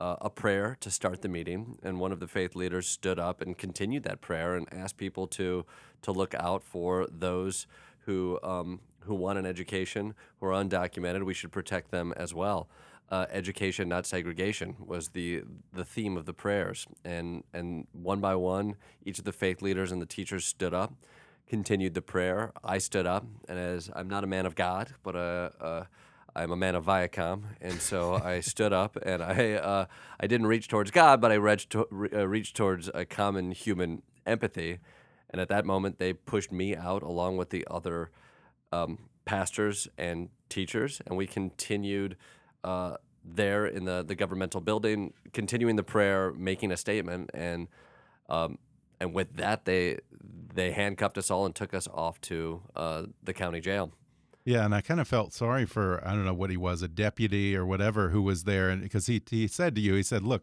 uh, 0.00 0.16
a 0.20 0.30
prayer 0.30 0.76
to 0.80 0.90
start 0.90 1.20
the 1.22 1.28
meeting, 1.28 1.78
and 1.82 2.00
one 2.00 2.10
of 2.10 2.20
the 2.20 2.26
faith 2.26 2.56
leaders 2.56 2.88
stood 2.88 3.18
up 3.18 3.42
and 3.42 3.58
continued 3.58 4.02
that 4.04 4.20
prayer 4.20 4.54
and 4.54 4.66
asked 4.72 4.96
people 4.96 5.26
to 5.26 5.66
to 6.02 6.12
look 6.12 6.34
out 6.34 6.62
for 6.62 7.06
those 7.10 7.66
who 8.06 8.38
um, 8.42 8.80
who 9.00 9.14
want 9.14 9.38
an 9.38 9.46
education, 9.46 10.14
who 10.38 10.46
are 10.46 10.52
undocumented. 10.64 11.24
We 11.24 11.34
should 11.34 11.52
protect 11.52 11.90
them 11.90 12.12
as 12.16 12.34
well. 12.34 12.68
Uh, 13.10 13.26
education, 13.30 13.88
not 13.88 14.06
segregation, 14.06 14.76
was 14.78 15.08
the 15.08 15.42
the 15.72 15.84
theme 15.84 16.16
of 16.16 16.24
the 16.26 16.32
prayers, 16.32 16.86
and 17.04 17.44
and 17.52 17.86
one 17.92 18.20
by 18.20 18.34
one, 18.34 18.76
each 19.04 19.18
of 19.18 19.24
the 19.24 19.32
faith 19.32 19.60
leaders 19.60 19.92
and 19.92 20.00
the 20.00 20.06
teachers 20.06 20.44
stood 20.46 20.72
up, 20.72 20.94
continued 21.46 21.92
the 21.94 22.02
prayer. 22.02 22.52
I 22.64 22.78
stood 22.78 23.06
up, 23.06 23.26
and 23.48 23.58
as 23.58 23.90
I'm 23.94 24.08
not 24.08 24.24
a 24.24 24.28
man 24.28 24.46
of 24.46 24.54
God, 24.54 24.94
but 25.02 25.14
a, 25.14 25.52
a 25.60 25.86
I'm 26.34 26.52
a 26.52 26.56
man 26.56 26.74
of 26.74 26.84
Viacom, 26.84 27.42
and 27.60 27.80
so 27.80 28.14
I 28.14 28.40
stood 28.40 28.72
up 28.72 28.96
and 29.02 29.22
I 29.22 29.54
uh, 29.54 29.86
I 30.18 30.26
didn't 30.26 30.46
reach 30.46 30.68
towards 30.68 30.90
God, 30.90 31.20
but 31.20 31.32
I 31.32 31.34
reached 31.34 31.70
to, 31.70 31.86
uh, 32.12 32.26
reached 32.28 32.56
towards 32.56 32.90
a 32.94 33.04
common 33.04 33.52
human 33.52 34.02
empathy, 34.26 34.78
and 35.30 35.40
at 35.40 35.48
that 35.48 35.64
moment 35.64 35.98
they 35.98 36.12
pushed 36.12 36.52
me 36.52 36.76
out 36.76 37.02
along 37.02 37.36
with 37.36 37.50
the 37.50 37.66
other 37.70 38.10
um, 38.72 38.98
pastors 39.24 39.88
and 39.98 40.28
teachers, 40.48 41.00
and 41.06 41.16
we 41.16 41.26
continued 41.26 42.16
uh, 42.64 42.96
there 43.24 43.66
in 43.66 43.84
the 43.84 44.04
the 44.06 44.14
governmental 44.14 44.60
building, 44.60 45.12
continuing 45.32 45.76
the 45.76 45.82
prayer, 45.82 46.32
making 46.32 46.70
a 46.70 46.76
statement, 46.76 47.30
and 47.34 47.68
um, 48.28 48.58
and 49.00 49.12
with 49.12 49.36
that 49.36 49.64
they 49.64 49.98
they 50.54 50.72
handcuffed 50.72 51.18
us 51.18 51.30
all 51.30 51.46
and 51.46 51.54
took 51.54 51.74
us 51.74 51.88
off 51.88 52.20
to 52.20 52.62
uh, 52.76 53.02
the 53.22 53.32
county 53.32 53.60
jail. 53.60 53.92
Yeah, 54.50 54.64
and 54.64 54.74
I 54.74 54.80
kind 54.80 54.98
of 54.98 55.06
felt 55.06 55.32
sorry 55.32 55.64
for 55.64 56.02
I 56.04 56.10
don't 56.10 56.24
know 56.24 56.34
what 56.34 56.50
he 56.50 56.56
was, 56.56 56.82
a 56.82 56.88
deputy 56.88 57.54
or 57.54 57.64
whatever 57.64 58.08
who 58.08 58.20
was 58.20 58.42
there, 58.42 58.68
and 58.68 58.82
because 58.82 59.06
he 59.06 59.22
he 59.30 59.46
said 59.46 59.76
to 59.76 59.80
you, 59.80 59.94
he 59.94 60.02
said, 60.02 60.24
"Look, 60.24 60.42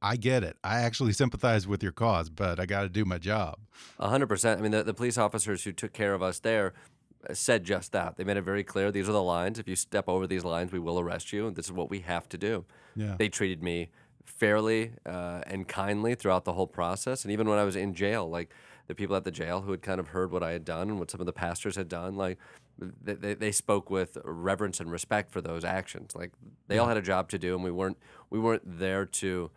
I 0.00 0.14
get 0.14 0.44
it. 0.44 0.56
I 0.62 0.78
actually 0.78 1.12
sympathize 1.22 1.66
with 1.66 1.82
your 1.82 1.90
cause, 1.90 2.30
but 2.30 2.60
I 2.60 2.66
got 2.66 2.82
to 2.82 2.88
do 2.88 3.04
my 3.04 3.18
job." 3.18 3.58
A 3.98 4.08
hundred 4.08 4.28
percent. 4.28 4.60
I 4.60 4.62
mean, 4.62 4.70
the, 4.70 4.84
the 4.84 4.94
police 4.94 5.18
officers 5.18 5.64
who 5.64 5.72
took 5.72 5.92
care 5.92 6.14
of 6.14 6.22
us 6.22 6.38
there 6.38 6.72
uh, 7.28 7.34
said 7.34 7.64
just 7.64 7.90
that. 7.90 8.16
They 8.16 8.22
made 8.22 8.36
it 8.36 8.42
very 8.42 8.62
clear. 8.62 8.92
These 8.92 9.08
are 9.08 9.12
the 9.12 9.22
lines. 9.24 9.58
If 9.58 9.66
you 9.66 9.74
step 9.74 10.08
over 10.08 10.28
these 10.28 10.44
lines, 10.44 10.70
we 10.70 10.78
will 10.78 11.00
arrest 11.00 11.32
you. 11.32 11.48
And 11.48 11.56
this 11.56 11.66
is 11.66 11.72
what 11.72 11.90
we 11.90 12.00
have 12.00 12.28
to 12.28 12.38
do. 12.38 12.64
Yeah. 12.94 13.16
They 13.18 13.28
treated 13.28 13.60
me 13.60 13.90
fairly 14.24 14.92
uh, 15.04 15.40
and 15.48 15.66
kindly 15.66 16.14
throughout 16.14 16.44
the 16.44 16.52
whole 16.52 16.68
process, 16.68 17.24
and 17.24 17.32
even 17.32 17.48
when 17.48 17.58
I 17.58 17.64
was 17.64 17.74
in 17.74 17.92
jail, 17.92 18.30
like 18.30 18.50
the 18.88 18.94
people 18.94 19.14
at 19.14 19.24
the 19.24 19.30
jail 19.30 19.60
who 19.60 19.70
had 19.70 19.82
kind 19.82 20.00
of 20.00 20.08
heard 20.08 20.32
what 20.32 20.42
I 20.42 20.52
had 20.52 20.64
done 20.64 20.88
and 20.88 20.98
what 20.98 21.10
some 21.10 21.20
of 21.20 21.26
the 21.26 21.32
pastors 21.32 21.76
had 21.76 21.88
done, 21.88 22.16
like 22.16 22.38
they, 22.78 23.34
they 23.34 23.52
spoke 23.52 23.90
with 23.90 24.16
reverence 24.24 24.80
and 24.80 24.90
respect 24.90 25.30
for 25.30 25.40
those 25.40 25.64
actions. 25.64 26.16
Like 26.16 26.32
they 26.66 26.76
yeah. 26.76 26.80
all 26.80 26.88
had 26.88 26.96
a 26.96 27.02
job 27.02 27.28
to 27.30 27.38
do, 27.38 27.54
and 27.54 27.62
we 27.62 27.70
weren't 27.70 27.98
we 28.30 28.38
weren't 28.38 28.62
there 28.64 29.04
to 29.04 29.50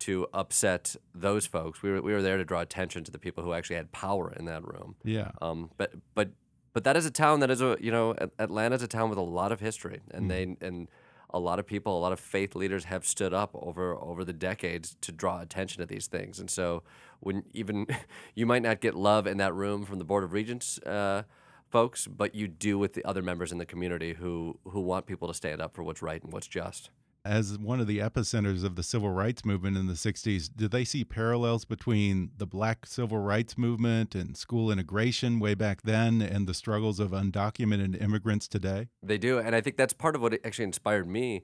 to 0.00 0.26
upset 0.34 0.96
those 1.14 1.46
folks. 1.46 1.82
We 1.82 1.90
were 1.90 2.02
we 2.02 2.12
were 2.12 2.22
there 2.22 2.36
to 2.36 2.44
draw 2.44 2.60
attention 2.60 3.04
to 3.04 3.10
the 3.10 3.18
people 3.18 3.42
who 3.42 3.54
actually 3.54 3.76
had 3.76 3.90
power 3.90 4.32
in 4.32 4.44
that 4.44 4.62
room. 4.66 4.96
Yeah. 5.02 5.30
Um. 5.40 5.70
But 5.78 5.94
but 6.14 6.30
but 6.74 6.84
that 6.84 6.96
is 6.96 7.06
a 7.06 7.10
town 7.10 7.40
that 7.40 7.50
is 7.50 7.62
a 7.62 7.78
you 7.80 7.90
know 7.90 8.14
Atlanta 8.38 8.74
is 8.74 8.82
a 8.82 8.88
town 8.88 9.08
with 9.08 9.18
a 9.18 9.22
lot 9.22 9.50
of 9.50 9.60
history, 9.60 10.00
and 10.10 10.26
mm. 10.26 10.28
they 10.28 10.66
and 10.66 10.88
a 11.30 11.38
lot 11.38 11.58
of 11.58 11.66
people, 11.66 11.98
a 11.98 12.00
lot 12.00 12.12
of 12.12 12.20
faith 12.20 12.54
leaders 12.54 12.84
have 12.84 13.04
stood 13.04 13.34
up 13.34 13.50
over 13.54 13.94
over 13.94 14.24
the 14.24 14.32
decades 14.32 14.96
to 15.00 15.10
draw 15.10 15.40
attention 15.40 15.80
to 15.80 15.86
these 15.86 16.06
things. 16.06 16.38
And 16.38 16.50
so 16.50 16.82
when 17.20 17.44
even 17.52 17.86
you 18.34 18.46
might 18.46 18.62
not 18.62 18.80
get 18.80 18.94
love 18.94 19.26
in 19.26 19.38
that 19.38 19.54
room 19.54 19.84
from 19.84 19.98
the 19.98 20.04
Board 20.04 20.24
of 20.24 20.32
Regents. 20.32 20.78
Uh, 20.78 21.22
folks, 21.70 22.06
but 22.06 22.36
you 22.36 22.46
do 22.46 22.78
with 22.78 22.92
the 22.92 23.04
other 23.04 23.20
members 23.20 23.50
in 23.50 23.58
the 23.58 23.66
community 23.66 24.14
who 24.14 24.58
who 24.64 24.80
want 24.80 25.06
people 25.06 25.26
to 25.26 25.34
stand 25.34 25.60
up 25.60 25.74
for 25.74 25.82
what's 25.82 26.02
right 26.02 26.22
and 26.22 26.32
what's 26.32 26.46
just. 26.46 26.90
As 27.26 27.58
one 27.58 27.80
of 27.80 27.86
the 27.86 28.00
epicenters 28.00 28.64
of 28.64 28.76
the 28.76 28.82
civil 28.82 29.08
rights 29.08 29.46
movement 29.46 29.78
in 29.78 29.86
the 29.86 29.94
60s, 29.94 30.50
do 30.54 30.68
they 30.68 30.84
see 30.84 31.04
parallels 31.04 31.64
between 31.64 32.30
the 32.36 32.46
black 32.46 32.84
civil 32.84 33.18
rights 33.18 33.56
movement 33.56 34.14
and 34.14 34.36
school 34.36 34.70
integration 34.70 35.40
way 35.40 35.54
back 35.54 35.80
then 35.82 36.20
and 36.20 36.46
the 36.46 36.52
struggles 36.52 37.00
of 37.00 37.12
undocumented 37.12 38.00
immigrants 38.00 38.46
today? 38.46 38.88
They 39.02 39.16
do. 39.16 39.38
And 39.38 39.56
I 39.56 39.62
think 39.62 39.78
that's 39.78 39.94
part 39.94 40.14
of 40.14 40.20
what 40.20 40.34
actually 40.44 40.66
inspired 40.66 41.08
me. 41.08 41.42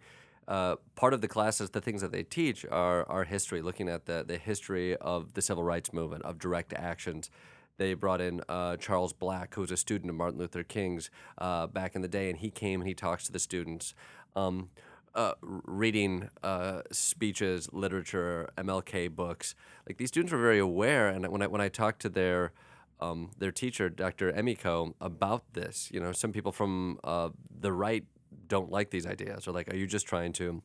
Uh, 0.50 0.74
part 0.96 1.14
of 1.14 1.20
the 1.20 1.28
classes, 1.28 1.70
the 1.70 1.80
things 1.80 2.02
that 2.02 2.10
they 2.10 2.24
teach 2.24 2.66
are, 2.72 3.08
are 3.08 3.22
history, 3.22 3.62
looking 3.62 3.88
at 3.88 4.06
the, 4.06 4.24
the 4.26 4.36
history 4.36 4.96
of 4.96 5.34
the 5.34 5.40
civil 5.40 5.62
rights 5.62 5.92
movement, 5.92 6.24
of 6.24 6.40
direct 6.40 6.72
actions 6.72 7.30
they 7.76 7.94
brought 7.94 8.20
in 8.20 8.42
uh, 8.48 8.76
Charles 8.76 9.12
Black, 9.12 9.54
who 9.54 9.60
was 9.60 9.70
a 9.70 9.76
student 9.76 10.10
of 10.10 10.16
Martin 10.16 10.40
Luther 10.40 10.64
King's 10.64 11.08
uh, 11.38 11.68
back 11.68 11.94
in 11.94 12.02
the 12.02 12.08
day, 12.08 12.28
and 12.28 12.38
he 12.40 12.50
came 12.50 12.80
and 12.80 12.88
he 12.88 12.94
talks 12.94 13.24
to 13.24 13.32
the 13.32 13.38
students. 13.38 13.94
Um, 14.34 14.70
uh, 15.14 15.32
reading 15.40 16.28
uh, 16.42 16.82
speeches, 16.92 17.68
literature, 17.72 18.50
MLK 18.58 19.10
books. 19.10 19.54
Like 19.86 19.98
these 19.98 20.08
students 20.08 20.32
were 20.32 20.40
very 20.40 20.58
aware, 20.58 21.08
and 21.08 21.26
when 21.28 21.42
I 21.42 21.46
when 21.46 21.60
I 21.60 21.68
talked 21.68 22.02
to 22.02 22.08
their 22.08 22.52
um, 23.00 23.30
their 23.38 23.50
teacher, 23.50 23.88
Dr. 23.88 24.32
Emiko, 24.32 24.94
about 25.00 25.54
this, 25.54 25.90
you 25.92 26.00
know, 26.00 26.12
some 26.12 26.32
people 26.32 26.52
from 26.52 26.98
uh, 27.02 27.30
the 27.50 27.72
right 27.72 28.04
don't 28.50 28.70
like 28.70 28.90
these 28.90 29.06
ideas, 29.06 29.48
or 29.48 29.52
like, 29.52 29.72
are 29.72 29.76
you 29.76 29.86
just 29.86 30.06
trying 30.06 30.32
to 30.34 30.62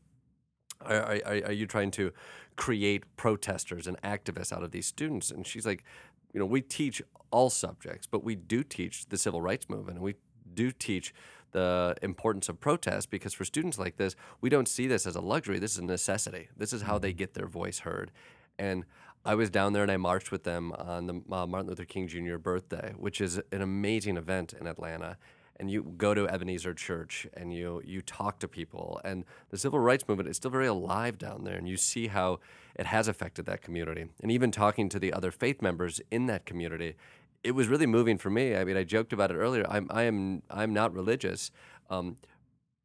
are, 0.82 1.22
are, 1.26 1.42
are, 1.46 1.52
you 1.54 1.66
trying 1.66 1.90
to 1.92 2.12
create 2.58 3.04
protesters 3.16 3.88
and 3.88 4.00
activists 4.02 4.52
out 4.52 4.62
of 4.62 4.72
these 4.72 4.86
students? 4.86 5.32
And 5.32 5.48
she's 5.48 5.66
like, 5.66 5.86
you 6.34 6.40
know, 6.40 6.46
we 6.46 6.62
teach 6.62 7.02
all 7.32 7.50
subjects, 7.50 8.08
but 8.08 8.24
we 8.24 8.36
do 8.36 8.62
teach 8.62 9.08
the 9.08 9.18
civil 9.18 9.42
rights 9.42 9.70
movement 9.70 9.98
and 9.98 10.04
we 10.04 10.16
do 10.54 10.72
teach 10.72 11.14
the 11.54 11.96
importance 12.02 12.50
of 12.50 12.60
protest 12.60 13.10
because 13.10 13.34
for 13.34 13.46
students 13.46 13.80
like 13.80 13.96
this, 13.96 14.16
we 14.42 14.50
don't 14.50 14.68
see 14.68 14.88
this 14.88 15.08
as 15.08 15.16
a 15.16 15.22
luxury. 15.22 15.60
This 15.60 15.72
is 15.72 15.78
a 15.78 15.86
necessity. 15.86 16.50
This 16.58 16.74
is 16.74 16.82
how 16.82 16.98
they 16.98 17.12
mm-hmm. 17.12 17.20
get 17.20 17.34
their 17.34 17.48
voice 17.48 17.80
heard. 17.80 18.12
And 18.60 18.84
I 19.24 19.36
was 19.36 19.50
down 19.50 19.74
there 19.74 19.82
and 19.82 19.92
I 19.92 19.98
marched 19.98 20.32
with 20.32 20.44
them 20.44 20.74
on 20.74 21.08
the 21.08 21.14
uh, 21.32 21.48
Martin 21.48 21.70
Luther 21.70 21.86
King 21.86 22.08
Jr. 22.08 22.38
birthday, 22.38 22.94
which 22.98 23.22
is 23.22 23.40
an 23.52 23.62
amazing 23.62 24.18
event 24.18 24.54
in 24.54 24.68
Atlanta. 24.68 25.18
And 25.58 25.72
you 25.72 25.94
go 25.98 26.14
to 26.14 26.28
Ebenezer 26.28 26.74
Church 26.74 27.28
and 27.34 27.54
you 27.54 27.82
you 27.86 28.02
talk 28.02 28.40
to 28.40 28.48
people 28.48 29.00
and 29.04 29.26
the 29.50 29.58
civil 29.58 29.80
rights 29.80 30.08
movement 30.08 30.30
is 30.30 30.38
still 30.38 30.52
very 30.52 30.68
alive 30.68 31.18
down 31.18 31.44
there 31.44 31.56
and 31.56 31.68
you 31.68 31.78
see 31.78 32.08
how 32.08 32.40
it 32.76 32.86
has 32.86 33.08
affected 33.08 33.46
that 33.46 33.62
community. 33.62 34.06
And 34.22 34.32
even 34.32 34.52
talking 34.52 34.90
to 34.90 35.00
the 35.00 35.14
other 35.14 35.32
faith 35.32 35.62
members 35.62 36.02
in 36.12 36.26
that 36.28 36.46
community 36.46 36.96
it 37.44 37.52
was 37.52 37.68
really 37.68 37.86
moving 37.86 38.18
for 38.18 38.30
me. 38.30 38.56
I 38.56 38.64
mean 38.64 38.78
I 38.78 38.84
joked 38.84 39.14
about 39.14 39.32
it 39.32 39.36
earlier 39.36 39.66
I'm 39.70 39.88
I 39.90 40.04
am 40.04 40.44
I'm 40.50 40.74
not 40.74 40.94
religious 40.94 41.52
um, 41.90 42.18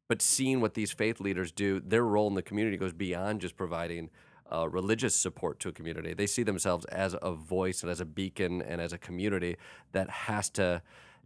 but 0.07 0.21
seeing 0.21 0.61
what 0.61 0.73
these 0.73 0.91
faith 0.91 1.19
leaders 1.19 1.51
do 1.51 1.79
their 1.79 2.03
role 2.03 2.27
in 2.27 2.35
the 2.35 2.41
community 2.41 2.77
goes 2.77 2.93
beyond 2.93 3.41
just 3.41 3.55
providing 3.55 4.09
uh, 4.51 4.67
religious 4.67 5.15
support 5.15 5.59
to 5.61 5.69
a 5.69 5.71
community. 5.71 6.13
They 6.13 6.27
see 6.27 6.43
themselves 6.43 6.85
as 6.85 7.15
a 7.21 7.31
voice 7.31 7.83
and 7.83 7.91
as 7.91 8.01
a 8.01 8.05
beacon 8.05 8.61
and 8.61 8.81
as 8.81 8.91
a 8.91 8.97
community 8.97 9.55
that 9.93 10.09
has 10.09 10.49
to 10.51 10.81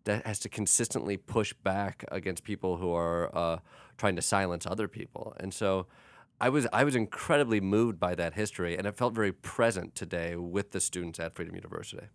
that 0.05 0.25
has 0.25 0.39
to 0.39 0.49
consistently 0.49 1.17
push 1.17 1.53
back 1.53 2.05
against 2.11 2.43
people 2.43 2.77
who 2.77 2.93
are 2.93 3.35
uh, 3.35 3.57
trying 3.97 4.15
to 4.15 4.21
silence 4.21 4.65
other 4.65 4.87
people. 4.87 5.35
And 5.39 5.53
so 5.53 5.87
I 6.39 6.49
was 6.49 6.67
I 6.73 6.83
was 6.83 6.95
incredibly 6.95 7.61
moved 7.61 7.99
by 7.99 8.15
that 8.15 8.33
history, 8.33 8.77
and 8.77 8.85
it 8.87 8.95
felt 8.95 9.13
very 9.13 9.31
present 9.31 9.95
today 9.95 10.35
with 10.35 10.71
the 10.71 10.79
students 10.79 11.19
at 11.19 11.35
Freedom 11.35 11.55
University. 11.55 12.07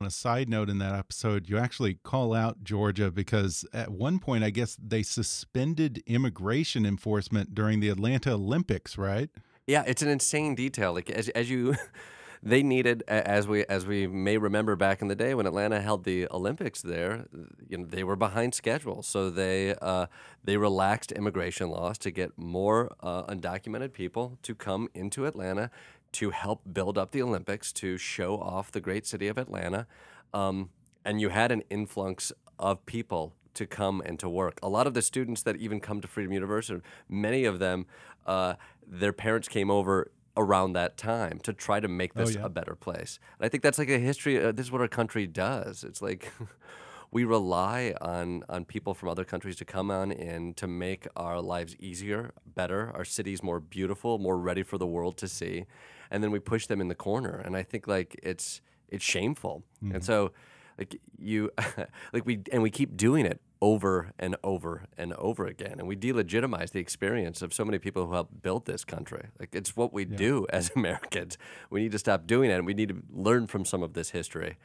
On 0.00 0.06
a 0.06 0.10
side 0.10 0.48
note, 0.48 0.68
in 0.68 0.78
that 0.78 0.94
episode, 0.94 1.48
you 1.48 1.58
actually 1.58 1.94
call 1.94 2.34
out 2.34 2.62
Georgia 2.62 3.10
because 3.10 3.64
at 3.72 3.90
one 3.90 4.18
point, 4.18 4.44
I 4.44 4.50
guess 4.50 4.76
they 4.76 5.02
suspended 5.02 6.02
immigration 6.06 6.84
enforcement 6.84 7.54
during 7.54 7.80
the 7.80 7.88
Atlanta 7.88 8.32
Olympics, 8.32 8.98
right? 8.98 9.30
Yeah, 9.66 9.84
it's 9.86 10.02
an 10.02 10.08
insane 10.08 10.54
detail. 10.54 10.92
Like 10.92 11.10
as 11.10 11.28
as 11.30 11.50
you 11.50 11.74
they 12.42 12.62
needed, 12.62 13.04
as 13.06 13.46
we 13.46 13.64
as 13.66 13.86
we 13.86 14.08
may 14.08 14.36
remember 14.36 14.74
back 14.74 15.00
in 15.00 15.06
the 15.06 15.14
day 15.14 15.32
when 15.32 15.46
Atlanta 15.46 15.80
held 15.80 16.02
the 16.02 16.26
Olympics 16.30 16.82
there, 16.82 17.26
you 17.68 17.78
know, 17.78 17.86
they 17.86 18.02
were 18.02 18.16
behind 18.16 18.52
schedule, 18.52 19.02
so 19.02 19.30
they 19.30 19.76
uh, 19.80 20.06
they 20.42 20.56
relaxed 20.56 21.12
immigration 21.12 21.68
laws 21.70 21.98
to 21.98 22.10
get 22.10 22.36
more 22.36 22.92
uh, 23.00 23.22
undocumented 23.24 23.92
people 23.92 24.38
to 24.42 24.56
come 24.56 24.88
into 24.92 25.24
Atlanta 25.24 25.70
to 26.12 26.30
help 26.30 26.62
build 26.72 26.98
up 26.98 27.12
the 27.12 27.22
Olympics 27.22 27.72
to 27.72 27.96
show 27.96 28.38
off 28.38 28.72
the 28.72 28.80
great 28.80 29.06
city 29.06 29.28
of 29.28 29.38
Atlanta, 29.38 29.86
um, 30.34 30.70
and 31.04 31.20
you 31.20 31.28
had 31.28 31.52
an 31.52 31.62
influx 31.70 32.32
of 32.58 32.84
people 32.86 33.34
to 33.54 33.66
come 33.66 34.02
and 34.04 34.18
to 34.18 34.28
work. 34.28 34.58
A 34.62 34.68
lot 34.68 34.88
of 34.88 34.94
the 34.94 35.02
students 35.02 35.42
that 35.42 35.56
even 35.56 35.78
come 35.78 36.00
to 36.00 36.08
Freedom 36.08 36.32
University, 36.32 36.80
many 37.08 37.44
of 37.44 37.60
them, 37.60 37.86
uh, 38.26 38.54
their 38.84 39.12
parents 39.12 39.46
came 39.46 39.70
over 39.70 40.10
around 40.36 40.72
that 40.72 40.96
time 40.96 41.38
to 41.40 41.52
try 41.52 41.80
to 41.80 41.88
make 41.88 42.14
this 42.14 42.36
oh, 42.36 42.40
yeah. 42.40 42.46
a 42.46 42.48
better 42.48 42.74
place. 42.74 43.18
And 43.38 43.46
I 43.46 43.48
think 43.48 43.62
that's 43.62 43.78
like 43.78 43.90
a 43.90 43.98
history. 43.98 44.42
Uh, 44.42 44.52
this 44.52 44.66
is 44.66 44.72
what 44.72 44.80
our 44.80 44.88
country 44.88 45.26
does. 45.26 45.84
It's 45.84 46.00
like 46.00 46.32
we 47.10 47.24
rely 47.24 47.94
on 48.00 48.42
on 48.48 48.64
people 48.64 48.94
from 48.94 49.08
other 49.08 49.24
countries 49.24 49.56
to 49.56 49.64
come 49.64 49.90
on 49.90 50.10
in 50.10 50.54
to 50.54 50.66
make 50.66 51.06
our 51.16 51.40
lives 51.40 51.76
easier, 51.78 52.32
better, 52.46 52.90
our 52.94 53.04
cities 53.04 53.42
more 53.42 53.60
beautiful, 53.60 54.18
more 54.18 54.38
ready 54.38 54.62
for 54.62 54.78
the 54.78 54.86
world 54.86 55.16
to 55.18 55.28
see, 55.28 55.66
and 56.10 56.24
then 56.24 56.30
we 56.30 56.38
push 56.38 56.66
them 56.66 56.80
in 56.80 56.88
the 56.88 56.94
corner. 56.94 57.40
And 57.44 57.56
I 57.56 57.62
think 57.62 57.86
like 57.86 58.18
it's 58.22 58.62
it's 58.88 59.04
shameful. 59.04 59.62
Mm-hmm. 59.82 59.96
And 59.96 60.04
so 60.04 60.32
like 60.78 61.00
you 61.18 61.50
like 62.12 62.26
we 62.26 62.40
and 62.52 62.62
we 62.62 62.70
keep 62.70 62.96
doing 62.96 63.26
it 63.26 63.40
over 63.62 64.10
and 64.18 64.36
over 64.42 64.82
and 64.98 65.12
over 65.14 65.46
again. 65.46 65.76
And 65.78 65.86
we 65.86 65.94
delegitimize 65.94 66.72
the 66.72 66.80
experience 66.80 67.42
of 67.42 67.54
so 67.54 67.64
many 67.64 67.78
people 67.78 68.06
who 68.06 68.12
helped 68.12 68.42
build 68.42 68.66
this 68.66 68.84
country. 68.84 69.28
Like 69.38 69.54
it's 69.54 69.76
what 69.76 69.92
we 69.92 70.04
yeah. 70.04 70.16
do 70.16 70.46
as 70.52 70.70
Americans. 70.74 71.38
We 71.70 71.80
need 71.80 71.92
to 71.92 71.98
stop 71.98 72.26
doing 72.26 72.50
it, 72.50 72.54
and 72.54 72.66
we 72.66 72.74
need 72.74 72.88
to 72.88 73.02
learn 73.10 73.46
from 73.46 73.64
some 73.64 73.82
of 73.82 73.94
this 73.94 74.10
history. 74.10 74.58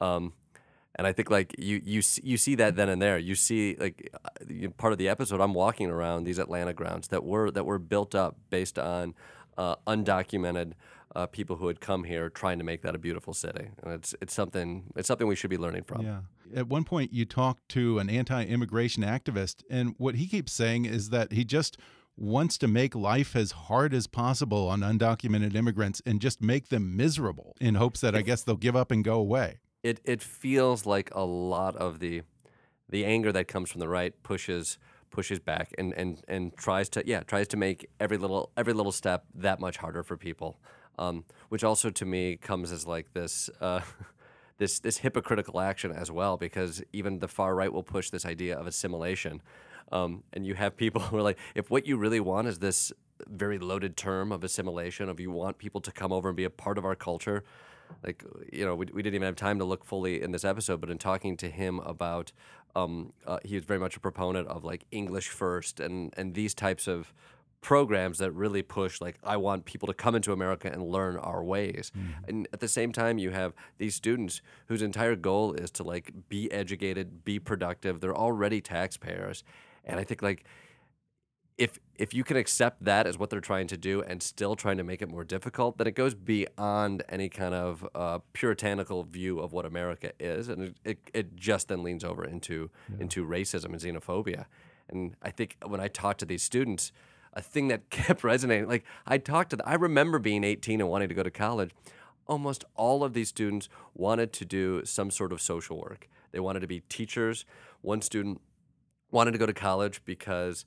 Um, 0.00 0.32
and 0.94 1.06
I 1.06 1.12
think 1.12 1.30
like 1.30 1.54
you 1.58 1.82
you 1.84 2.02
you 2.22 2.36
see 2.38 2.54
that 2.54 2.76
then 2.76 2.88
and 2.88 3.02
there. 3.02 3.18
You 3.18 3.34
see 3.34 3.76
like 3.78 4.08
uh, 4.14 4.68
part 4.78 4.92
of 4.92 4.98
the 4.98 5.08
episode. 5.08 5.40
I'm 5.40 5.52
walking 5.52 5.90
around 5.90 6.24
these 6.24 6.38
Atlanta 6.38 6.72
grounds 6.72 7.08
that 7.08 7.24
were 7.24 7.50
that 7.50 7.66
were 7.66 7.78
built 7.78 8.14
up 8.14 8.36
based 8.48 8.78
on 8.78 9.14
uh, 9.58 9.76
undocumented 9.86 10.72
uh, 11.16 11.26
people 11.26 11.56
who 11.56 11.66
had 11.66 11.80
come 11.80 12.04
here 12.04 12.28
trying 12.28 12.58
to 12.58 12.64
make 12.64 12.82
that 12.82 12.94
a 12.94 12.98
beautiful 12.98 13.32
city. 13.32 13.70
And 13.82 13.94
it's 13.94 14.14
it's 14.20 14.34
something 14.34 14.84
it's 14.94 15.08
something 15.08 15.26
we 15.26 15.34
should 15.34 15.50
be 15.50 15.56
learning 15.56 15.84
from. 15.84 16.02
Yeah. 16.02 16.20
At 16.54 16.68
one 16.68 16.84
point, 16.84 17.12
you 17.12 17.24
talked 17.24 17.68
to 17.70 17.98
an 17.98 18.08
anti-immigration 18.10 19.02
activist, 19.02 19.64
and 19.68 19.94
what 19.96 20.14
he 20.16 20.26
keeps 20.26 20.52
saying 20.52 20.84
is 20.84 21.10
that 21.10 21.32
he 21.32 21.44
just 21.44 21.78
wants 22.18 22.56
to 22.58 22.68
make 22.68 22.94
life 22.94 23.34
as 23.34 23.52
hard 23.52 23.92
as 23.92 24.06
possible 24.06 24.68
on 24.68 24.80
undocumented 24.80 25.54
immigrants 25.54 26.00
and 26.06 26.20
just 26.20 26.40
make 26.40 26.68
them 26.68 26.96
miserable 26.96 27.56
in 27.60 27.74
hopes 27.74 28.00
that 28.00 28.14
I 28.14 28.22
guess 28.22 28.42
they'll 28.42 28.56
give 28.56 28.76
up 28.76 28.90
and 28.90 29.02
go 29.02 29.14
away. 29.14 29.60
It 29.82 30.00
it 30.04 30.22
feels 30.22 30.84
like 30.84 31.10
a 31.14 31.24
lot 31.24 31.76
of 31.76 31.98
the 31.98 32.22
the 32.88 33.06
anger 33.06 33.32
that 33.32 33.48
comes 33.48 33.70
from 33.70 33.80
the 33.80 33.88
right 33.88 34.12
pushes 34.22 34.78
pushes 35.10 35.38
back 35.38 35.72
and, 35.78 35.94
and, 35.94 36.22
and 36.28 36.54
tries 36.56 36.90
to 36.90 37.02
yeah 37.06 37.20
tries 37.20 37.48
to 37.48 37.56
make 37.56 37.86
every 37.98 38.18
little 38.18 38.50
every 38.56 38.74
little 38.74 38.92
step 38.92 39.24
that 39.34 39.58
much 39.60 39.78
harder 39.78 40.02
for 40.02 40.16
people 40.16 40.58
um, 40.98 41.24
which 41.48 41.64
also 41.64 41.90
to 41.90 42.04
me 42.04 42.36
comes 42.36 42.72
as 42.72 42.86
like 42.86 43.12
this. 43.12 43.50
Uh, 43.60 43.80
this, 44.58 44.78
this 44.78 44.96
hypocritical 44.96 45.60
action 45.60 45.92
as 45.92 46.10
well, 46.10 46.38
because 46.38 46.82
even 46.90 47.18
the 47.18 47.28
far 47.28 47.54
right 47.54 47.70
will 47.70 47.82
push 47.82 48.08
this 48.08 48.24
idea 48.24 48.56
of 48.56 48.66
assimilation, 48.66 49.42
um, 49.92 50.22
and 50.32 50.46
you 50.46 50.54
have 50.54 50.78
people 50.78 51.00
who 51.02 51.18
are 51.18 51.22
like, 51.22 51.38
if 51.54 51.70
what 51.70 51.86
you 51.86 51.98
really 51.98 52.20
want 52.20 52.48
is 52.48 52.58
this 52.58 52.90
very 53.26 53.58
loaded 53.58 53.98
term 53.98 54.32
of 54.32 54.42
assimilation, 54.42 55.10
of 55.10 55.20
you 55.20 55.30
want 55.30 55.58
people 55.58 55.82
to 55.82 55.92
come 55.92 56.10
over 56.10 56.28
and 56.28 56.36
be 56.36 56.44
a 56.44 56.50
part 56.50 56.78
of 56.78 56.86
our 56.86 56.94
culture, 56.94 57.44
like 58.04 58.24
you 58.52 58.64
know 58.64 58.74
we, 58.74 58.86
we 58.92 59.02
didn't 59.02 59.14
even 59.14 59.26
have 59.26 59.36
time 59.36 59.58
to 59.58 59.64
look 59.64 59.84
fully 59.84 60.22
in 60.22 60.32
this 60.32 60.44
episode 60.44 60.80
but 60.80 60.90
in 60.90 60.98
talking 60.98 61.36
to 61.36 61.50
him 61.50 61.78
about 61.80 62.32
um, 62.74 63.12
uh, 63.26 63.38
he 63.44 63.54
was 63.54 63.64
very 63.64 63.80
much 63.80 63.96
a 63.96 64.00
proponent 64.00 64.46
of 64.48 64.64
like 64.64 64.84
english 64.90 65.28
first 65.28 65.80
and 65.80 66.12
and 66.16 66.34
these 66.34 66.54
types 66.54 66.86
of 66.86 67.12
programs 67.66 68.18
that 68.18 68.30
really 68.30 68.62
push 68.62 69.00
like 69.00 69.16
I 69.24 69.36
want 69.38 69.64
people 69.64 69.88
to 69.88 69.92
come 69.92 70.14
into 70.14 70.32
America 70.32 70.70
and 70.72 70.86
learn 70.86 71.16
our 71.16 71.42
ways. 71.42 71.90
Mm-hmm. 71.98 72.28
And 72.28 72.48
at 72.52 72.60
the 72.60 72.68
same 72.68 72.92
time 72.92 73.18
you 73.18 73.30
have 73.30 73.54
these 73.78 73.96
students 73.96 74.40
whose 74.68 74.82
entire 74.82 75.16
goal 75.16 75.52
is 75.52 75.72
to 75.72 75.82
like 75.82 76.12
be 76.28 76.48
educated, 76.52 77.24
be 77.24 77.40
productive. 77.40 77.98
They're 78.00 78.16
already 78.16 78.60
taxpayers. 78.60 79.42
And 79.84 79.98
I 79.98 80.04
think 80.04 80.22
like 80.22 80.44
if 81.58 81.80
if 81.96 82.14
you 82.14 82.22
can 82.22 82.36
accept 82.36 82.84
that 82.84 83.04
as 83.04 83.18
what 83.18 83.30
they're 83.30 83.40
trying 83.40 83.66
to 83.66 83.76
do 83.76 84.00
and 84.00 84.22
still 84.22 84.54
trying 84.54 84.76
to 84.76 84.84
make 84.84 85.02
it 85.02 85.08
more 85.08 85.24
difficult, 85.24 85.76
then 85.78 85.88
it 85.88 85.96
goes 85.96 86.14
beyond 86.14 87.02
any 87.08 87.28
kind 87.28 87.54
of 87.54 87.84
uh, 87.96 88.20
puritanical 88.32 89.02
view 89.02 89.40
of 89.40 89.52
what 89.52 89.66
America 89.66 90.12
is, 90.20 90.48
and 90.48 90.62
it, 90.62 90.74
it, 90.84 90.98
it 91.12 91.36
just 91.36 91.66
then 91.66 91.82
leans 91.82 92.04
over 92.04 92.24
into 92.24 92.70
yeah. 92.88 93.02
into 93.02 93.26
racism 93.26 93.70
and 93.74 93.80
xenophobia. 93.80 94.44
And 94.88 95.16
I 95.20 95.30
think 95.30 95.56
when 95.66 95.80
I 95.80 95.88
talk 95.88 96.16
to 96.18 96.26
these 96.26 96.44
students, 96.44 96.92
a 97.36 97.42
thing 97.42 97.68
that 97.68 97.90
kept 97.90 98.24
resonating. 98.24 98.68
Like 98.68 98.84
I 99.06 99.18
talked 99.18 99.50
to, 99.50 99.56
the, 99.56 99.68
I 99.68 99.74
remember 99.74 100.18
being 100.18 100.42
18 100.42 100.80
and 100.80 100.90
wanting 100.90 101.08
to 101.08 101.14
go 101.14 101.22
to 101.22 101.30
college. 101.30 101.70
Almost 102.26 102.64
all 102.74 103.04
of 103.04 103.12
these 103.12 103.28
students 103.28 103.68
wanted 103.94 104.32
to 104.32 104.44
do 104.44 104.84
some 104.84 105.12
sort 105.12 105.32
of 105.32 105.40
social 105.40 105.78
work. 105.80 106.08
They 106.32 106.40
wanted 106.40 106.60
to 106.60 106.66
be 106.66 106.80
teachers. 106.88 107.44
One 107.82 108.02
student 108.02 108.40
wanted 109.12 109.30
to 109.30 109.38
go 109.38 109.46
to 109.46 109.52
college 109.52 110.04
because 110.04 110.64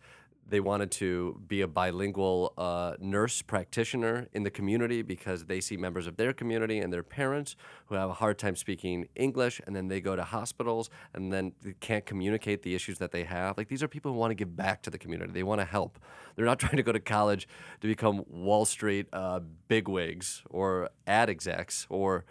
they 0.50 0.60
wanted 0.60 0.91
to 0.91 1.39
be 1.47 1.62
a 1.62 1.68
bilingual 1.68 2.54
uh, 2.58 2.93
nurse 3.00 3.41
practitioner 3.41 4.28
in 4.34 4.43
the 4.43 4.50
community 4.52 5.02
because 5.02 5.45
they 5.45 5.62
see 5.62 5.78
members 5.78 6.08
of 6.08 6.18
their 6.18 6.34
community 6.34 6.80
and 6.80 6.91
their 6.91 7.04
parents 7.04 7.56
who 7.88 7.95
have 7.95 8.10
a 8.10 8.14
hard 8.14 8.38
time 8.38 8.56
speaking 8.56 9.08
English, 9.16 9.62
and 9.66 9.76
then 9.76 9.88
they 9.88 10.02
go 10.02 10.16
to 10.16 10.24
hospitals 10.24 10.89
and 11.14 11.32
then 11.32 11.54
they 11.62 11.74
can't 11.80 12.06
communicate 12.06 12.64
the 12.64 12.76
issues 12.76 12.97
that 12.97 13.12
they 13.12 13.24
have. 13.24 13.58
Like 13.58 13.68
these 13.68 13.84
are 13.84 13.88
people 13.88 14.12
who 14.12 14.18
want 14.18 14.32
to 14.32 14.36
give 14.36 14.56
back 14.56 14.82
to 14.84 14.89
the 14.89 14.97
community. 14.97 15.32
They 15.32 15.43
want 15.43 15.62
to 15.62 15.66
help. 15.66 16.00
They're 16.36 16.45
not 16.45 16.60
trying 16.64 16.78
to 16.78 16.84
go 16.84 16.91
to 16.91 17.00
college 17.00 17.47
to 17.82 17.88
become 17.88 18.24
Wall 18.28 18.66
Street 18.66 19.08
uh, 19.14 19.41
bigwigs 19.68 20.43
or 20.50 20.89
ad 21.08 21.30
execs 21.30 21.86
or 21.89 22.26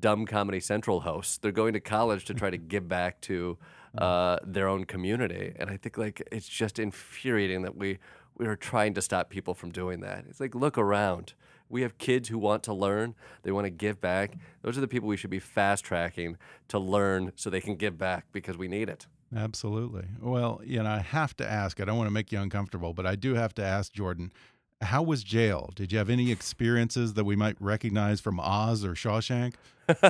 dumb 0.00 0.26
Comedy 0.26 0.60
Central 0.60 1.00
hosts. 1.00 1.38
They're 1.38 1.52
going 1.52 1.72
to 1.72 1.80
college 1.80 2.24
to 2.26 2.34
try 2.34 2.50
to 2.50 2.58
give 2.58 2.88
back 2.88 3.20
to 3.22 3.58
uh, 3.96 4.38
their 4.44 4.68
own 4.68 4.84
community. 4.84 5.52
And 5.56 5.70
I 5.70 5.76
think 5.76 5.98
like 5.98 6.26
it's 6.30 6.48
just 6.48 6.78
infuriating 6.78 7.62
that 7.62 7.76
we 7.76 7.98
we 8.36 8.46
are 8.46 8.56
trying 8.56 8.94
to 8.94 9.02
stop 9.02 9.30
people 9.30 9.54
from 9.54 9.70
doing 9.70 10.00
that. 10.00 10.24
It's 10.28 10.40
like 10.40 10.54
look 10.54 10.78
around. 10.78 11.34
We 11.70 11.82
have 11.82 11.98
kids 11.98 12.28
who 12.28 12.38
want 12.38 12.62
to 12.64 12.72
learn. 12.72 13.14
They 13.42 13.52
want 13.52 13.66
to 13.66 13.70
give 13.70 14.00
back. 14.00 14.38
Those 14.62 14.78
are 14.78 14.80
the 14.80 14.88
people 14.88 15.08
we 15.08 15.18
should 15.18 15.30
be 15.30 15.38
fast 15.38 15.84
tracking 15.84 16.38
to 16.68 16.78
learn 16.78 17.32
so 17.36 17.50
they 17.50 17.60
can 17.60 17.76
give 17.76 17.98
back 17.98 18.26
because 18.32 18.56
we 18.56 18.68
need 18.68 18.88
it. 18.88 19.06
Absolutely. 19.36 20.06
Well, 20.20 20.62
you 20.64 20.82
know, 20.82 20.88
I 20.88 21.00
have 21.00 21.36
to 21.36 21.50
ask. 21.50 21.80
I 21.80 21.84
don't 21.84 21.98
want 21.98 22.08
to 22.08 22.14
make 22.14 22.32
you 22.32 22.40
uncomfortable, 22.40 22.94
but 22.94 23.06
I 23.06 23.14
do 23.14 23.34
have 23.34 23.54
to 23.56 23.64
ask 23.64 23.92
Jordan. 23.92 24.32
How 24.80 25.02
was 25.02 25.24
jail? 25.24 25.70
Did 25.74 25.90
you 25.92 25.98
have 25.98 26.08
any 26.10 26.30
experiences 26.30 27.14
that 27.14 27.24
we 27.24 27.34
might 27.36 27.56
recognize 27.60 28.20
from 28.20 28.38
Oz 28.38 28.84
or 28.84 28.92
Shawshank? 28.94 29.54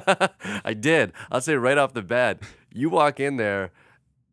I 0.65 0.75
did. 0.75 1.13
I'll 1.31 1.41
say 1.41 1.55
right 1.55 1.79
off 1.79 1.95
the 1.95 2.03
bat, 2.03 2.41
you 2.73 2.91
walk 2.91 3.19
in 3.19 3.37
there 3.37 3.71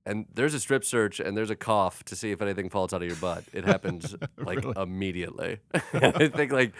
and 0.05 0.25
there's 0.33 0.53
a 0.53 0.59
strip 0.59 0.83
search 0.83 1.19
and 1.19 1.37
there's 1.37 1.49
a 1.49 1.55
cough 1.55 2.03
to 2.05 2.15
see 2.15 2.31
if 2.31 2.41
anything 2.41 2.69
falls 2.69 2.93
out 2.93 3.01
of 3.01 3.07
your 3.07 3.15
butt. 3.17 3.43
It 3.53 3.63
happens 3.63 4.13
like 4.37 4.57
Really? 4.63 4.73
immediately. 4.81 5.59
I 5.93 6.27
think 6.27 6.51
like 6.51 6.73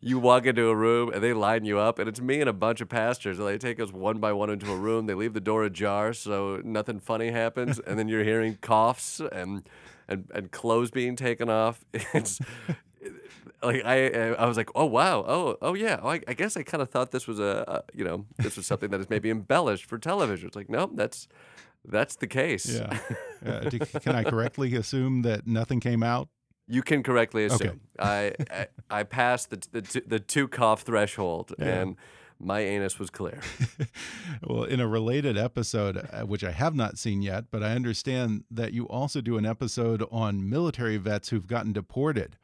you 0.00 0.18
walk 0.20 0.46
into 0.46 0.68
a 0.68 0.74
room 0.76 1.12
and 1.12 1.22
they 1.22 1.32
line 1.32 1.64
you 1.64 1.78
up, 1.78 1.98
and 1.98 2.08
it's 2.08 2.20
me 2.20 2.40
and 2.40 2.48
a 2.48 2.52
bunch 2.54 2.80
of 2.80 2.88
pastors. 2.88 3.38
And 3.40 3.48
they 3.48 3.58
take 3.58 3.80
us 3.80 3.92
one 3.92 4.18
by 4.18 4.32
one 4.32 4.50
into 4.50 4.70
a 4.70 4.76
room. 4.76 5.06
They 5.06 5.14
leave 5.14 5.34
the 5.34 5.40
door 5.40 5.64
ajar 5.64 6.12
so 6.12 6.60
nothing 6.64 7.00
funny 7.00 7.32
happens, 7.32 7.80
and 7.80 7.98
then 7.98 8.08
you're 8.08 8.24
hearing 8.24 8.56
coughs 8.60 9.20
and 9.20 9.68
and 10.08 10.30
and 10.34 10.50
clothes 10.50 10.90
being 10.90 11.16
taken 11.16 11.48
off. 11.50 11.84
It's 11.92 12.38
like 13.64 13.84
I 13.84 14.32
I 14.34 14.46
was 14.46 14.56
like, 14.56 14.70
oh 14.74 14.84
wow, 14.86 15.24
oh 15.26 15.56
oh 15.62 15.74
yeah. 15.74 16.00
Oh, 16.02 16.08
I, 16.10 16.20
I 16.28 16.34
guess 16.34 16.56
I 16.56 16.62
kind 16.62 16.82
of 16.82 16.90
thought 16.90 17.10
this 17.10 17.26
was 17.26 17.38
a, 17.40 17.64
a 17.66 17.96
you 17.96 18.04
know 18.04 18.26
this 18.38 18.56
was 18.56 18.66
something 18.66 18.90
that 18.90 19.00
is 19.00 19.08
maybe 19.10 19.30
embellished 19.30 19.86
for 19.86 19.98
television. 19.98 20.46
It's 20.48 20.56
like 20.56 20.68
no, 20.70 20.90
that's 20.94 21.28
that's 21.84 22.16
the 22.16 22.26
case. 22.26 22.66
Yeah. 22.66 22.98
Uh, 23.44 23.60
do- 23.68 23.78
can 23.78 24.14
I 24.16 24.24
correctly 24.24 24.74
assume 24.74 25.20
that 25.20 25.46
nothing 25.46 25.78
came 25.78 26.02
out? 26.02 26.30
You 26.66 26.80
can 26.82 27.02
correctly 27.02 27.44
Okay. 27.44 27.54
assume. 27.54 27.80
I, 27.98 28.32
I 28.50 28.66
I 28.88 29.02
passed 29.02 29.50
the 29.50 29.60
the 29.70 29.82
two, 29.82 30.00
the 30.06 30.18
two 30.18 30.48
cough 30.48 30.80
threshold, 30.80 31.52
Yeah. 31.58 31.66
and 31.82 31.96
my 32.40 32.60
anus 32.60 32.98
was 32.98 33.10
clear. 33.10 33.40
Well, 34.42 34.64
in 34.64 34.80
a 34.80 34.88
related 34.88 35.36
episode, 35.36 35.96
uh, 36.12 36.22
which 36.22 36.42
I 36.44 36.50
have 36.52 36.74
not 36.74 36.98
seen 36.98 37.22
yet, 37.22 37.44
but 37.50 37.62
I 37.62 37.72
understand 37.72 38.44
that 38.50 38.72
you 38.72 38.86
also 38.88 39.20
do 39.20 39.36
an 39.36 39.46
episode 39.46 40.02
on 40.10 40.48
military 40.48 40.96
vets 40.96 41.28
who've 41.28 41.46
gotten 41.46 41.72
deported. 41.72 42.36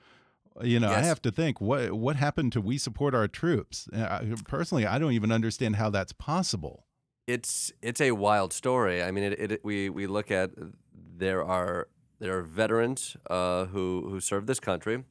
You 0.62 0.80
know, 0.80 0.88
I 0.90 1.00
have 1.00 1.20
to 1.22 1.30
think 1.30 1.61
what 1.61 1.92
what 1.92 2.16
happened 2.16 2.52
to 2.52 2.61
we 2.61 2.78
support 2.78 3.14
our 3.14 3.28
troops. 3.28 3.88
Uh, 3.92 4.00
I- 4.00 4.34
personally, 4.46 4.86
I 4.86 4.98
don't 4.98 5.12
even 5.12 5.32
understand 5.32 5.76
how 5.76 5.90
that's 5.90 6.12
possible. 6.12 6.86
it's 7.26 7.72
it's 7.82 8.00
a 8.00 8.11
wild 8.12 8.52
story. 8.52 9.02
I 9.02 9.11
mean, 9.11 9.24
it, 9.24 9.52
it 9.52 9.64
we 9.64 9.88
we 9.90 10.06
look 10.06 10.30
at 10.30 10.50
there 10.92 11.44
are 11.44 11.88
there 12.18 12.36
are 12.38 12.42
veterans 12.42 13.16
uh, 13.30 13.66
who 13.66 14.06
who 14.11 14.20
serve 14.20 14.46
this 14.46 14.61
country, 14.61 15.04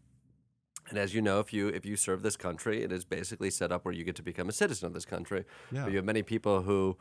and 0.89 0.97
as 0.97 1.14
you 1.14 1.22
know, 1.22 1.39
if 1.39 1.54
you 1.54 1.68
if 1.70 1.86
you 1.86 1.95
serve 1.95 2.22
this 2.22 2.38
country, 2.38 2.84
it 2.84 2.91
is 2.91 3.06
basically 3.06 3.50
set 3.52 3.72
up 3.72 3.86
where 3.86 3.93
you 3.93 4.04
get 4.04 4.16
to 4.16 4.24
become 4.24 4.50
a 4.50 4.52
citizen 4.52 4.88
of 4.88 4.93
this 4.93 5.06
country. 5.06 5.45
Yeah. 5.72 5.84
But 5.84 5.91
you 5.91 5.97
have 5.97 6.06
many 6.06 6.24
people 6.24 6.62
who 6.64 6.97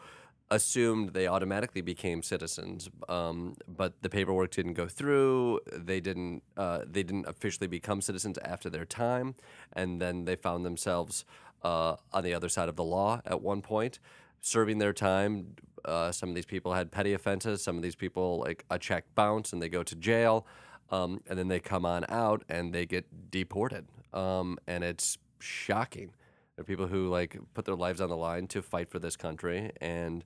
assumed 0.50 1.10
they 1.10 1.26
automatically 1.26 1.80
became 1.80 2.22
citizens, 2.22 2.88
um, 3.08 3.54
but 3.66 4.00
the 4.02 4.08
paperwork 4.08 4.50
didn't 4.50 4.74
go 4.74 4.88
through. 4.88 5.60
They 5.72 6.00
didn't 6.00 6.42
uh, 6.56 6.80
they 6.86 7.02
didn't 7.02 7.26
officially 7.26 7.66
become 7.66 8.00
citizens 8.00 8.38
after 8.38 8.70
their 8.70 8.84
time, 8.84 9.34
and 9.72 10.00
then 10.00 10.24
they 10.24 10.36
found 10.36 10.64
themselves 10.64 11.24
uh, 11.62 11.96
on 12.12 12.24
the 12.24 12.34
other 12.34 12.48
side 12.48 12.68
of 12.68 12.76
the 12.76 12.84
law 12.84 13.20
at 13.26 13.42
one 13.42 13.62
point, 13.62 13.98
serving 14.40 14.78
their 14.78 14.92
time. 14.92 15.56
Uh, 15.84 16.10
some 16.12 16.28
of 16.28 16.34
these 16.34 16.46
people 16.46 16.72
had 16.74 16.90
petty 16.90 17.12
offenses. 17.12 17.62
Some 17.62 17.76
of 17.76 17.82
these 17.82 17.96
people 17.96 18.40
like 18.40 18.64
a 18.70 18.78
check 18.78 19.04
bounce 19.14 19.52
and 19.52 19.62
they 19.62 19.68
go 19.68 19.82
to 19.82 19.94
jail, 19.94 20.46
um, 20.90 21.20
and 21.28 21.38
then 21.38 21.48
they 21.48 21.60
come 21.60 21.84
on 21.84 22.04
out 22.08 22.42
and 22.48 22.72
they 22.72 22.86
get 22.86 23.30
deported. 23.30 23.86
Um, 24.12 24.58
and 24.66 24.82
it's 24.82 25.18
shocking. 25.40 26.12
There 26.56 26.62
are 26.62 26.64
people 26.64 26.88
who 26.88 27.08
like 27.08 27.38
put 27.54 27.64
their 27.66 27.76
lives 27.76 28.00
on 28.00 28.08
the 28.08 28.16
line 28.16 28.48
to 28.48 28.62
fight 28.62 28.90
for 28.90 28.98
this 28.98 29.16
country, 29.16 29.70
and 29.80 30.24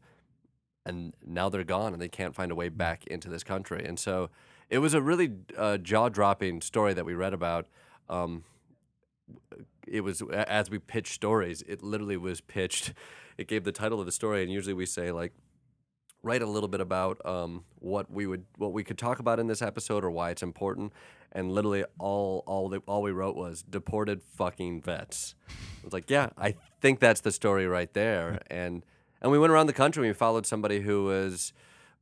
and 0.84 1.14
now 1.24 1.48
they're 1.48 1.64
gone 1.64 1.92
and 1.92 2.02
they 2.02 2.08
can't 2.08 2.34
find 2.34 2.50
a 2.50 2.54
way 2.54 2.68
back 2.68 3.06
into 3.06 3.28
this 3.28 3.44
country. 3.44 3.84
And 3.84 3.98
so 3.98 4.30
it 4.68 4.78
was 4.78 4.94
a 4.94 5.02
really 5.02 5.32
uh, 5.56 5.78
jaw 5.78 6.08
dropping 6.08 6.60
story 6.60 6.94
that 6.94 7.04
we 7.04 7.14
read 7.14 7.34
about. 7.34 7.68
Um, 8.08 8.44
it 9.86 10.00
was 10.02 10.22
as 10.32 10.70
we 10.70 10.78
pitched 10.78 11.14
stories, 11.14 11.62
it 11.62 11.82
literally 11.82 12.16
was 12.16 12.40
pitched. 12.40 12.92
It 13.38 13.48
gave 13.48 13.64
the 13.64 13.72
title 13.72 13.98
of 13.98 14.04
the 14.04 14.12
story, 14.12 14.42
and 14.42 14.52
usually 14.52 14.74
we 14.74 14.84
say 14.84 15.10
like, 15.10 15.32
write 16.22 16.42
a 16.42 16.46
little 16.46 16.68
bit 16.68 16.80
about 16.80 17.24
um, 17.26 17.64
what 17.78 18.10
we 18.10 18.26
would 18.26 18.44
what 18.56 18.72
we 18.72 18.84
could 18.84 18.98
talk 18.98 19.18
about 19.18 19.40
in 19.40 19.46
this 19.46 19.62
episode 19.62 20.04
or 20.04 20.10
why 20.10 20.30
it's 20.30 20.42
important. 20.42 20.92
And 21.32 21.50
literally 21.50 21.84
all 21.98 22.44
all 22.46 22.68
the, 22.68 22.78
all 22.86 23.02
we 23.02 23.10
wrote 23.10 23.36
was 23.36 23.62
deported 23.62 24.22
fucking 24.22 24.82
vets. 24.82 25.34
I 25.48 25.84
was 25.84 25.92
like, 25.92 26.10
yeah, 26.10 26.28
I 26.36 26.54
think 26.80 27.00
that's 27.00 27.20
the 27.20 27.32
story 27.32 27.66
right 27.66 27.92
there. 27.92 28.40
And 28.50 28.84
and 29.22 29.30
we 29.30 29.38
went 29.38 29.52
around 29.52 29.68
the 29.68 29.72
country. 29.72 30.06
We 30.06 30.12
followed 30.12 30.46
somebody 30.46 30.80
who 30.80 31.04
was 31.04 31.52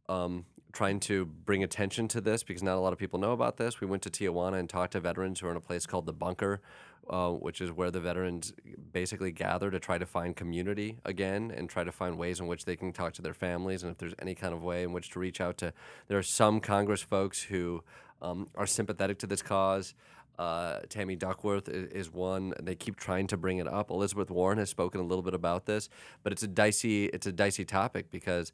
um, 0.09 0.47
trying 0.73 1.01
to 1.01 1.27
bring 1.27 1.63
attention 1.63 2.09
to 2.09 2.21
this 2.21 2.43
because 2.43 2.63
not 2.63 2.77
a 2.77 2.81
lot 2.81 2.95
of 2.95 2.99
people 2.99 3.21
know 3.21 3.33
about 3.33 3.59
this. 3.59 3.81
We 3.81 3.87
went 3.87 4.03
to 4.03 4.11
Tijuana 4.11 4.59
and 4.59 4.69
talked 4.69 4.93
to 4.93 5.01
veterans 5.01 5.41
who 5.41 5.47
are 5.47 5.51
in 5.51 5.57
a 5.57 5.61
place 5.61 5.85
called 5.85 6.07
the 6.07 6.15
Bunker, 6.15 6.63
uh, 7.11 7.33
which 7.33 7.61
is 7.61 7.71
where 7.71 7.91
the 7.91 8.01
veterans 8.01 8.55
basically 8.93 9.33
gather 9.33 9.71
to 9.71 9.79
try 9.79 9.99
to 9.99 10.07
find 10.07 10.35
community 10.35 10.99
again 11.05 11.53
and 11.55 11.69
try 11.69 11.85
to 11.85 11.93
find 11.93 12.17
ways 12.17 12.41
in 12.41 12.47
which 12.47 12.65
they 12.65 12.75
can 12.75 12.91
talk 12.91 13.13
to 13.15 13.23
their 13.23 13.35
families 13.35 13.83
and 13.83 13.93
if 13.93 13.99
there's 13.99 14.15
any 14.19 14.35
kind 14.35 14.55
of 14.55 14.63
way 14.63 14.83
in 14.83 14.93
which 14.93 15.11
to 15.11 15.19
reach 15.19 15.43
out 15.43 15.59
to. 15.59 15.75
There 16.09 16.17
are 16.17 16.23
some 16.23 16.59
Congress 16.59 17.03
folks 17.03 17.43
who 17.43 17.85
um, 18.23 18.49
are 18.55 18.67
sympathetic 18.67 19.19
to 19.19 19.27
this 19.27 19.43
cause. 19.43 19.95
Uh, 20.41 20.81
Tammy 20.89 21.17
Duckworth 21.17 21.69
is, 21.69 21.93
is 21.93 22.11
one. 22.11 22.55
They 22.59 22.75
keep 22.75 22.97
trying 22.97 23.27
to 23.27 23.37
bring 23.37 23.59
it 23.59 23.69
up. 23.69 23.91
Elizabeth 23.91 24.31
Warren 24.31 24.57
has 24.57 24.71
spoken 24.71 24.99
a 24.99 25.05
little 25.05 25.23
bit 25.23 25.35
about 25.35 25.67
this, 25.67 25.91
but 26.23 26.33
it's 26.33 26.43
a 26.43 26.49
dicey 26.49 27.07
it's 27.07 27.27
a 27.27 27.33
dicey 27.33 27.67
topic 27.67 28.11
because 28.11 28.51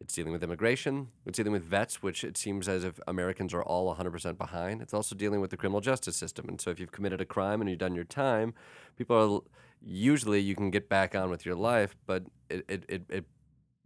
it's 0.00 0.14
dealing 0.14 0.32
with 0.32 0.44
immigration. 0.44 1.08
It's 1.26 1.36
dealing 1.36 1.50
with 1.50 1.64
vets, 1.64 2.00
which 2.00 2.22
it 2.22 2.36
seems 2.36 2.68
as 2.68 2.84
if 2.84 3.00
Americans 3.08 3.52
are 3.52 3.64
all 3.64 3.92
100% 3.96 4.38
behind. 4.38 4.80
It's 4.80 4.94
also 4.94 5.16
dealing 5.16 5.40
with 5.40 5.50
the 5.50 5.56
criminal 5.56 5.80
justice 5.80 6.16
system. 6.16 6.48
And 6.48 6.60
so 6.60 6.70
if 6.70 6.78
you've 6.78 6.92
committed 6.92 7.20
a 7.20 7.24
crime 7.24 7.60
and 7.60 7.68
you've 7.68 7.80
done 7.80 7.96
your 7.96 8.04
time, 8.04 8.54
people 8.96 9.16
are 9.16 9.40
usually 9.84 10.38
you 10.38 10.54
can 10.54 10.70
get 10.70 10.88
back 10.88 11.16
on 11.16 11.30
with 11.30 11.44
your 11.44 11.56
life, 11.56 11.96
but 12.06 12.22
it 12.48 12.64
it 12.68 12.84
it, 12.88 13.02
it, 13.08 13.24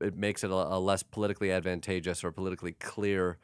it 0.03 0.17
makes 0.19 0.45
it 0.45 0.51
a, 0.51 0.55
a 0.55 0.79
less 0.79 1.03
politically 1.03 1.51
advantageous 1.51 2.23
or 2.23 2.31
politically 2.31 2.73
clear 2.73 3.39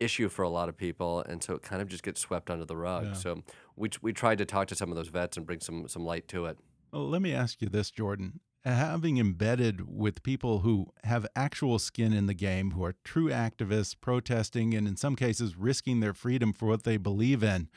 issue 0.00 0.28
for 0.28 0.42
a 0.42 0.48
lot 0.48 0.68
of 0.68 0.76
people, 0.76 1.20
and 1.20 1.42
so 1.42 1.54
it 1.54 1.62
kind 1.62 1.82
of 1.82 1.88
just 1.88 2.02
gets 2.02 2.20
swept 2.20 2.50
under 2.50 2.64
the 2.64 2.76
rug. 2.76 3.06
Yeah. 3.06 3.12
So 3.14 3.42
we 3.76 3.90
we 4.02 4.12
tried 4.12 4.38
to 4.38 4.44
talk 4.44 4.68
to 4.68 4.74
some 4.74 4.90
of 4.90 4.96
those 4.96 5.08
vets 5.08 5.36
and 5.36 5.46
bring 5.46 5.60
some 5.60 5.88
some 5.88 6.04
light 6.04 6.28
to 6.28 6.46
it. 6.46 6.58
Well, 6.92 7.08
let 7.08 7.22
me 7.22 7.34
ask 7.34 7.60
you 7.60 7.68
this, 7.68 7.90
Jordan. 7.90 8.40
Having 8.64 9.18
embedded 9.18 9.88
with 9.88 10.24
people 10.24 10.60
who 10.60 10.92
have 11.04 11.24
actual 11.36 11.78
skin 11.78 12.12
in 12.12 12.26
the 12.26 12.34
game, 12.34 12.72
who 12.72 12.84
are 12.84 12.96
true 13.04 13.28
activists, 13.28 13.94
protesting, 14.00 14.74
and 14.74 14.88
in 14.88 14.96
some 14.96 15.14
cases 15.14 15.56
risking 15.56 16.00
their 16.00 16.12
freedom 16.12 16.52
for 16.52 16.66
what 16.66 16.82
they 16.82 16.96
believe 16.96 17.44
in, 17.44 17.68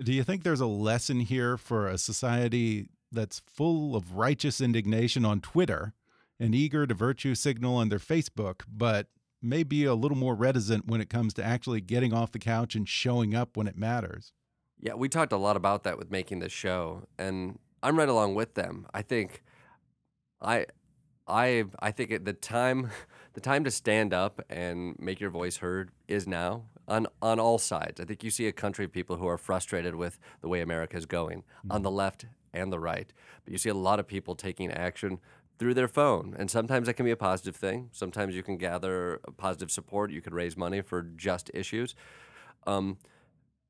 do 0.00 0.12
you 0.12 0.22
think 0.22 0.44
there's 0.44 0.60
a 0.60 0.66
lesson 0.66 1.20
here 1.20 1.56
for 1.56 1.88
a 1.88 1.98
society 1.98 2.88
that's 3.10 3.42
full 3.46 3.96
of 3.96 4.16
righteous 4.16 4.60
indignation 4.60 5.24
on 5.24 5.40
Twitter 5.40 5.92
and 6.40 6.54
eager 6.54 6.86
to 6.86 6.94
virtue 6.94 7.34
signal 7.34 7.76
on 7.76 7.88
their 7.88 7.98
Facebook, 7.98 8.62
but 8.66 9.08
may 9.42 9.62
be 9.62 9.84
a 9.84 9.94
little 9.94 10.16
more 10.16 10.34
reticent 10.34 10.86
when 10.86 11.00
it 11.00 11.10
comes 11.10 11.34
to 11.34 11.44
actually 11.44 11.80
getting 11.80 12.12
off 12.12 12.32
the 12.32 12.38
couch 12.38 12.74
and 12.74 12.88
showing 12.88 13.34
up 13.34 13.56
when 13.56 13.66
it 13.66 13.76
matters? 13.76 14.32
Yeah, 14.80 14.94
we 14.94 15.08
talked 15.08 15.32
a 15.32 15.36
lot 15.36 15.56
about 15.56 15.84
that 15.84 15.98
with 15.98 16.10
making 16.10 16.40
this 16.40 16.52
show, 16.52 17.04
and 17.18 17.58
I'm 17.82 17.96
right 17.96 18.08
along 18.08 18.34
with 18.34 18.54
them. 18.54 18.86
I 18.92 19.02
think, 19.02 19.42
I, 20.40 20.66
I, 21.26 21.64
I 21.80 21.90
think 21.92 22.24
the 22.24 22.32
time, 22.32 22.90
the 23.34 23.40
time 23.40 23.64
to 23.64 23.70
stand 23.70 24.12
up 24.12 24.44
and 24.50 24.96
make 24.98 25.20
your 25.20 25.30
voice 25.30 25.58
heard 25.58 25.92
is 26.08 26.26
now 26.26 26.64
on 26.88 27.06
on 27.20 27.38
all 27.38 27.58
sides. 27.58 28.00
I 28.00 28.04
think 28.04 28.24
you 28.24 28.30
see 28.30 28.46
a 28.46 28.52
country 28.52 28.84
of 28.84 28.92
people 28.92 29.16
who 29.16 29.26
are 29.26 29.38
frustrated 29.38 29.94
with 29.94 30.18
the 30.40 30.48
way 30.48 30.60
America 30.60 30.96
is 30.96 31.06
going 31.06 31.44
on 31.70 31.76
mm-hmm. 31.76 31.84
the 31.84 31.90
left 31.90 32.26
and 32.52 32.72
the 32.72 32.78
right, 32.80 33.12
but 33.44 33.52
you 33.52 33.58
see 33.58 33.70
a 33.70 33.74
lot 33.74 33.98
of 33.98 34.06
people 34.06 34.34
taking 34.34 34.70
action 34.70 35.20
through 35.62 35.74
their 35.74 35.86
phone, 35.86 36.34
and 36.40 36.50
sometimes 36.50 36.88
that 36.88 36.94
can 36.94 37.04
be 37.04 37.12
a 37.12 37.16
positive 37.16 37.54
thing. 37.54 37.88
Sometimes 37.92 38.34
you 38.34 38.42
can 38.42 38.56
gather 38.56 39.20
positive 39.36 39.70
support. 39.70 40.10
You 40.10 40.20
could 40.20 40.34
raise 40.34 40.56
money 40.56 40.82
for 40.82 41.02
just 41.02 41.52
issues. 41.54 41.94
Um, 42.66 42.98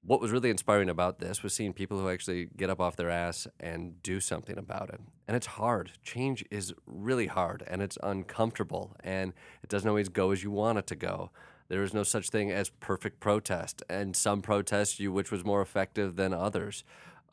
what 0.03 0.19
was 0.19 0.31
really 0.31 0.49
inspiring 0.49 0.89
about 0.89 1.19
this 1.19 1.43
was 1.43 1.53
seeing 1.53 1.75
people 1.75 2.01
who 2.01 2.09
actually 2.09 2.49
get 2.57 2.71
up 2.71 2.81
off 2.81 2.97
their 2.97 3.11
ass 3.11 3.47
and 3.61 4.03
do 4.03 4.21
something 4.21 4.57
about 4.57 4.89
it. 4.89 5.03
And 5.29 5.37
it's 5.37 5.45
hard. 5.45 5.93
Change 6.03 6.47
is 6.51 6.73
really 6.87 7.27
hard 7.27 7.63
and 7.67 7.83
it's 7.83 7.99
uncomfortable 8.03 8.97
and 9.05 9.35
it 9.63 9.69
doesn't 9.69 9.89
always 9.89 10.09
go 10.09 10.31
as 10.31 10.43
you 10.43 10.51
want 10.51 10.79
it 10.79 10.87
to 10.87 10.97
go. 10.97 11.31
There 11.69 11.83
is 11.83 11.93
no 11.93 12.05
such 12.05 12.31
thing 12.31 12.51
as 12.51 12.71
perfect 12.71 13.21
protest, 13.21 13.83
and 13.91 14.17
some 14.17 14.41
protests 14.41 14.99
you 14.99 15.13
which 15.13 15.31
was 15.31 15.45
more 15.45 15.61
effective 15.61 16.17
than 16.17 16.33
others. 16.33 16.85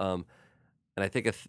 Um, 0.02 0.26
and 0.98 1.06
I 1.06 1.08
think 1.08 1.28
a, 1.28 1.32
th- 1.32 1.48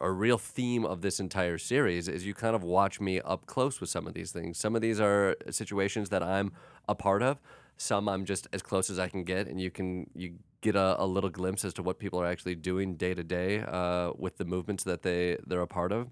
a 0.00 0.10
real 0.10 0.38
theme 0.38 0.84
of 0.84 1.00
this 1.00 1.20
entire 1.20 1.58
series 1.58 2.08
is 2.08 2.26
you 2.26 2.34
kind 2.34 2.54
of 2.54 2.62
watch 2.62 3.00
me 3.00 3.20
up 3.20 3.46
close 3.46 3.80
with 3.80 3.90
some 3.90 4.06
of 4.06 4.14
these 4.14 4.32
things. 4.32 4.58
Some 4.58 4.74
of 4.74 4.82
these 4.82 5.00
are 5.00 5.36
situations 5.50 6.08
that 6.10 6.22
I'm 6.22 6.52
a 6.88 6.94
part 6.94 7.22
of. 7.22 7.40
Some 7.76 8.08
I'm 8.08 8.24
just 8.24 8.46
as 8.52 8.62
close 8.62 8.88
as 8.88 8.98
I 8.98 9.08
can 9.08 9.24
get, 9.24 9.48
and 9.48 9.60
you 9.60 9.70
can 9.70 10.08
you 10.14 10.34
get 10.60 10.76
a, 10.76 11.02
a 11.02 11.06
little 11.06 11.30
glimpse 11.30 11.64
as 11.64 11.74
to 11.74 11.82
what 11.82 11.98
people 11.98 12.20
are 12.20 12.26
actually 12.26 12.54
doing 12.54 12.94
day 12.94 13.14
to 13.14 13.24
day 13.24 13.60
uh, 13.60 14.12
with 14.16 14.38
the 14.38 14.44
movements 14.44 14.84
that 14.84 15.02
they 15.02 15.38
they're 15.46 15.60
a 15.60 15.66
part 15.66 15.90
of. 15.90 16.08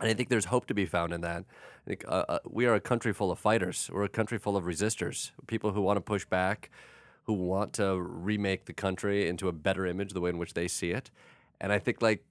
And 0.00 0.08
I 0.08 0.14
think 0.14 0.28
there's 0.28 0.46
hope 0.46 0.66
to 0.66 0.74
be 0.74 0.86
found 0.86 1.12
in 1.12 1.20
that. 1.20 1.44
I 1.86 1.88
think 1.88 2.04
uh, 2.08 2.24
uh, 2.28 2.38
we 2.48 2.66
are 2.66 2.74
a 2.74 2.80
country 2.80 3.12
full 3.12 3.30
of 3.30 3.38
fighters. 3.38 3.90
We're 3.92 4.04
a 4.04 4.08
country 4.08 4.38
full 4.38 4.56
of 4.56 4.64
resistors, 4.64 5.32
people 5.46 5.72
who 5.72 5.82
want 5.82 5.98
to 5.98 6.00
push 6.00 6.24
back, 6.24 6.70
who 7.24 7.34
want 7.34 7.74
to 7.74 8.00
remake 8.00 8.64
the 8.64 8.72
country 8.72 9.28
into 9.28 9.48
a 9.48 9.52
better 9.52 9.86
image, 9.86 10.12
the 10.12 10.20
way 10.20 10.30
in 10.30 10.38
which 10.38 10.54
they 10.54 10.66
see 10.66 10.90
it. 10.90 11.10
And 11.60 11.72
I 11.72 11.78
think 11.78 12.02
like 12.02 12.24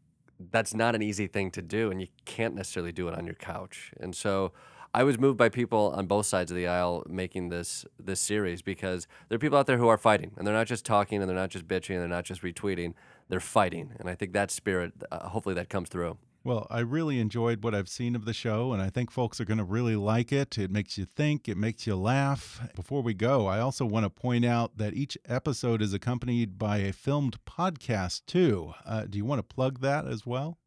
that's 0.51 0.73
not 0.73 0.95
an 0.95 1.01
easy 1.01 1.27
thing 1.27 1.51
to 1.51 1.61
do, 1.61 1.91
and 1.91 2.01
you 2.01 2.07
can't 2.25 2.55
necessarily 2.55 2.91
do 2.91 3.07
it 3.07 3.17
on 3.17 3.25
your 3.25 3.35
couch. 3.35 3.91
And 3.99 4.15
so 4.15 4.53
I 4.93 5.03
was 5.03 5.17
moved 5.17 5.37
by 5.37 5.49
people 5.49 5.93
on 5.95 6.05
both 6.07 6.25
sides 6.25 6.51
of 6.51 6.57
the 6.57 6.67
aisle 6.67 7.05
making 7.07 7.49
this 7.49 7.85
this 7.99 8.19
series 8.19 8.61
because 8.61 9.07
there 9.29 9.37
are 9.37 9.39
people 9.39 9.57
out 9.57 9.67
there 9.67 9.77
who 9.77 9.87
are 9.87 9.97
fighting, 9.97 10.31
and 10.37 10.45
they're 10.45 10.53
not 10.53 10.67
just 10.67 10.85
talking, 10.85 11.21
and 11.21 11.29
they're 11.29 11.37
not 11.37 11.49
just 11.49 11.67
bitching, 11.67 11.91
and 11.91 12.01
they're 12.01 12.07
not 12.07 12.25
just 12.25 12.41
retweeting. 12.41 12.93
They're 13.29 13.39
fighting, 13.39 13.93
and 13.99 14.09
I 14.09 14.15
think 14.15 14.33
that 14.33 14.51
spirit, 14.51 14.93
uh, 15.11 15.29
hopefully, 15.29 15.55
that 15.55 15.69
comes 15.69 15.89
through. 15.89 16.17
Well, 16.43 16.65
I 16.71 16.79
really 16.79 17.19
enjoyed 17.19 17.63
what 17.63 17.75
I've 17.75 17.87
seen 17.87 18.15
of 18.15 18.25
the 18.25 18.33
show, 18.33 18.73
and 18.73 18.81
I 18.81 18.89
think 18.89 19.11
folks 19.11 19.39
are 19.39 19.45
going 19.45 19.59
to 19.59 19.63
really 19.63 19.95
like 19.95 20.31
it. 20.31 20.57
It 20.57 20.71
makes 20.71 20.97
you 20.97 21.05
think, 21.05 21.47
it 21.47 21.55
makes 21.55 21.85
you 21.85 21.95
laugh. 21.95 22.67
Before 22.75 23.03
we 23.03 23.13
go, 23.13 23.45
I 23.45 23.59
also 23.59 23.85
want 23.85 24.05
to 24.05 24.09
point 24.09 24.43
out 24.43 24.77
that 24.77 24.95
each 24.95 25.19
episode 25.29 25.83
is 25.83 25.93
accompanied 25.93 26.57
by 26.57 26.79
a 26.79 26.93
filmed 26.93 27.37
podcast, 27.45 28.23
too. 28.25 28.73
Uh, 28.87 29.05
do 29.07 29.19
you 29.19 29.25
want 29.25 29.37
to 29.37 29.55
plug 29.55 29.81
that 29.81 30.07
as 30.07 30.25
well? 30.25 30.57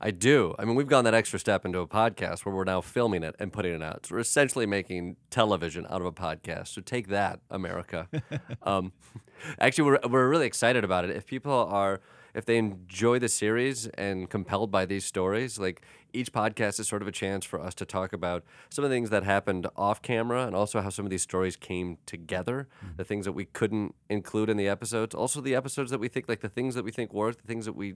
I 0.00 0.12
do. 0.12 0.54
I 0.58 0.64
mean, 0.64 0.76
we've 0.76 0.88
gone 0.88 1.04
that 1.04 1.12
extra 1.12 1.38
step 1.38 1.66
into 1.66 1.80
a 1.80 1.86
podcast 1.86 2.46
where 2.46 2.54
we're 2.54 2.64
now 2.64 2.80
filming 2.80 3.22
it 3.22 3.36
and 3.38 3.52
putting 3.52 3.74
it 3.74 3.82
out. 3.82 4.06
So 4.06 4.14
we're 4.14 4.20
essentially 4.20 4.64
making 4.64 5.16
television 5.28 5.86
out 5.90 6.00
of 6.00 6.06
a 6.06 6.12
podcast. 6.12 6.68
So 6.68 6.80
take 6.80 7.08
that, 7.08 7.40
America. 7.50 8.08
um, 8.62 8.92
actually, 9.60 9.84
we're, 9.84 9.98
we're 10.08 10.28
really 10.30 10.46
excited 10.46 10.84
about 10.84 11.04
it. 11.04 11.10
If 11.10 11.26
people 11.26 11.52
are, 11.52 12.00
if 12.34 12.44
they 12.44 12.56
enjoy 12.56 13.18
the 13.18 13.28
series 13.28 13.86
and 13.88 14.30
compelled 14.30 14.70
by 14.70 14.86
these 14.86 15.04
stories, 15.04 15.58
like 15.58 15.82
each 16.12 16.32
podcast 16.32 16.80
is 16.80 16.88
sort 16.88 17.02
of 17.02 17.08
a 17.08 17.12
chance 17.12 17.44
for 17.44 17.60
us 17.60 17.74
to 17.74 17.84
talk 17.84 18.12
about 18.12 18.44
some 18.70 18.84
of 18.84 18.90
the 18.90 18.96
things 18.96 19.10
that 19.10 19.24
happened 19.24 19.66
off 19.76 20.02
camera 20.02 20.46
and 20.46 20.56
also 20.56 20.80
how 20.80 20.88
some 20.88 21.04
of 21.04 21.10
these 21.10 21.22
stories 21.22 21.56
came 21.56 21.98
together, 22.06 22.68
mm-hmm. 22.84 22.96
the 22.96 23.04
things 23.04 23.24
that 23.24 23.32
we 23.32 23.44
couldn't 23.44 23.94
include 24.08 24.48
in 24.48 24.56
the 24.56 24.68
episodes, 24.68 25.14
also 25.14 25.40
the 25.40 25.54
episodes 25.54 25.90
that 25.90 25.98
we 25.98 26.08
think, 26.08 26.28
like 26.28 26.40
the 26.40 26.48
things 26.48 26.74
that 26.74 26.84
we 26.84 26.90
think 26.90 27.12
worked, 27.12 27.40
the 27.42 27.46
things 27.46 27.66
that 27.66 27.74
we 27.74 27.94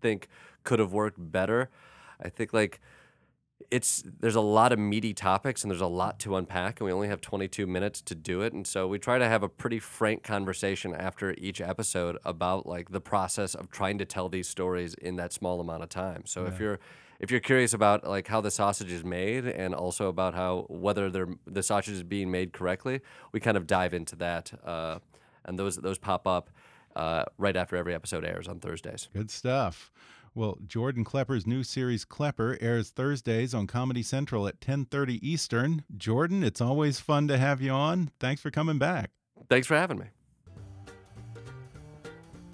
think 0.00 0.28
could 0.64 0.78
have 0.78 0.92
worked 0.92 1.18
better. 1.18 1.70
I 2.22 2.28
think 2.28 2.52
like 2.52 2.80
it's 3.70 4.02
there's 4.20 4.34
a 4.34 4.40
lot 4.40 4.72
of 4.72 4.78
meaty 4.78 5.14
topics 5.14 5.62
and 5.62 5.70
there's 5.70 5.80
a 5.80 5.86
lot 5.86 6.18
to 6.18 6.36
unpack 6.36 6.80
and 6.80 6.86
we 6.86 6.92
only 6.92 7.08
have 7.08 7.20
22 7.20 7.66
minutes 7.66 8.00
to 8.00 8.14
do 8.14 8.42
it 8.42 8.52
and 8.52 8.66
so 8.66 8.86
we 8.86 8.98
try 8.98 9.18
to 9.18 9.26
have 9.26 9.42
a 9.42 9.48
pretty 9.48 9.78
frank 9.78 10.22
conversation 10.22 10.94
after 10.94 11.34
each 11.38 11.60
episode 11.60 12.16
about 12.24 12.66
like 12.66 12.90
the 12.90 13.00
process 13.00 13.54
of 13.54 13.70
trying 13.70 13.98
to 13.98 14.04
tell 14.04 14.28
these 14.28 14.48
stories 14.48 14.94
in 14.94 15.16
that 15.16 15.32
small 15.32 15.60
amount 15.60 15.82
of 15.82 15.88
time 15.88 16.22
so 16.24 16.42
yeah. 16.42 16.48
if 16.48 16.60
you're 16.60 16.78
if 17.20 17.30
you're 17.30 17.40
curious 17.40 17.74
about 17.74 18.06
like 18.06 18.28
how 18.28 18.40
the 18.40 18.50
sausage 18.50 18.90
is 18.90 19.04
made 19.04 19.46
and 19.46 19.74
also 19.74 20.08
about 20.08 20.34
how 20.34 20.64
whether 20.68 21.10
they're, 21.10 21.28
the 21.46 21.62
sausage 21.62 21.94
is 21.94 22.02
being 22.02 22.30
made 22.30 22.52
correctly 22.52 23.00
we 23.32 23.40
kind 23.40 23.56
of 23.56 23.66
dive 23.66 23.92
into 23.94 24.16
that 24.16 24.52
uh, 24.64 24.98
and 25.44 25.58
those 25.58 25.76
those 25.76 25.98
pop 25.98 26.26
up 26.26 26.50
uh, 26.96 27.24
right 27.38 27.56
after 27.56 27.76
every 27.76 27.94
episode 27.94 28.24
airs 28.24 28.48
on 28.48 28.60
Thursdays. 28.60 29.08
Good 29.14 29.30
stuff. 29.30 29.90
Well, 30.34 30.58
Jordan 30.64 31.02
Klepper's 31.02 31.46
new 31.46 31.64
series 31.64 32.04
Klepper 32.04 32.56
airs 32.60 32.90
Thursdays 32.90 33.52
on 33.52 33.66
Comedy 33.66 34.02
Central 34.02 34.46
at 34.46 34.60
10:30 34.60 35.18
Eastern. 35.22 35.84
Jordan, 35.96 36.44
it's 36.44 36.60
always 36.60 37.00
fun 37.00 37.26
to 37.28 37.36
have 37.36 37.60
you 37.60 37.72
on. 37.72 38.10
Thanks 38.20 38.40
for 38.40 38.50
coming 38.50 38.78
back. 38.78 39.10
Thanks 39.48 39.66
for 39.66 39.76
having 39.76 39.98
me. 39.98 40.06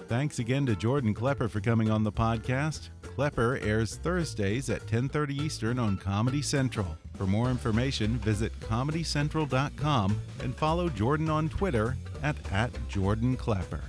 Thanks 0.09 0.39
again 0.39 0.65
to 0.67 0.77
Jordan 0.77 1.13
Klepper 1.13 1.49
for 1.49 1.61
coming 1.61 1.91
on 1.91 2.05
the 2.05 2.13
podcast. 2.13 2.91
Klepper 3.03 3.59
airs 3.63 3.97
Thursdays 3.97 4.71
at 4.71 4.87
10:30 4.87 5.35
Eastern 5.35 5.79
on 5.79 5.97
Comedy 5.99 6.41
Central. 6.43 6.97
For 7.17 7.27
more 7.27 7.51
information, 7.51 8.17
visit 8.19 8.59
comedycentral.com 8.61 10.21
and 10.43 10.55
follow 10.55 10.89
Jordan 10.89 11.29
on 11.29 11.49
Twitter 11.49 11.97
at, 12.23 12.37
at 12.53 12.71
Jordan 12.89 13.37
Klepper. 13.37 13.83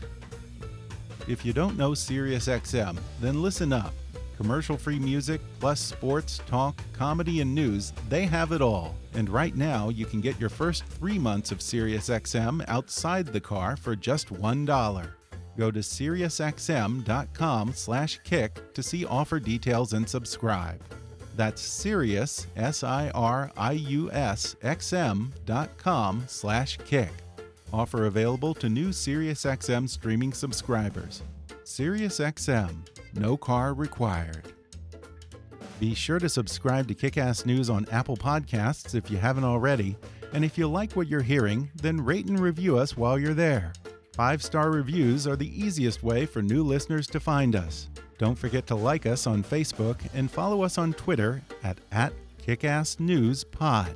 If 1.28 1.45
you 1.45 1.53
don't 1.53 1.78
know 1.78 1.91
SiriusXM, 1.91 2.97
then 3.19 3.41
listen 3.41 3.73
up. 3.73 3.93
Commercial 4.38 4.78
free 4.78 4.99
music, 4.99 5.41
plus 5.59 5.80
sports, 5.80 6.39
talk, 6.47 6.80
comedy, 6.93 7.41
and 7.41 7.53
news, 7.53 7.91
they 8.07 8.25
have 8.25 8.51
it 8.51 8.61
all. 8.61 8.95
And 9.13 9.30
right 9.30 9.55
now, 9.55 9.89
you 9.89 10.05
can 10.05 10.21
get 10.21 10.39
your 10.39 10.49
first 10.49 10.86
three 10.86 11.17
months 11.17 11.51
of 11.51 11.57
SiriusXM 11.57 12.63
outside 12.67 13.28
the 13.28 13.41
car 13.41 13.75
for 13.75 13.95
just 13.95 14.30
$1. 14.30 15.09
Go 15.57 15.71
to 15.71 15.80
SiriusXM.com 15.80 17.73
slash 17.73 18.19
kick 18.23 18.73
to 18.73 18.84
see 18.84 19.05
offer 19.05 19.39
details 19.39 19.93
and 19.93 20.07
subscribe. 20.07 20.80
That's 21.36 21.61
Sirius, 21.61 22.47
S-I-R-I-U-S, 22.55 24.55
X-M 24.61 25.34
dot 25.45 25.78
com 25.78 26.23
slash 26.28 26.78
kick. 26.86 27.11
Offer 27.74 28.05
available 28.05 28.53
to 28.55 28.70
new 28.70 28.89
SiriusXM 28.89 29.89
streaming 29.89 30.34
subscribers. 30.34 31.24
SiriusXM, 31.63 32.88
no 33.15 33.36
car 33.36 33.74
required. 33.74 34.53
Be 35.80 35.93
sure 35.93 36.18
to 36.18 36.30
subscribe 36.30 36.88
to 36.88 36.95
Kickass 36.95 37.45
News 37.45 37.70
on 37.70 37.86
Apple 37.91 38.18
Podcasts 38.18 38.95
if 38.95 39.11
you 39.11 39.18
haven't 39.18 39.43
already, 39.43 39.97
and 40.34 40.43
if 40.43 40.57
you 40.57 40.68
like 40.68 40.93
what 40.93 41.07
you're 41.07 41.22
hearing, 41.22 41.70
then 41.76 42.03
rate 42.03 42.26
and 42.26 42.39
review 42.39 42.78
us 42.78 42.97
while 42.97 43.20
you're 43.20 43.34
there. 43.34 43.74
Five 44.13 44.41
star 44.41 44.72
reviews 44.72 45.28
are 45.28 45.36
the 45.36 45.63
easiest 45.63 46.01
way 46.01 46.26
for 46.26 46.41
new 46.41 46.63
listeners 46.63 47.05
to 47.07 47.20
find 47.20 47.55
us. 47.55 47.89
Don't 48.18 48.38
forget 48.38 48.65
to 48.68 48.76
like 48.76 49.05
us 49.05 49.28
on 49.28 49.43
Facebook 49.43 49.99
and 50.15 50.32
follow 50.32 50.63
us 50.63 50.80
on 50.80 50.93
Twitter 50.93 51.43
at, 51.63 51.78
at 51.91 52.13
KickassNewsPod. 52.43 53.95